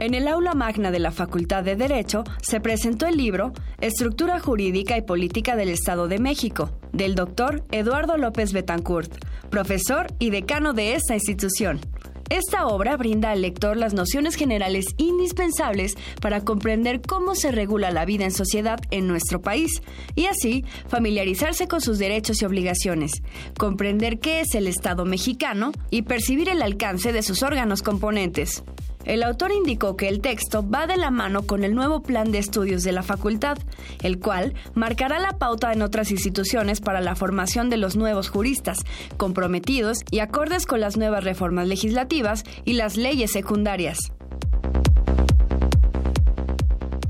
En 0.00 0.14
el 0.14 0.26
aula 0.26 0.54
magna 0.54 0.90
de 0.90 0.98
la 0.98 1.12
Facultad 1.12 1.62
de 1.62 1.76
Derecho 1.76 2.24
se 2.42 2.60
presentó 2.60 3.06
el 3.06 3.16
libro 3.16 3.52
Estructura 3.80 4.40
Jurídica 4.40 4.96
y 4.96 5.02
Política 5.02 5.54
del 5.54 5.68
Estado 5.68 6.08
de 6.08 6.18
México, 6.18 6.70
del 6.92 7.14
doctor 7.14 7.64
Eduardo 7.70 8.16
López 8.16 8.52
Betancourt, 8.52 9.24
profesor 9.50 10.08
y 10.18 10.30
decano 10.30 10.72
de 10.72 10.94
esta 10.94 11.14
institución. 11.14 11.80
Esta 12.28 12.66
obra 12.66 12.96
brinda 12.96 13.30
al 13.30 13.42
lector 13.42 13.76
las 13.76 13.94
nociones 13.94 14.34
generales 14.34 14.86
indispensables 14.96 15.94
para 16.20 16.40
comprender 16.40 17.00
cómo 17.00 17.34
se 17.34 17.52
regula 17.52 17.90
la 17.90 18.04
vida 18.04 18.24
en 18.24 18.32
sociedad 18.32 18.80
en 18.90 19.06
nuestro 19.06 19.42
país 19.42 19.82
y 20.16 20.26
así 20.26 20.64
familiarizarse 20.88 21.68
con 21.68 21.80
sus 21.80 21.98
derechos 21.98 22.42
y 22.42 22.46
obligaciones, 22.46 23.22
comprender 23.58 24.18
qué 24.18 24.40
es 24.40 24.54
el 24.54 24.66
Estado 24.66 25.04
mexicano 25.04 25.70
y 25.90 26.02
percibir 26.02 26.48
el 26.48 26.62
alcance 26.62 27.12
de 27.12 27.22
sus 27.22 27.42
órganos 27.42 27.82
componentes. 27.82 28.64
El 29.04 29.22
autor 29.22 29.52
indicó 29.52 29.96
que 29.96 30.08
el 30.08 30.20
texto 30.20 30.68
va 30.68 30.86
de 30.86 30.96
la 30.96 31.10
mano 31.10 31.42
con 31.42 31.64
el 31.64 31.74
nuevo 31.74 32.02
plan 32.02 32.32
de 32.32 32.38
estudios 32.38 32.82
de 32.82 32.92
la 32.92 33.02
facultad, 33.02 33.58
el 34.02 34.18
cual 34.18 34.54
marcará 34.74 35.18
la 35.18 35.38
pauta 35.38 35.72
en 35.72 35.82
otras 35.82 36.10
instituciones 36.10 36.80
para 36.80 37.00
la 37.00 37.14
formación 37.14 37.70
de 37.70 37.76
los 37.76 37.96
nuevos 37.96 38.30
juristas, 38.30 38.78
comprometidos 39.16 39.98
y 40.10 40.20
acordes 40.20 40.66
con 40.66 40.80
las 40.80 40.96
nuevas 40.96 41.24
reformas 41.24 41.68
legislativas 41.68 42.44
y 42.64 42.74
las 42.74 42.96
leyes 42.96 43.32
secundarias. 43.32 43.98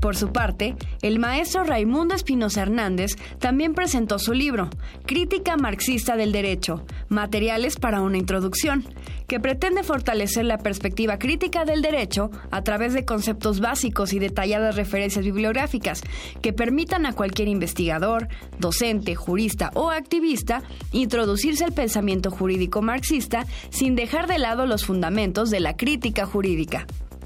Por 0.05 0.15
su 0.15 0.31
parte, 0.31 0.75
el 1.01 1.17
maestro 1.17 1.63
Raimundo 1.63 2.13
Espinosa 2.13 2.61
Hernández 2.61 3.15
también 3.39 3.73
presentó 3.73 4.19
su 4.19 4.33
libro, 4.33 4.69
Crítica 5.07 5.57
Marxista 5.57 6.15
del 6.15 6.31
Derecho, 6.31 6.85
Materiales 7.09 7.77
para 7.77 8.01
una 8.01 8.19
Introducción, 8.19 8.85
que 9.27 9.39
pretende 9.39 9.81
fortalecer 9.81 10.45
la 10.45 10.59
perspectiva 10.59 11.17
crítica 11.17 11.65
del 11.65 11.81
derecho 11.81 12.29
a 12.51 12.61
través 12.61 12.93
de 12.93 13.03
conceptos 13.03 13.61
básicos 13.61 14.13
y 14.13 14.19
detalladas 14.19 14.75
referencias 14.75 15.25
bibliográficas 15.25 16.03
que 16.39 16.53
permitan 16.53 17.07
a 17.07 17.13
cualquier 17.13 17.47
investigador, 17.47 18.27
docente, 18.59 19.15
jurista 19.15 19.71
o 19.73 19.89
activista 19.89 20.61
introducirse 20.91 21.65
al 21.65 21.73
pensamiento 21.73 22.29
jurídico 22.29 22.83
marxista 22.83 23.47
sin 23.71 23.95
dejar 23.95 24.27
de 24.27 24.37
lado 24.37 24.67
los 24.67 24.85
fundamentos 24.85 25.49
de 25.49 25.61
la 25.61 25.75
crítica 25.75 26.27
jurídica. 26.27 26.85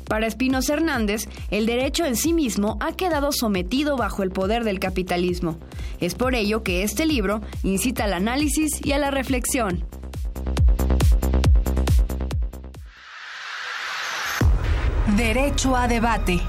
Para 0.10 0.26
Espinosa 0.26 0.74
Hernández, 0.74 1.30
el 1.52 1.68
derecho 1.68 2.04
en 2.04 2.16
sí 2.16 2.34
mismo 2.34 2.80
ha 2.82 2.94
quedado 2.94 3.32
sometido 3.32 3.96
bajo 3.96 4.24
el 4.24 4.32
poder 4.32 4.64
del 4.64 4.80
capitalismo. 4.80 5.60
Es 6.02 6.16
por 6.16 6.34
ello 6.34 6.64
que 6.64 6.82
este 6.82 7.06
libro 7.06 7.42
incita 7.62 8.06
al 8.06 8.14
análisis 8.14 8.84
y 8.84 8.94
a 8.94 8.98
la 8.98 9.12
reflexión. 9.12 9.86
Derecho 15.16 15.76
a 15.76 15.88
debate. 15.88 16.42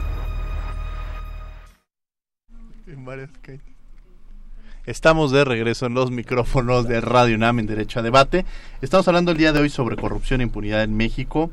Estamos 4.86 5.32
de 5.32 5.44
regreso 5.44 5.84
en 5.84 5.92
los 5.92 6.11
micrófonos 6.11 6.88
de 6.88 7.02
Radio 7.02 7.36
UNAM 7.36 7.58
en 7.58 7.66
Derecho 7.66 8.00
a 8.00 8.02
Debate. 8.02 8.46
Estamos 8.80 9.06
hablando 9.06 9.32
el 9.32 9.36
día 9.36 9.52
de 9.52 9.61
hoy 9.61 9.68
sobre 9.68 9.96
corrupción 9.96 10.40
e 10.40 10.44
impunidad 10.44 10.82
en 10.82 10.96
México. 10.96 11.50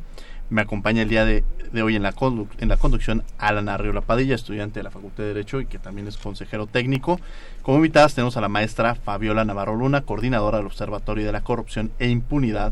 Me 0.49 0.61
acompaña 0.61 1.01
el 1.01 1.09
día 1.09 1.25
de, 1.25 1.43
hoy 1.81 1.97
en 1.97 2.03
la, 2.03 2.13
conducción 2.13 3.23
Alan 3.37 3.67
Arriola 3.67 3.99
Padilla, 3.99 4.33
estudiante 4.33 4.79
de 4.79 4.83
la 4.83 4.91
Facultad 4.91 5.23
de 5.23 5.33
Derecho 5.33 5.59
y 5.59 5.65
que 5.65 5.77
también 5.77 6.07
es 6.07 6.15
consejero 6.15 6.67
técnico. 6.67 7.19
Como 7.61 7.77
invitadas 7.77 8.15
tenemos 8.15 8.37
a 8.37 8.41
la 8.41 8.47
maestra 8.47 8.95
Fabiola 8.95 9.43
Navarro 9.43 9.75
Luna, 9.75 10.01
coordinadora 10.01 10.59
del 10.59 10.67
Observatorio 10.67 11.25
de 11.25 11.33
la 11.33 11.41
Corrupción 11.41 11.91
e 11.99 12.07
Impunidad 12.07 12.71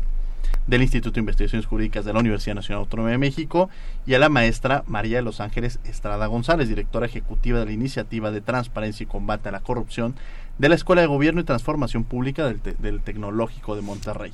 del 0.66 0.82
Instituto 0.82 1.14
de 1.14 1.20
Investigaciones 1.20 1.66
Jurídicas 1.66 2.06
de 2.06 2.14
la 2.14 2.20
Universidad 2.20 2.54
Nacional 2.54 2.84
Autónoma 2.84 3.10
de 3.10 3.18
México, 3.18 3.68
y 4.06 4.14
a 4.14 4.18
la 4.18 4.30
maestra 4.30 4.82
María 4.86 5.18
de 5.18 5.22
los 5.22 5.40
Ángeles 5.40 5.78
Estrada 5.84 6.26
González, 6.26 6.68
directora 6.68 7.04
ejecutiva 7.04 7.58
de 7.58 7.66
la 7.66 7.72
Iniciativa 7.72 8.30
de 8.30 8.40
Transparencia 8.40 9.04
y 9.04 9.06
Combate 9.06 9.50
a 9.50 9.52
la 9.52 9.60
Corrupción 9.60 10.14
de 10.56 10.70
la 10.70 10.74
Escuela 10.74 11.02
de 11.02 11.08
Gobierno 11.08 11.42
y 11.42 11.44
Transformación 11.44 12.04
Pública 12.04 12.44
del, 12.46 13.00
Tecnológico 13.02 13.76
de 13.76 13.82
Monterrey. 13.82 14.32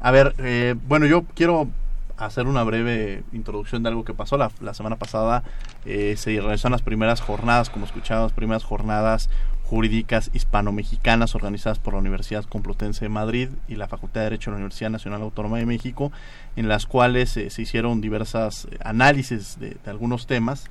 A 0.00 0.10
ver, 0.10 0.34
eh, 0.38 0.74
bueno, 0.86 1.06
yo 1.06 1.24
quiero 1.34 1.68
hacer 2.16 2.46
una 2.46 2.62
breve 2.62 3.24
introducción 3.32 3.82
de 3.82 3.88
algo 3.88 4.04
que 4.04 4.14
pasó 4.14 4.36
la, 4.36 4.74
semana 4.74 4.96
pasada. 4.96 5.42
Eh, 5.84 6.14
se 6.16 6.40
realizaron 6.40 6.72
las 6.72 6.82
primeras 6.82 7.20
jornadas, 7.20 7.70
como 7.70 7.84
escuchábamos, 7.84 8.32
primeras 8.32 8.64
jornadas 8.64 9.28
jurídicas 9.64 10.30
hispano-mexicanas 10.34 11.34
organizadas 11.34 11.78
por 11.78 11.94
la 11.94 12.00
Universidad 12.00 12.44
Complutense 12.44 13.06
de 13.06 13.08
Madrid 13.08 13.48
y 13.66 13.76
la 13.76 13.88
Facultad 13.88 14.20
de 14.20 14.24
Derecho 14.24 14.50
de 14.50 14.52
la 14.52 14.58
Universidad 14.58 14.90
Nacional 14.90 15.22
Autónoma 15.22 15.58
de 15.58 15.66
México, 15.66 16.12
en 16.54 16.68
las 16.68 16.86
cuales 16.86 17.36
eh, 17.36 17.50
se 17.50 17.62
hicieron 17.62 18.00
diversas 18.00 18.66
eh, 18.66 18.76
análisis 18.84 19.58
de, 19.58 19.76
algunos 19.86 20.26
temas. 20.26 20.66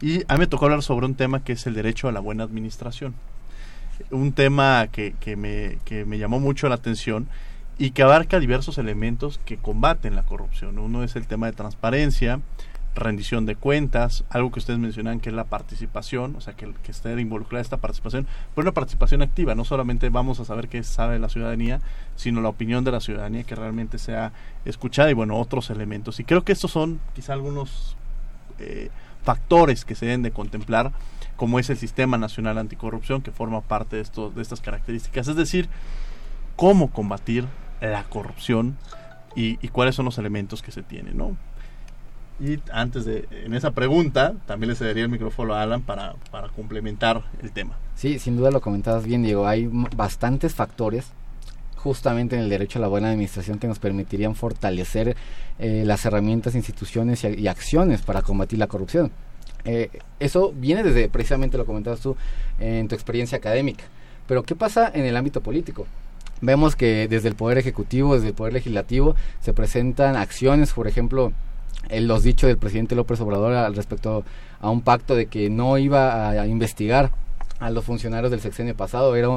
Y 0.00 0.22
a 0.28 0.34
mí 0.34 0.40
me 0.40 0.46
tocó 0.46 0.66
hablar 0.66 0.82
sobre 0.82 1.06
un 1.06 1.16
tema 1.16 1.42
que 1.42 1.52
es 1.52 1.66
el 1.66 1.74
derecho 1.74 2.08
a 2.08 2.12
la 2.12 2.20
buena 2.20 2.44
administración. 2.44 3.14
Un 4.10 4.32
tema 4.32 4.88
que, 4.90 5.14
que, 5.20 5.36
me, 5.36 5.78
que 5.84 6.06
me 6.06 6.16
llamó 6.16 6.40
mucho 6.40 6.68
la 6.68 6.76
atención 6.76 7.28
y 7.80 7.92
que 7.92 8.02
abarca 8.02 8.38
diversos 8.38 8.76
elementos 8.76 9.40
que 9.46 9.56
combaten 9.56 10.14
la 10.14 10.22
corrupción. 10.22 10.78
Uno 10.78 11.02
es 11.02 11.16
el 11.16 11.26
tema 11.26 11.46
de 11.46 11.54
transparencia, 11.54 12.40
rendición 12.94 13.46
de 13.46 13.56
cuentas, 13.56 14.22
algo 14.28 14.52
que 14.52 14.58
ustedes 14.58 14.78
mencionan 14.78 15.18
que 15.18 15.30
es 15.30 15.34
la 15.34 15.44
participación, 15.44 16.36
o 16.36 16.42
sea, 16.42 16.52
que, 16.52 16.70
que 16.82 16.92
esté 16.92 17.18
involucrada 17.18 17.62
esta 17.62 17.78
participación, 17.78 18.26
pero 18.54 18.66
una 18.66 18.74
participación 18.74 19.22
activa, 19.22 19.54
no 19.54 19.64
solamente 19.64 20.10
vamos 20.10 20.40
a 20.40 20.44
saber 20.44 20.68
qué 20.68 20.82
sabe 20.82 21.18
la 21.18 21.30
ciudadanía, 21.30 21.80
sino 22.16 22.42
la 22.42 22.50
opinión 22.50 22.84
de 22.84 22.92
la 22.92 23.00
ciudadanía 23.00 23.44
que 23.44 23.54
realmente 23.54 23.96
sea 23.96 24.32
escuchada 24.66 25.10
y 25.10 25.14
bueno, 25.14 25.38
otros 25.38 25.70
elementos. 25.70 26.20
Y 26.20 26.24
creo 26.24 26.44
que 26.44 26.52
estos 26.52 26.70
son 26.70 27.00
quizá 27.14 27.32
algunos 27.32 27.96
eh, 28.58 28.90
factores 29.24 29.86
que 29.86 29.94
se 29.94 30.04
deben 30.04 30.20
de 30.20 30.32
contemplar, 30.32 30.92
como 31.34 31.58
es 31.58 31.70
el 31.70 31.78
Sistema 31.78 32.18
Nacional 32.18 32.58
Anticorrupción, 32.58 33.22
que 33.22 33.30
forma 33.30 33.62
parte 33.62 33.96
de, 33.96 34.02
estos, 34.02 34.34
de 34.34 34.42
estas 34.42 34.60
características, 34.60 35.28
es 35.28 35.36
decir, 35.36 35.70
cómo 36.56 36.90
combatir 36.90 37.46
la 37.80 38.04
corrupción 38.04 38.76
y, 39.34 39.56
cuáles 39.68 39.94
son 39.94 40.04
los 40.04 40.18
elementos 40.18 40.62
que 40.62 40.72
se 40.72 40.82
tienen, 40.82 41.16
¿no? 41.16 41.36
Y 42.40 42.58
antes 42.72 43.04
de, 43.04 43.28
en 43.30 43.54
esa 43.54 43.72
pregunta, 43.72 44.34
también 44.46 44.70
le 44.70 44.74
cedería 44.74 45.04
el 45.04 45.10
micrófono 45.10 45.54
a 45.54 45.62
Alan 45.62 45.82
para, 45.82 46.14
para 46.30 46.48
complementar 46.48 47.22
el 47.42 47.52
tema. 47.52 47.76
Sí, 47.94 48.18
sin 48.18 48.36
duda 48.36 48.50
lo 48.50 48.62
comentabas 48.62 49.04
bien, 49.04 49.22
Diego. 49.22 49.46
Hay 49.46 49.68
bastantes 49.70 50.54
factores 50.54 51.12
justamente 51.80 52.36
en 52.36 52.42
el 52.42 52.50
derecho 52.50 52.78
a 52.78 52.82
la 52.82 52.88
buena 52.88 53.10
administración 53.10 53.58
que 53.58 53.66
nos 53.66 53.78
permitirían 53.78 54.34
fortalecer 54.34 55.16
eh, 55.58 55.82
las 55.86 56.04
herramientas, 56.04 56.54
instituciones 56.54 57.24
y, 57.24 57.48
acciones 57.48 58.02
para 58.02 58.22
combatir 58.22 58.58
la 58.58 58.66
corrupción. 58.66 59.10
Eh, 59.64 59.90
eso 60.18 60.52
viene 60.54 60.82
desde, 60.82 61.08
precisamente 61.08 61.58
lo 61.58 61.66
comentabas 61.66 62.00
tú, 62.00 62.16
en 62.58 62.88
tu 62.88 62.94
experiencia 62.94 63.38
académica. 63.38 63.84
Pero 64.26 64.42
¿qué 64.42 64.54
pasa 64.54 64.90
en 64.94 65.04
el 65.04 65.16
ámbito 65.16 65.40
político? 65.40 65.86
Vemos 66.40 66.76
que 66.76 67.06
desde 67.08 67.28
el 67.28 67.34
Poder 67.34 67.58
Ejecutivo, 67.58 68.14
desde 68.14 68.28
el 68.28 68.34
Poder 68.34 68.52
Legislativo, 68.52 69.14
se 69.40 69.52
presentan 69.52 70.16
acciones, 70.16 70.72
por 70.72 70.88
ejemplo, 70.88 71.32
los 71.90 72.22
dichos 72.22 72.48
del 72.48 72.58
presidente 72.58 72.94
López 72.94 73.20
Obrador 73.20 73.52
al 73.52 73.74
respecto 73.74 74.24
a 74.60 74.70
un 74.70 74.82
pacto 74.82 75.14
de 75.14 75.26
que 75.26 75.50
no 75.50 75.78
iba 75.78 76.30
a, 76.30 76.46
investigar 76.46 77.10
a 77.58 77.70
los 77.70 77.84
funcionarios 77.84 78.30
del 78.30 78.40
sexenio 78.40 78.74
pasado, 78.74 79.14
era 79.16 79.28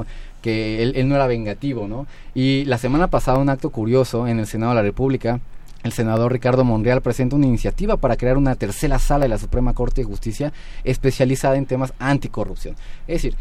que 0.42 0.82
él, 0.82 1.10
no 1.10 1.16
era 1.16 1.28
vengativo, 1.28 1.88
¿no? 1.88 2.08
Y 2.34 2.66
la 2.66 2.78
semana 2.78 3.08
pasada 3.08 3.40
un 3.40 3.50
acto 3.50 3.70
curioso 3.70 4.28
en 4.28 4.40
el 4.40 4.48
Senado 4.48 4.72
de 4.72 4.76
la 4.76 4.82
República, 4.82 5.42
el 5.84 5.92
senador 5.92 6.32
Ricardo 6.32 6.64
Monreal 6.64 7.02
presenta 7.02 7.36
una 7.36 7.46
iniciativa 7.46 7.98
para 7.98 8.16
crear 8.16 8.38
una 8.38 8.56
tercera 8.56 9.00
sala 9.00 9.26
de 9.26 9.30
la 9.30 9.38
Suprema 9.38 9.74
Corte 9.74 10.02
de 10.02 10.08
Justicia 10.08 10.54
especializada 10.86 11.58
en 11.58 11.66
temas 11.66 11.94
anticorrupción. 12.00 12.76
Es 13.06 13.22
decir, 13.22 13.36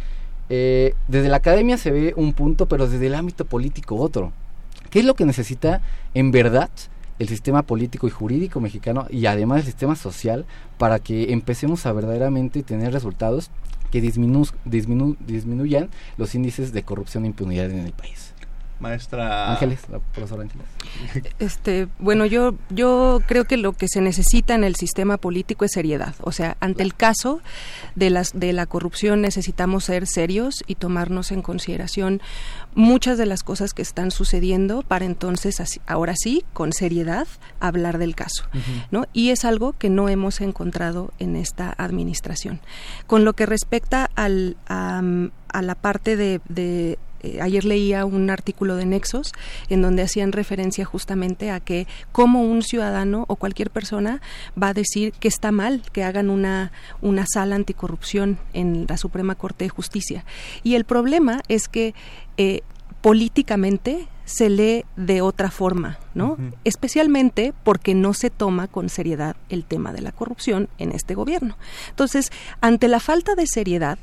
eh, 0.48 0.94
desde 1.08 1.28
la 1.28 1.38
academia 1.38 1.76
se 1.78 1.90
ve 1.90 2.14
un 2.16 2.32
punto, 2.32 2.66
pero 2.66 2.88
desde 2.88 3.06
el 3.06 3.14
ámbito 3.14 3.44
político 3.44 3.96
otro. 3.96 4.32
¿Qué 4.90 5.00
es 5.00 5.04
lo 5.04 5.14
que 5.14 5.24
necesita 5.24 5.80
en 6.14 6.30
verdad 6.30 6.70
el 7.18 7.28
sistema 7.28 7.62
político 7.62 8.06
y 8.06 8.10
jurídico 8.10 8.60
mexicano 8.60 9.06
y 9.10 9.26
además 9.26 9.60
el 9.60 9.66
sistema 9.66 9.96
social 9.96 10.44
para 10.78 10.98
que 10.98 11.32
empecemos 11.32 11.86
a 11.86 11.92
verdaderamente 11.92 12.62
tener 12.62 12.92
resultados 12.92 13.50
que 13.90 14.00
disminuyan 14.00 15.90
los 16.16 16.34
índices 16.34 16.72
de 16.72 16.82
corrupción 16.82 17.24
e 17.24 17.28
impunidad 17.28 17.70
en 17.70 17.80
el 17.80 17.92
país 17.92 18.31
maestra 18.82 19.52
Ángeles, 19.52 19.80
la 19.88 20.00
profesora 20.00 20.42
Ángeles. 20.42 20.66
Este, 21.38 21.88
bueno, 21.98 22.26
yo 22.26 22.54
yo 22.68 23.20
creo 23.26 23.44
que 23.44 23.56
lo 23.56 23.72
que 23.72 23.88
se 23.88 24.00
necesita 24.00 24.54
en 24.54 24.64
el 24.64 24.76
sistema 24.76 25.16
político 25.16 25.64
es 25.64 25.72
seriedad. 25.72 26.14
O 26.20 26.32
sea, 26.32 26.56
ante 26.60 26.82
el 26.82 26.94
caso 26.94 27.40
de 27.94 28.10
las 28.10 28.32
de 28.34 28.52
la 28.52 28.66
corrupción 28.66 29.22
necesitamos 29.22 29.84
ser 29.84 30.06
serios 30.06 30.62
y 30.66 30.74
tomarnos 30.74 31.32
en 31.32 31.42
consideración 31.42 32.20
muchas 32.74 33.18
de 33.18 33.26
las 33.26 33.42
cosas 33.42 33.72
que 33.72 33.82
están 33.82 34.10
sucediendo 34.10 34.82
para 34.82 35.04
entonces 35.04 35.56
ahora 35.86 36.14
sí, 36.16 36.44
con 36.52 36.72
seriedad, 36.72 37.28
hablar 37.60 37.98
del 37.98 38.14
caso, 38.14 38.44
¿no? 38.90 39.06
Y 39.12 39.30
es 39.30 39.44
algo 39.44 39.72
que 39.74 39.90
no 39.90 40.08
hemos 40.08 40.40
encontrado 40.40 41.12
en 41.18 41.36
esta 41.36 41.74
administración. 41.78 42.60
Con 43.06 43.24
lo 43.24 43.34
que 43.34 43.46
respecta 43.46 44.10
al 44.16 44.56
a, 44.66 45.02
la 45.62 45.74
parte 45.74 46.16
de 46.16 46.98
eh, 47.22 47.40
ayer 47.40 47.64
leía 47.64 48.04
un 48.04 48.30
artículo 48.30 48.76
de 48.76 48.86
Nexos 48.86 49.32
en 49.68 49.82
donde 49.82 50.02
hacían 50.02 50.32
referencia 50.32 50.84
justamente 50.84 51.50
a 51.50 51.60
que 51.60 51.86
como 52.10 52.42
un 52.42 52.62
ciudadano 52.62 53.24
o 53.28 53.36
cualquier 53.36 53.70
persona 53.70 54.20
va 54.60 54.68
a 54.68 54.74
decir 54.74 55.12
que 55.12 55.28
está 55.28 55.52
mal 55.52 55.82
que 55.92 56.04
hagan 56.04 56.30
una, 56.30 56.72
una 57.00 57.24
sala 57.26 57.56
anticorrupción 57.56 58.38
en 58.52 58.86
la 58.88 58.96
Suprema 58.96 59.34
Corte 59.34 59.64
de 59.64 59.68
Justicia. 59.68 60.24
Y 60.62 60.74
el 60.74 60.84
problema 60.84 61.40
es 61.48 61.68
que 61.68 61.94
eh, 62.36 62.62
políticamente 63.00 64.08
se 64.24 64.48
lee 64.48 64.84
de 64.96 65.20
otra 65.20 65.50
forma, 65.50 65.98
¿no? 66.14 66.38
Especialmente 66.64 67.52
porque 67.64 67.94
no 67.94 68.14
se 68.14 68.30
toma 68.30 68.68
con 68.68 68.88
seriedad 68.88 69.36
el 69.48 69.64
tema 69.64 69.92
de 69.92 70.00
la 70.00 70.12
corrupción 70.12 70.68
en 70.78 70.92
este 70.92 71.14
gobierno. 71.14 71.56
Entonces, 71.90 72.30
ante 72.60 72.86
la 72.88 73.00
falta 73.00 73.34
de 73.34 73.46
seriedad, 73.46 73.98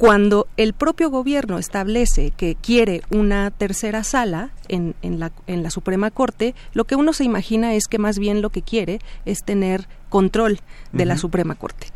Cuando 0.00 0.48
el 0.56 0.72
propio 0.72 1.10
gobierno 1.10 1.58
establece 1.58 2.30
que 2.30 2.54
quiere 2.54 3.02
una 3.10 3.50
tercera 3.50 4.02
sala 4.02 4.48
en, 4.66 4.94
en, 5.02 5.20
la, 5.20 5.30
en 5.46 5.62
la 5.62 5.68
Suprema 5.68 6.10
Corte, 6.10 6.54
lo 6.72 6.84
que 6.84 6.96
uno 6.96 7.12
se 7.12 7.24
imagina 7.24 7.74
es 7.74 7.84
que 7.86 7.98
más 7.98 8.18
bien 8.18 8.40
lo 8.40 8.48
que 8.48 8.62
quiere 8.62 9.00
es 9.26 9.44
tener 9.44 9.88
control 10.08 10.60
de 10.92 11.04
la 11.04 11.18
Suprema 11.18 11.54
Corte. 11.54 11.88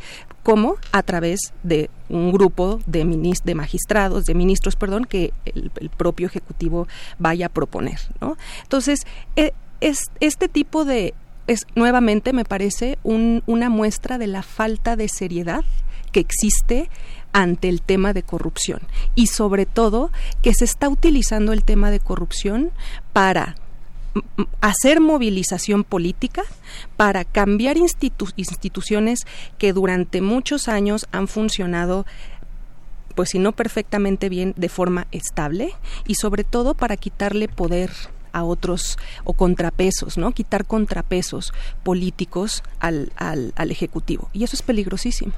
¿Cómo? 0.43 0.77
A 0.93 1.03
través 1.03 1.55
de 1.63 1.89
un 2.11 2.31
grupo 2.31 2.79
de, 2.85 3.07
de 3.43 3.55
magistrados, 3.55 4.27
de 4.27 4.35
ministros, 4.35 4.77
perdón, 4.77 5.07
que 5.07 5.33
el, 5.47 5.71
propio 5.97 6.27
Ejecutivo 6.27 6.87
vaya 7.19 7.47
a 7.47 7.49
proponer. 7.49 8.01
¿no? 8.21 8.37
Entonces, 8.65 9.01
e, 9.35 9.55
es, 9.81 10.11
este 10.21 10.51
tipo 10.51 10.85
de... 10.85 11.15
Es, 11.47 11.67
nuevamente 11.75 12.35
me 12.35 12.45
parece 12.45 12.99
un, 13.03 13.43
una 13.47 13.71
muestra 13.71 14.19
de 14.19 14.27
la 14.27 14.43
falta 14.43 14.95
de 14.95 15.09
seriedad 15.09 15.65
que 16.13 16.21
existe 16.21 16.91
ante 17.35 17.68
el 17.68 17.82
tema 17.82 18.14
de 18.14 18.22
corrupción 18.22 18.80
y 19.14 19.26
sobre 19.26 19.66
todo 19.66 20.11
que 20.41 20.55
se 20.55 20.64
está 20.64 20.89
utilizando 20.89 21.53
el 21.53 21.64
tema 21.64 21.91
de 21.91 22.01
corrupción 22.01 22.70
para 23.12 23.57
hacer 24.61 25.01
movilización 25.01 25.82
política 25.82 26.43
para 26.97 27.24
cambiar 27.24 27.76
instituciones 27.76 29.26
que 29.59 29.72
durante 29.72 30.22
muchos 30.22 30.68
años 30.68 31.07
han 31.11 31.26
funcionado 31.26 32.07
pues 33.16 33.30
si 33.30 33.41
no 33.41 33.51
perfectamente 33.51 34.28
bien 34.28 34.55
de 34.57 34.68
forma 34.68 35.09
estable 35.11 35.72
y 36.07 36.14
sobre 36.14 36.45
todo 36.45 36.74
para 36.74 36.97
quitarle 36.97 37.49
poder 37.49 37.91
a 38.32 38.43
otros 38.43 38.99
o 39.22 39.32
contrapesos, 39.32 40.18
¿no? 40.18 40.32
Quitar 40.32 40.66
contrapesos 40.66 41.53
políticos 41.85 42.64
al, 42.80 43.12
al, 43.14 43.53
al 43.55 43.70
Ejecutivo. 43.70 44.28
Y 44.32 44.43
eso 44.43 44.57
es 44.57 44.62
peligrosísimo. 44.62 45.32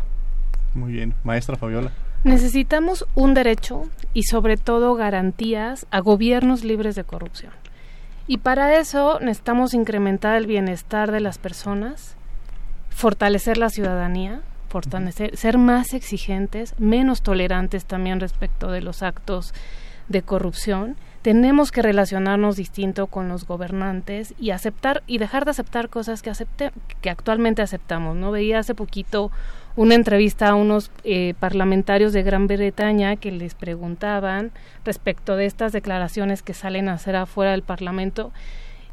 Muy 0.77 0.93
bien. 0.93 1.14
Maestra 1.24 1.57
Fabiola. 1.57 1.91
Necesitamos 2.22 3.07
un 3.14 3.35
derecho 3.35 3.89
y 4.12 4.24
sobre 4.24 4.57
todo 4.57 4.95
garantías 4.95 5.87
a 5.91 6.01
gobiernos 6.01 6.64
libres 6.64 6.95
de 6.95 7.05
corrupción. 7.05 7.53
Y 8.27 8.39
para 8.39 8.79
eso 8.79 9.18
necesitamos 9.20 9.74
incrementar 9.74 10.37
el 10.37 10.47
bienestar 10.47 11.12
de 11.12 11.20
las 11.20 11.39
personas, 11.39 12.16
fortalecer 12.91 13.57
la 13.57 13.70
ciudadanía, 13.70 14.43
fortalecer, 14.68 15.37
ser 15.37 15.59
más 15.59 15.95
exigentes, 15.95 16.74
menos 16.79 17.22
tolerantes 17.22 17.85
también 17.85 18.20
respecto 18.20 18.70
de 18.70 18.83
los 18.83 19.03
actos 19.03 19.55
de 20.09 20.22
corrupción. 20.22 20.97
Tenemos 21.22 21.72
que 21.72 21.83
relacionarnos 21.83 22.57
distinto 22.57 23.07
con 23.07 23.29
los 23.29 23.47
gobernantes 23.47 24.35
y 24.39 24.51
aceptar 24.51 25.03
y 25.07 25.18
dejar 25.18 25.45
de 25.45 25.53
aceptar 25.53 25.89
cosas 25.89 26.22
que 26.22 26.31
acepte, 26.31 26.72
que 27.01 27.11
actualmente 27.11 27.62
aceptamos. 27.62 28.16
No 28.16 28.31
veía 28.31 28.59
hace 28.59 28.74
poquito 28.74 29.31
una 29.77 29.95
entrevista 29.95 30.49
a 30.49 30.55
unos 30.55 30.91
eh, 31.05 31.35
parlamentarios 31.39 32.12
de 32.12 32.22
Gran 32.22 32.47
Bretaña 32.47 33.16
que 33.16 33.31
les 33.31 33.55
preguntaban 33.55 34.51
respecto 34.85 35.37
de 35.37 35.47
estas 35.47 35.72
declaraciones 35.72 36.43
que 36.43 36.55
salen 36.55 36.89
a 36.89 36.95
hacer 36.95 37.14
afuera 37.14 37.53
del 37.53 37.62
Parlamento 37.62 38.33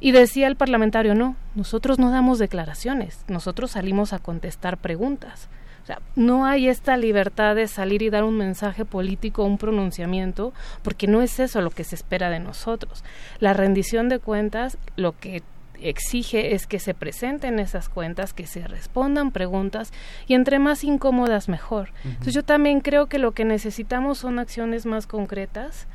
y 0.02 0.12
decía 0.12 0.48
el 0.48 0.58
parlamentario, 0.58 1.16
no, 1.16 1.38
nosotros 1.56 1.98
no 1.98 2.12
damos 2.12 2.38
declaraciones, 2.38 3.24
nosotros 3.30 3.72
salimos 3.72 4.12
a 4.12 4.20
contestar 4.20 4.78
preguntas. 4.78 5.48
O 5.82 5.86
sea, 5.86 6.02
no 6.16 6.46
hay 6.46 6.68
esta 6.68 6.96
libertad 6.96 7.56
de 7.56 7.68
salir 7.68 8.02
y 8.02 8.10
dar 8.10 8.24
un 8.24 8.38
mensaje 8.38 8.86
político, 8.86 9.44
un 9.44 9.58
pronunciamiento, 9.58 10.54
porque 10.82 11.08
no 11.08 11.22
es 11.22 11.40
eso 11.40 11.62
lo 11.62 11.72
que 11.72 11.84
se 11.84 11.96
espera 11.96 12.30
de 12.30 12.40
nosotros. 12.40 13.04
La 13.40 13.54
rendición 13.54 14.08
de 14.08 14.20
cuentas, 14.20 14.78
lo 14.96 15.18
que 15.18 15.44
exige 15.82 16.56
es 16.56 16.68
que 16.68 16.80
se 16.80 16.94
presenten 16.94 17.60
esas 17.60 17.90
cuentas, 17.90 18.34
que 18.34 18.48
se 18.48 18.68
respondan 18.68 19.32
preguntas 19.32 19.92
y 20.28 20.34
entre 20.34 20.60
más 20.60 20.84
incómodas 20.84 21.50
mejor. 21.50 21.92
Entonces 22.04 22.34
yo 22.34 22.44
también 22.44 22.82
creo 22.82 23.08
que 23.08 23.20
lo 23.20 23.32
que 23.32 23.46
necesitamos 23.46 24.20
son 24.20 24.40
acciones 24.40 24.86
más 24.86 25.08
concretas 25.08 25.88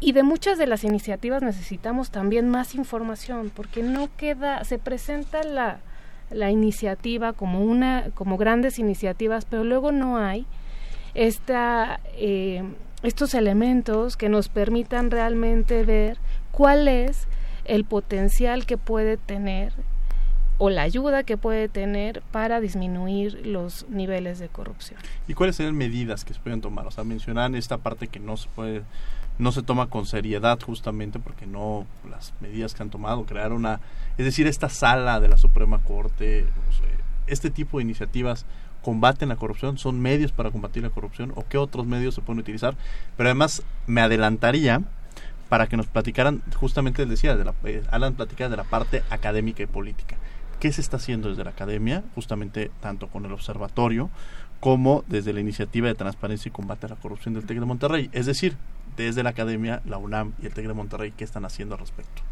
y 0.00 0.12
de 0.12 0.22
muchas 0.22 0.58
de 0.58 0.66
las 0.66 0.84
iniciativas 0.84 1.42
necesitamos 1.42 2.10
también 2.10 2.48
más 2.48 2.74
información 2.74 3.50
porque 3.54 3.82
no 3.82 4.08
queda, 4.16 4.62
se 4.64 4.78
presenta 4.78 5.42
la, 5.42 5.80
la 6.30 6.50
iniciativa 6.50 7.32
como 7.32 7.62
una, 7.62 8.10
como 8.14 8.36
grandes 8.36 8.78
iniciativas, 8.78 9.44
pero 9.44 9.64
luego 9.64 9.92
no 9.92 10.18
hay 10.18 10.46
esta, 11.14 12.00
eh, 12.16 12.62
estos 13.02 13.34
elementos 13.34 14.16
que 14.16 14.28
nos 14.28 14.48
permitan 14.48 15.10
realmente 15.10 15.84
ver 15.84 16.18
cuál 16.52 16.86
es 16.86 17.26
el 17.68 17.84
potencial 17.84 18.66
que 18.66 18.76
puede 18.76 19.16
tener 19.16 19.72
o 20.58 20.70
la 20.70 20.82
ayuda 20.82 21.22
que 21.22 21.36
puede 21.36 21.68
tener 21.68 22.20
para 22.32 22.60
disminuir 22.60 23.46
los 23.46 23.86
niveles 23.88 24.40
de 24.40 24.48
corrupción. 24.48 24.98
¿Y 25.28 25.34
cuáles 25.34 25.56
serían 25.56 25.76
medidas 25.76 26.24
que 26.24 26.34
se 26.34 26.40
pueden 26.40 26.60
tomar? 26.60 26.86
O 26.86 26.90
sea, 26.90 27.04
mencionan 27.04 27.54
esta 27.54 27.78
parte 27.78 28.08
que 28.08 28.18
no 28.18 28.36
se 28.36 28.48
puede, 28.48 28.82
no 29.38 29.52
se 29.52 29.62
toma 29.62 29.88
con 29.88 30.04
seriedad 30.04 30.58
justamente 30.60 31.20
porque 31.20 31.46
no 31.46 31.86
las 32.10 32.34
medidas 32.40 32.74
que 32.74 32.82
han 32.82 32.90
tomado, 32.90 33.24
crear 33.24 33.52
una, 33.52 33.80
es 34.18 34.24
decir, 34.24 34.48
esta 34.48 34.68
sala 34.68 35.20
de 35.20 35.28
la 35.28 35.38
Suprema 35.38 35.78
Corte, 35.78 36.46
este 37.28 37.50
tipo 37.50 37.78
de 37.78 37.84
iniciativas 37.84 38.44
combaten 38.82 39.28
la 39.28 39.36
corrupción, 39.36 39.78
son 39.78 40.00
medios 40.00 40.32
para 40.32 40.50
combatir 40.50 40.82
la 40.82 40.90
corrupción 40.90 41.32
o 41.36 41.44
qué 41.48 41.58
otros 41.58 41.86
medios 41.86 42.16
se 42.16 42.20
pueden 42.20 42.40
utilizar. 42.40 42.74
Pero 43.16 43.28
además 43.28 43.62
me 43.86 44.00
adelantaría 44.00 44.82
para 45.48 45.66
que 45.66 45.76
nos 45.76 45.86
platicaran, 45.86 46.42
justamente 46.56 47.02
les 47.02 47.10
decía, 47.10 47.36
de 47.36 47.44
la, 47.44 47.54
eh, 47.64 47.82
Alan 47.90 48.14
platicaba 48.14 48.50
de 48.50 48.56
la 48.56 48.64
parte 48.64 49.02
académica 49.10 49.62
y 49.62 49.66
política. 49.66 50.16
¿Qué 50.60 50.72
se 50.72 50.80
está 50.80 50.96
haciendo 50.96 51.28
desde 51.28 51.44
la 51.44 51.50
academia, 51.50 52.02
justamente 52.14 52.70
tanto 52.80 53.08
con 53.08 53.24
el 53.24 53.32
observatorio 53.32 54.10
como 54.60 55.04
desde 55.06 55.32
la 55.32 55.40
iniciativa 55.40 55.86
de 55.86 55.94
transparencia 55.94 56.48
y 56.48 56.52
combate 56.52 56.86
a 56.86 56.88
la 56.88 56.96
corrupción 56.96 57.34
del 57.34 57.46
TEC 57.46 57.60
de 57.60 57.66
Monterrey? 57.66 58.10
Es 58.12 58.26
decir, 58.26 58.56
desde 58.96 59.22
la 59.22 59.30
academia, 59.30 59.80
la 59.84 59.98
UNAM 59.98 60.32
y 60.42 60.46
el 60.46 60.54
TEC 60.54 60.66
de 60.66 60.74
Monterrey, 60.74 61.12
¿qué 61.16 61.24
están 61.24 61.44
haciendo 61.44 61.76
al 61.76 61.80
respecto? 61.80 62.22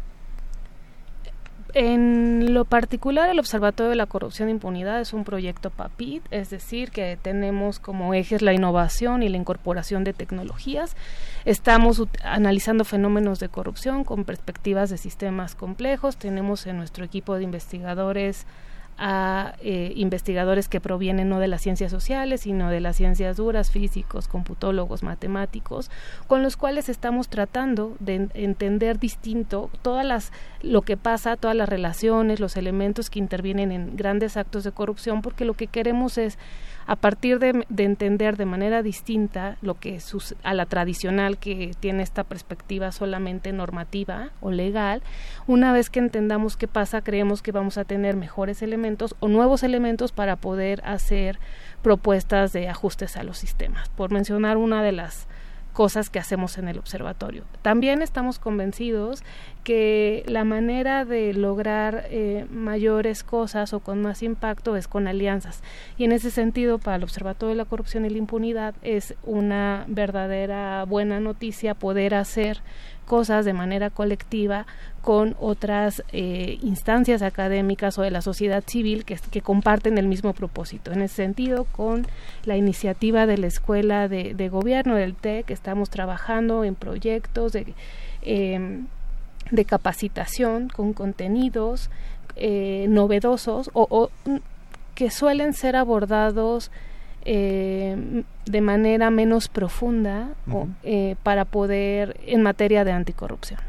En 1.73 2.53
lo 2.53 2.65
particular, 2.65 3.29
el 3.29 3.39
Observatorio 3.39 3.89
de 3.89 3.95
la 3.95 4.05
Corrupción 4.05 4.47
e 4.47 4.51
Impunidad 4.51 5.01
es 5.01 5.13
un 5.13 5.23
proyecto 5.23 5.69
PAPID, 5.69 6.21
es 6.31 6.49
decir, 6.49 6.91
que 6.91 7.17
tenemos 7.21 7.79
como 7.79 8.13
ejes 8.13 8.41
la 8.41 8.53
innovación 8.53 9.21
y 9.21 9.29
la 9.29 9.37
incorporación 9.37 10.03
de 10.03 10.13
tecnologías. 10.13 10.95
Estamos 11.45 12.01
analizando 12.23 12.85
fenómenos 12.85 13.39
de 13.39 13.49
corrupción 13.49 14.05
con 14.05 14.23
perspectivas 14.23 14.89
de 14.89 14.97
sistemas 14.97 15.55
complejos. 15.55 16.17
Tenemos 16.17 16.65
en 16.67 16.77
nuestro 16.77 17.03
equipo 17.03 17.35
de 17.35 17.43
investigadores 17.43 18.45
a 18.97 19.53
eh, 19.61 19.93
investigadores 19.95 20.67
que 20.67 20.81
provienen 20.81 21.29
no 21.29 21.39
de 21.39 21.47
las 21.47 21.61
ciencias 21.61 21.91
sociales, 21.91 22.41
sino 22.41 22.69
de 22.69 22.81
las 22.81 22.95
ciencias 22.95 23.37
duras, 23.37 23.69
físicos, 23.69 24.27
computólogos, 24.27 25.03
matemáticos, 25.03 25.91
con 26.27 26.41
los 26.41 26.57
cuales 26.57 26.89
estamos 26.89 27.29
tratando 27.29 27.95
de 27.99 28.29
entender 28.33 28.99
distinto 28.99 29.69
todas 29.81 30.05
las 30.05 30.31
lo 30.61 30.81
que 30.81 30.97
pasa, 30.97 31.37
todas 31.37 31.55
las 31.55 31.69
relaciones, 31.69 32.39
los 32.39 32.57
elementos 32.57 33.09
que 33.09 33.19
intervienen 33.19 33.71
en 33.71 33.95
grandes 33.95 34.37
actos 34.37 34.63
de 34.63 34.71
corrupción, 34.71 35.21
porque 35.21 35.45
lo 35.45 35.53
que 35.53 35.67
queremos 35.67 36.17
es 36.17 36.37
a 36.87 36.95
partir 36.95 37.37
de, 37.39 37.65
entender 37.77 38.37
de 38.37 38.45
manera 38.45 38.81
distinta 38.81 39.57
lo 39.61 39.75
que 39.75 39.99
a 40.43 40.53
la 40.53 40.65
tradicional 40.65 41.37
que 41.37 41.71
tiene 41.79 42.01
esta 42.01 42.23
perspectiva 42.23 42.93
solamente 42.93 43.51
normativa 43.51 44.29
o 44.39 44.51
legal, 44.51 45.03
una 45.47 45.73
vez 45.73 45.89
que 45.89 45.99
entendamos 45.99 46.55
qué 46.55 46.67
pasa, 46.69 47.01
creemos 47.01 47.41
que 47.41 47.51
vamos 47.51 47.77
a 47.77 47.83
tener 47.83 48.15
mejores 48.15 48.61
elementos 48.61 49.15
o 49.19 49.27
nuevos 49.27 49.63
elementos 49.63 50.13
para 50.13 50.37
poder 50.37 50.81
hacer 50.85 51.39
propuestas 51.81 52.53
de 52.53 52.69
ajustes 52.69 53.17
a 53.17 53.23
los 53.23 53.37
sistemas. 53.37 53.89
Por 53.89 54.11
mencionar 54.11 54.55
una 54.55 54.81
de 54.81 54.93
las 54.93 55.27
cosas 55.77 56.09
que 56.09 56.17
hacemos 56.17 56.57
en 56.57 56.67
el 56.67 56.79
observatorio. 56.79 57.43
También 57.61 58.01
estamos 58.01 58.39
convencidos 58.39 59.21
que 59.63 60.23
la 60.25 60.43
manera 60.43 61.05
de 61.05 61.35
lograr 61.35 62.07
eh, 62.09 62.47
mayores 62.49 63.23
cosas 63.23 63.73
o 63.73 63.79
con 63.79 64.01
más 64.01 64.23
impacto 64.23 64.75
es 64.75 64.87
con 64.87 65.07
alianzas. 65.07 65.61
Y 65.95 66.05
en 66.05 66.13
ese 66.13 66.31
sentido, 66.31 66.79
para 66.79 66.97
el 66.97 67.03
Observatorio 67.03 67.49
de 67.49 67.57
la 67.57 67.65
Corrupción 67.65 68.07
y 68.07 68.09
la 68.09 68.17
Impunidad 68.17 68.73
es 68.81 69.13
una 69.21 69.85
verdadera 69.87 70.83
buena 70.85 71.19
noticia 71.19 71.75
poder 71.75 72.15
hacer 72.15 72.63
cosas 73.07 73.45
de 73.45 73.53
manera 73.53 73.89
colectiva 73.89 74.67
con 75.01 75.35
otras 75.39 76.03
eh, 76.11 76.59
instancias 76.61 77.21
académicas 77.21 77.97
o 77.97 78.01
de 78.01 78.11
la 78.11 78.21
sociedad 78.21 78.63
civil 78.67 79.05
que, 79.05 79.17
que, 79.31 79.41
comparten 79.41 79.97
el 79.97 80.07
mismo 80.07 80.33
propósito. 80.33 80.91
En 80.91 81.01
ese 81.01 81.15
sentido, 81.15 81.63
con 81.63 82.05
la 82.43 82.57
iniciativa 82.57 83.25
de 83.25 83.37
la 83.37 83.47
Escuela 83.47 84.09
de, 84.09 84.49
Gobierno 84.49 84.95
del 84.95 85.15
TEC, 85.15 85.49
estamos 85.49 85.89
trabajando 85.89 86.65
en 86.65 86.75
proyectos 86.75 87.53
de, 87.53 87.73
em, 88.21 88.87
de 89.49 89.65
capacitación 89.65 90.67
con 90.67 90.91
contenidos 90.91 91.89
eh, 92.35 92.85
novedosos 92.89 93.71
o, 93.73 94.09
que 94.93 95.09
suelen 95.09 95.53
ser 95.53 95.75
abordados 95.75 96.69
eh, 97.29 98.23
de 98.45 98.61
manera 98.61 99.09
menos 99.11 99.49
profunda 99.49 100.29
eh, 100.83 101.17
para 101.23 101.43
poder 101.43 102.17
en 102.25 102.41
materia 102.41 102.85
de 102.85 102.93
anticorrupción. 102.93 103.59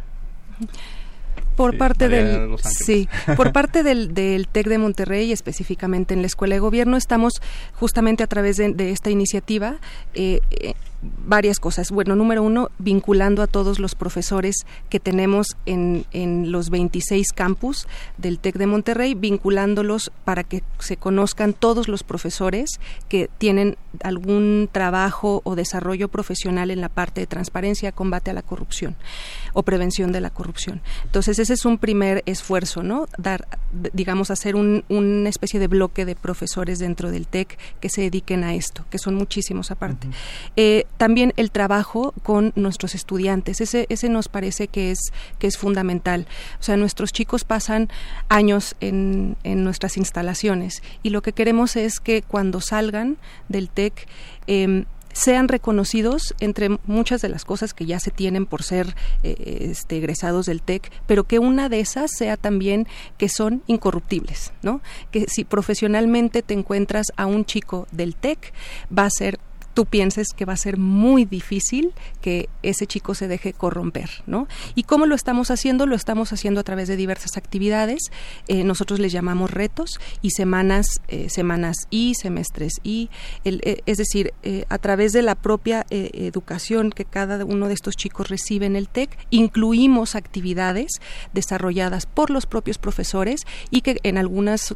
Por 1.57 1.77
parte 1.77 2.09
del 2.09 2.57
sí, 2.63 3.09
por 3.37 3.53
parte 3.53 3.83
del, 3.83 4.15
del 4.15 4.47
TEC 4.47 4.69
de 4.69 4.79
Monterrey, 4.79 5.33
específicamente 5.33 6.15
en 6.15 6.21
la 6.21 6.29
Escuela 6.29 6.55
de 6.55 6.61
Gobierno, 6.61 6.97
estamos 6.97 7.43
justamente 7.75 8.23
a 8.23 8.29
través 8.29 8.59
de, 8.59 8.91
esta 8.93 9.11
iniciativa 9.11 9.79
eh, 10.15 10.41
varias 11.01 11.61
cosas. 11.61 11.91
Bueno, 11.91 12.17
número 12.17 12.43
uno, 12.43 12.71
vinculando 12.79 13.43
a 13.43 13.47
todos 13.47 13.79
los 13.79 13.95
profesores 13.95 14.67
que 14.89 14.99
tenemos 14.99 15.57
en, 15.67 16.05
en 16.13 16.51
los 16.51 16.71
26 16.71 17.33
campus 17.33 17.87
del 18.17 18.39
TEC 18.39 18.57
de 18.57 18.67
Monterrey, 18.67 19.15
vinculándolos 19.15 20.11
para 20.25 20.43
que 20.45 20.63
se 20.79 20.97
conozcan 20.97 21.53
todos 21.53 21.87
los 21.89 22.03
profesores 22.03 22.81
que 23.09 23.31
tienen 23.39 23.77
algún 24.03 24.69
trabajo 24.73 25.41
o 25.45 25.55
desarrollo 25.55 26.09
profesional 26.09 26.71
en 26.71 26.81
la 26.81 26.89
parte 26.89 27.21
de 27.21 27.27
transparencia, 27.27 27.93
combate 27.93 28.31
a 28.31 28.35
la 28.35 28.43
corrupción 28.43 28.97
o 29.53 29.63
prevención 29.63 30.13
de 30.13 30.21
la 30.21 30.31
corrupción. 30.31 30.81
Entonces, 31.05 31.39
ese 31.39 31.55
es 31.55 31.65
un 31.65 31.79
primer 31.79 32.23
esfuerzo, 32.27 32.83
¿no? 32.83 33.07
Dar, 33.19 33.47
digamos, 33.93 34.31
hacer 34.31 34.57
un, 34.57 34.85
una 34.89 35.29
especie 35.29 35.61
de 35.61 35.69
bloque 35.69 36.05
de 36.05 36.17
profesores 36.17 36.79
dentro 36.79 37.11
del 37.11 37.27
TEC 37.27 37.57
que 37.81 37.89
se 37.89 38.03
dediquen 38.03 38.43
a 38.45 38.55
esto, 38.55 38.85
que 38.91 38.99
son 38.99 39.15
muchísimos 39.15 39.71
aparte. 39.71 40.09
eh, 40.57 40.87
también 40.97 41.33
el 41.37 41.51
trabajo 41.51 42.13
con 42.23 42.53
nuestros 42.57 42.95
estudiantes, 42.95 43.61
ese, 43.61 43.87
ese 43.89 44.09
nos 44.09 44.29
parece 44.29 44.69
que 44.69 44.91
es, 44.91 44.99
que 45.39 45.47
es 45.47 45.57
fundamental. 45.57 46.27
O 46.59 46.63
sea, 46.63 46.77
nuestros 46.77 47.13
chicos 47.13 47.45
pasan 47.45 47.89
años 48.29 48.75
en, 48.81 49.37
en 49.45 49.65
nuestras 49.65 49.97
instalaciones 49.97 50.83
y 51.03 51.11
lo 51.11 51.23
que 51.23 51.33
queremos 51.33 51.77
es 51.77 52.01
que 52.01 52.23
cuando 52.23 52.61
salgan 52.61 53.17
del 53.49 53.71
TEC, 53.71 54.09
eh, 54.47 54.85
sean 55.19 55.49
reconocidos 55.49 56.35
entre 56.39 56.79
muchas 56.87 57.21
de 57.21 57.29
las 57.29 57.45
cosas 57.45 57.75
que 57.75 57.87
ya 57.87 57.99
se 57.99 58.11
tienen 58.11 58.47
por 58.47 58.63
ser 58.63 58.95
eh, 59.23 59.69
este, 59.71 59.97
egresados 59.97 60.47
del 60.47 60.63
TEC, 60.63 60.91
pero 61.07 61.25
que 61.25 61.39
una 61.39 61.69
de 61.69 61.81
esas 61.81 62.11
sea 62.17 62.37
también 62.37 62.87
que 63.17 63.29
son 63.29 63.63
incorruptibles, 63.67 64.53
¿no? 64.63 64.81
Que 65.11 65.27
si 65.29 65.45
profesionalmente 65.45 66.43
te 66.43 66.55
encuentras 66.55 67.07
a 67.17 67.27
un 67.27 67.45
chico 67.45 67.89
del 67.91 68.15
TEC, 68.15 68.53
va 68.97 69.07
a 69.07 69.11
ser 69.11 69.41
tú 69.79 69.87
pienses 69.87 70.31
que 70.37 70.45
va 70.45 70.55
a 70.55 70.57
ser 70.57 70.77
muy 70.77 71.25
difícil 71.25 71.93
que 72.21 72.49
ese 72.65 72.89
chico 72.89 73.15
se 73.15 73.29
deje 73.29 73.53
corromper, 73.53 74.11
¿no? 74.27 74.49
¿Y 74.75 74.83
cómo 74.83 75.07
lo 75.07 75.15
estamos 75.15 75.53
haciendo? 75.53 75.87
Lo 75.87 75.95
estamos 75.95 76.33
haciendo 76.33 76.59
a 76.59 76.65
través 76.65 76.89
de 76.89 76.97
diversas 76.97 77.37
actividades. 77.37 78.11
Eh, 78.49 78.65
nosotros 78.65 78.99
les 78.99 79.13
llamamos 79.13 79.53
retos 79.53 80.01
y 80.21 80.31
semanas, 80.31 81.01
eh, 81.07 81.29
semanas 81.31 81.87
y 81.91 82.15
semestres 82.17 82.73
y, 82.83 83.09
eh, 83.45 83.83
es 83.87 83.99
decir, 83.99 84.35
a 84.69 84.79
través 84.79 85.13
de 85.13 85.23
la 85.23 85.37
propia 85.37 85.87
educación 85.91 86.91
que 86.91 87.05
cada 87.05 87.45
uno 87.45 87.69
de 87.69 87.75
estos 87.75 87.95
chicos 87.95 88.29
recibe 88.29 88.67
en 88.67 88.75
el 88.75 88.89
TEC, 88.89 89.17
incluimos 89.31 90.17
actividades 90.17 90.91
desarrolladas 91.33 92.07
por 92.07 92.31
los 92.31 92.47
propios 92.47 92.79
profesores 92.79 93.43
y 93.71 93.83
que 93.83 93.99
en 94.03 94.19
algunas 94.19 94.75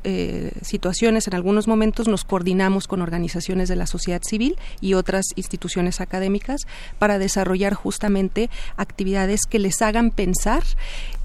situaciones, 0.60 1.26
en 1.26 1.34
algunos 1.34 1.66
momentos, 1.66 2.06
nos 2.06 2.24
coordinamos 2.24 2.86
con 2.86 3.02
organizaciones 3.02 3.68
de 3.68 3.76
la 3.76 3.86
sociedad 3.86 4.22
civil 4.22 4.56
y 4.80 4.91
otras 4.94 5.26
instituciones 5.36 6.00
académicas 6.00 6.62
para 6.98 7.18
desarrollar 7.18 7.74
justamente 7.74 8.50
actividades 8.76 9.40
que 9.48 9.58
les 9.58 9.82
hagan 9.82 10.10
pensar 10.10 10.62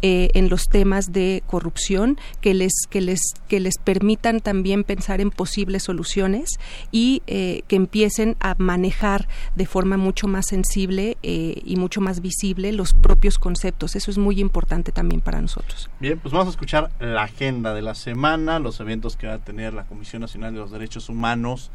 eh, 0.01 0.29
en 0.35 0.49
los 0.49 0.65
temas 0.65 1.11
de 1.11 1.41
corrupción, 1.47 2.19
que 2.39 2.53
les, 2.53 2.73
que 2.89 3.01
les, 3.01 3.19
que 3.47 3.59
les 3.59 3.77
permitan 3.83 4.41
también 4.41 4.83
pensar 4.83 5.21
en 5.21 5.31
posibles 5.31 5.83
soluciones 5.83 6.49
y 6.91 7.23
eh, 7.25 7.63
que 7.67 7.77
empiecen 7.77 8.35
a 8.39 8.55
manejar 8.59 9.27
de 9.55 9.65
forma 9.65 9.97
mucho 9.97 10.27
más 10.27 10.45
sensible 10.45 11.17
eh, 11.23 11.61
y 11.65 11.77
mucho 11.77 11.99
más 11.99 12.21
visible 12.21 12.71
los 12.73 12.93
propios 12.93 13.39
conceptos. 13.39 13.95
Eso 13.95 14.11
es 14.11 14.17
muy 14.17 14.39
importante 14.39 14.91
también 14.91 15.21
para 15.21 15.41
nosotros. 15.41 15.89
Bien, 15.99 16.19
pues 16.19 16.31
vamos 16.31 16.47
a 16.47 16.51
escuchar 16.51 16.91
la 16.99 17.23
agenda 17.23 17.73
de 17.73 17.81
la 17.81 17.95
semana, 17.95 18.59
los 18.59 18.79
eventos 18.79 19.17
que 19.17 19.27
va 19.27 19.33
a 19.33 19.39
tener 19.39 19.73
la 19.73 19.85
Comisión 19.85 20.21
Nacional 20.21 20.53
de 20.53 20.59
los 20.59 20.71
Derechos 20.71 21.09
Humanos 21.09 21.71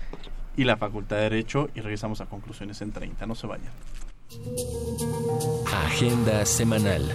y 0.56 0.64
la 0.64 0.76
Facultad 0.76 1.16
de 1.16 1.22
Derecho 1.22 1.68
y 1.74 1.80
regresamos 1.80 2.20
a 2.20 2.26
conclusiones 2.26 2.80
en 2.82 2.92
30. 2.92 3.26
No 3.26 3.34
se 3.34 3.46
vayan. 3.46 3.72
Agenda 5.86 6.44
semanal. 6.46 7.14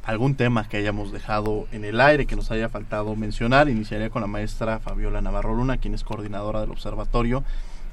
Algún 0.08 0.36
tema 0.36 0.66
que 0.66 0.78
hayamos 0.78 1.12
dejado 1.12 1.66
en 1.70 1.84
el 1.84 2.00
aire 2.00 2.24
que 2.24 2.34
nos 2.34 2.50
haya 2.50 2.70
faltado 2.70 3.14
mencionar. 3.14 3.68
Iniciaría 3.68 4.08
con 4.08 4.22
la 4.22 4.26
maestra 4.26 4.78
Fabiola 4.78 5.20
Navarro 5.20 5.54
Luna, 5.54 5.76
quien 5.76 5.92
es 5.92 6.02
coordinadora 6.02 6.62
del 6.62 6.70
Observatorio 6.70 7.44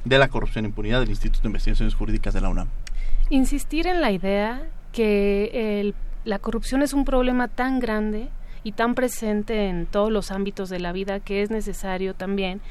de 0.05 0.17
la 0.17 0.29
Corrupción 0.29 0.63
e 0.63 0.69
Impunidad 0.69 1.01
del 1.01 1.09
Instituto 1.09 1.41
de 1.41 1.49
Investigaciones 1.49 1.93
Jurídicas 1.93 2.33
de 2.33 2.39
la 2.39 2.47
UNAM. 2.47 2.69
Insistir 3.29 3.85
en 3.85 3.99
la 3.99 4.13
idea 4.13 4.63
que 4.93 5.81
el, 5.81 5.93
la 6.23 6.39
corrupción 6.39 6.83
es 6.83 6.93
un 6.93 7.03
problema 7.03 7.49
tan 7.49 7.81
grande 7.81 8.29
y 8.63 8.71
tan 8.71 8.95
presente 8.95 9.67
en 9.67 9.85
todos 9.85 10.09
los 10.09 10.31
ámbitos 10.31 10.69
de 10.69 10.79
la 10.79 10.93
vida 10.93 11.19
que 11.19 11.41
es 11.41 11.49
necesario 11.49 12.13
también 12.13 12.61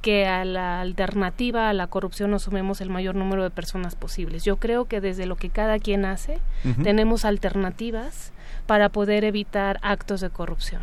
que 0.00 0.26
a 0.26 0.44
la 0.44 0.80
alternativa 0.80 1.68
a 1.68 1.72
la 1.72 1.88
corrupción 1.88 2.30
nos 2.30 2.42
sumemos 2.42 2.80
el 2.80 2.88
mayor 2.88 3.16
número 3.16 3.42
de 3.42 3.50
personas 3.50 3.96
posibles. 3.96 4.44
Yo 4.44 4.58
creo 4.58 4.84
que 4.84 5.00
desde 5.00 5.26
lo 5.26 5.34
que 5.34 5.50
cada 5.50 5.80
quien 5.80 6.04
hace 6.04 6.38
tenemos 6.84 7.24
alternativas 7.24 8.32
para 8.66 8.88
poder 8.88 9.24
evitar 9.24 9.78
actos 9.82 10.20
de 10.20 10.30
corrupción. 10.30 10.82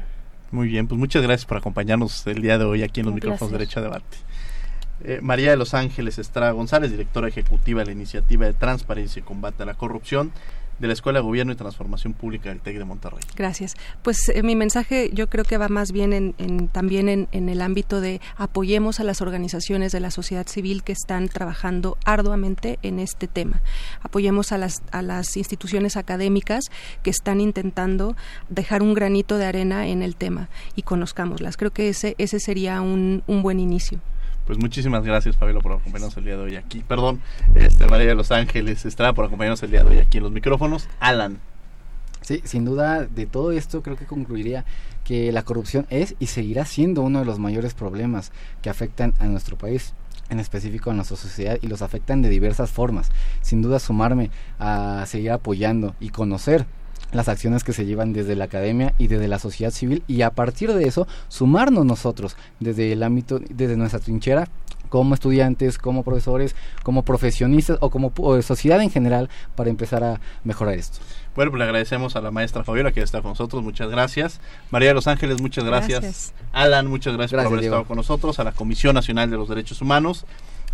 Muy 0.51 0.67
bien, 0.67 0.87
pues 0.87 0.97
muchas 0.97 1.21
gracias 1.21 1.45
por 1.45 1.57
acompañarnos 1.57 2.25
el 2.27 2.41
día 2.41 2.57
de 2.57 2.65
hoy 2.65 2.83
aquí 2.83 3.01
en 3.01 3.05
los 3.05 3.11
Un 3.11 3.15
micrófonos 3.15 3.51
placer. 3.51 3.57
Derecho 3.57 3.79
a 3.79 3.83
Debate. 3.83 4.17
Eh, 5.03 5.19
María 5.21 5.51
de 5.51 5.57
los 5.57 5.73
Ángeles 5.73 6.17
Estrada 6.19 6.51
González, 6.51 6.91
directora 6.91 7.27
ejecutiva 7.27 7.81
de 7.81 7.87
la 7.87 7.91
Iniciativa 7.93 8.45
de 8.45 8.53
Transparencia 8.53 9.19
y 9.19 9.23
Combate 9.23 9.63
a 9.63 9.65
la 9.65 9.75
Corrupción, 9.75 10.31
de 10.79 10.87
la 10.87 10.93
Escuela 10.93 11.19
de 11.19 11.23
Gobierno 11.23 11.53
y 11.53 11.55
Transformación 11.55 12.13
Pública 12.13 12.49
del 12.49 12.61
TEC 12.61 12.77
de 12.77 12.85
Monterrey. 12.85 13.19
Gracias. 13.35 13.75
Pues 14.01 14.29
eh, 14.29 14.43
mi 14.43 14.55
mensaje 14.55 15.09
yo 15.13 15.29
creo 15.29 15.43
que 15.43 15.57
va 15.57 15.67
más 15.67 15.91
bien 15.91 16.13
en, 16.13 16.67
también 16.69 17.27
en, 17.31 17.49
el 17.49 17.61
ámbito 17.61 18.01
de 18.01 18.21
apoyemos 18.37 18.99
a 18.99 19.03
las 19.03 19.21
organizaciones 19.21 19.91
de 19.91 19.99
la 19.99 20.11
sociedad 20.11 20.47
civil 20.47 20.83
que 20.83 20.91
están 20.91 21.27
trabajando 21.27 21.97
arduamente 22.05 22.79
en 22.81 22.99
este 22.99 23.27
tema. 23.27 23.61
Apoyemos 24.01 24.51
a 24.51 24.57
las, 24.57 24.81
a 24.91 25.01
las 25.01 25.35
instituciones 25.37 25.97
académicas 25.97 26.65
que 27.03 27.09
están 27.09 27.41
intentando 27.41 28.15
dejar 28.49 28.81
un 28.81 28.93
granito 28.93 29.37
de 29.37 29.45
arena 29.45 29.87
en 29.87 30.03
el 30.03 30.15
tema 30.15 30.49
y 30.75 30.83
conozcámoslas. 30.83 31.57
Creo 31.57 31.71
que 31.71 31.89
ese, 31.89 32.15
ese 32.17 32.39
sería 32.39 32.81
un, 32.81 33.23
un 33.27 33.41
buen 33.41 33.59
inicio. 33.59 33.99
Pues 34.49 34.57
muchísimas 34.57 35.03
gracias, 35.03 35.37
Fabiola, 35.37 35.59
por 35.59 35.73
acompañarnos 35.73 36.17
el 36.17 36.25
día 36.25 36.35
de 36.35 36.41
hoy 36.41 36.55
aquí. 36.55 36.79
Perdón, 36.79 37.21
este, 37.53 37.85
María 37.85 38.07
de 38.07 38.15
Los 38.15 38.31
Ángeles, 38.31 38.83
Estrada, 38.83 39.13
por 39.13 39.25
acompañarnos 39.25 39.61
el 39.61 39.69
día 39.69 39.83
de 39.83 39.91
hoy 39.91 39.97
aquí 39.99 40.17
en 40.17 40.23
los 40.23 40.31
micrófonos. 40.31 40.87
Alan. 40.99 41.37
Sí, 42.21 42.41
sin 42.45 42.65
duda, 42.65 43.05
de 43.05 43.27
todo 43.27 43.51
esto 43.51 43.83
creo 43.83 43.95
que 43.95 44.07
concluiría 44.07 44.65
que 45.03 45.31
la 45.31 45.43
corrupción 45.43 45.85
es 45.91 46.15
y 46.17 46.25
seguirá 46.25 46.65
siendo 46.65 47.03
uno 47.03 47.19
de 47.19 47.25
los 47.25 47.37
mayores 47.37 47.75
problemas 47.75 48.31
que 48.63 48.71
afectan 48.71 49.13
a 49.19 49.25
nuestro 49.25 49.55
país 49.55 49.93
en 50.31 50.39
específico 50.39 50.89
a 50.89 50.95
nuestra 50.95 51.15
sociedad 51.15 51.59
y 51.61 51.67
los 51.67 51.83
afectan 51.83 52.23
de 52.23 52.29
diversas 52.29 52.71
formas. 52.71 53.11
Sin 53.41 53.61
duda 53.61 53.77
sumarme 53.77 54.31
a 54.57 55.05
seguir 55.05 55.29
apoyando 55.29 55.93
y 55.99 56.09
conocer 56.09 56.65
las 57.11 57.29
acciones 57.29 57.63
que 57.63 57.73
se 57.73 57.85
llevan 57.85 58.13
desde 58.13 58.35
la 58.35 58.45
academia 58.45 58.93
y 58.97 59.07
desde 59.07 59.27
la 59.27 59.39
sociedad 59.39 59.71
civil 59.71 60.03
y 60.07 60.21
a 60.21 60.31
partir 60.31 60.73
de 60.73 60.87
eso 60.87 61.07
sumarnos 61.27 61.85
nosotros 61.85 62.37
desde 62.59 62.91
el 62.91 63.03
ámbito, 63.03 63.39
desde 63.49 63.77
nuestra 63.77 63.99
trinchera 63.99 64.47
como 64.89 65.13
estudiantes, 65.13 65.77
como 65.77 66.03
profesores, 66.03 66.55
como 66.83 67.03
profesionistas 67.03 67.77
o 67.79 67.89
como 67.89 68.11
sociedad 68.41 68.81
en 68.81 68.89
general 68.89 69.29
para 69.55 69.69
empezar 69.69 70.03
a 70.03 70.19
mejorar 70.43 70.75
esto. 70.75 70.99
Bueno, 71.35 71.51
pues 71.51 71.59
le 71.59 71.65
agradecemos 71.65 72.15
a 72.15 72.21
la 72.21 72.31
maestra 72.31 72.63
Fabiola 72.63 72.91
que 72.91 73.01
está 73.01 73.21
con 73.21 73.31
nosotros, 73.31 73.63
muchas 73.63 73.89
gracias. 73.89 74.41
María 74.71 74.89
de 74.89 74.95
Los 74.95 75.07
Ángeles, 75.07 75.41
muchas 75.41 75.63
gracias. 75.63 76.33
Alan, 76.51 76.87
muchas 76.87 77.15
gracias, 77.15 77.41
por 77.43 77.53
haber 77.53 77.65
estado 77.65 77.85
con 77.85 77.97
nosotros. 77.97 78.39
A 78.39 78.43
la 78.43 78.51
Comisión 78.51 78.95
Nacional 78.95 79.29
de 79.29 79.37
los 79.37 79.47
Derechos 79.47 79.81
Humanos 79.81 80.25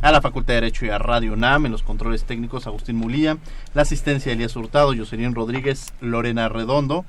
a 0.01 0.11
la 0.11 0.21
Facultad 0.21 0.53
de 0.53 0.61
Derecho 0.61 0.85
y 0.85 0.89
a 0.89 0.97
Radio 0.97 1.33
UNAM, 1.33 1.65
en 1.65 1.71
los 1.71 1.83
controles 1.83 2.25
técnicos 2.25 2.67
Agustín 2.67 2.95
Mulía, 2.97 3.37
la 3.73 3.83
asistencia 3.83 4.29
de 4.29 4.35
Elías 4.35 4.55
Hurtado, 4.55 4.93
Jocelyn 4.95 5.35
Rodríguez, 5.35 5.93
Lorena 6.01 6.49
Redondo, 6.49 7.05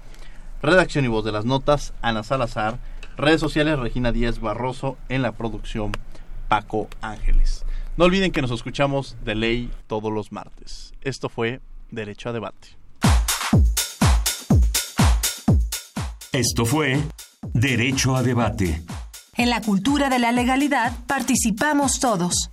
redacción 0.63 1.05
y 1.05 1.09
voz 1.09 1.25
de 1.25 1.33
las 1.33 1.45
notas, 1.45 1.93
Ana 2.03 2.23
Salazar, 2.23 2.79
redes 3.17 3.41
sociales 3.41 3.79
Regina 3.79 4.13
Díaz 4.13 4.41
Barroso, 4.41 4.97
en 5.09 5.23
la 5.23 5.33
producción 5.33 5.93
Paco 6.49 6.89
Ángeles. 7.01 7.65
No 7.97 8.05
olviden 8.05 8.31
que 8.31 8.43
nos 8.43 8.51
escuchamos 8.51 9.17
de 9.25 9.35
ley 9.35 9.71
todos 9.87 10.13
los 10.13 10.33
martes. 10.33 10.93
Esto 11.03 11.29
fue 11.29 11.61
Derecho 11.91 12.29
a 12.29 12.33
Debate. 12.33 12.69
Esto 16.33 16.67
fue 16.67 17.03
Derecho 17.55 18.15
a 18.15 18.23
Debate. 18.23 18.83
En 19.39 19.49
la 19.49 19.63
cultura 19.63 20.11
de 20.11 20.19
la 20.19 20.33
legalidad 20.33 20.93
participamos 21.07 22.01
todos. 22.01 22.51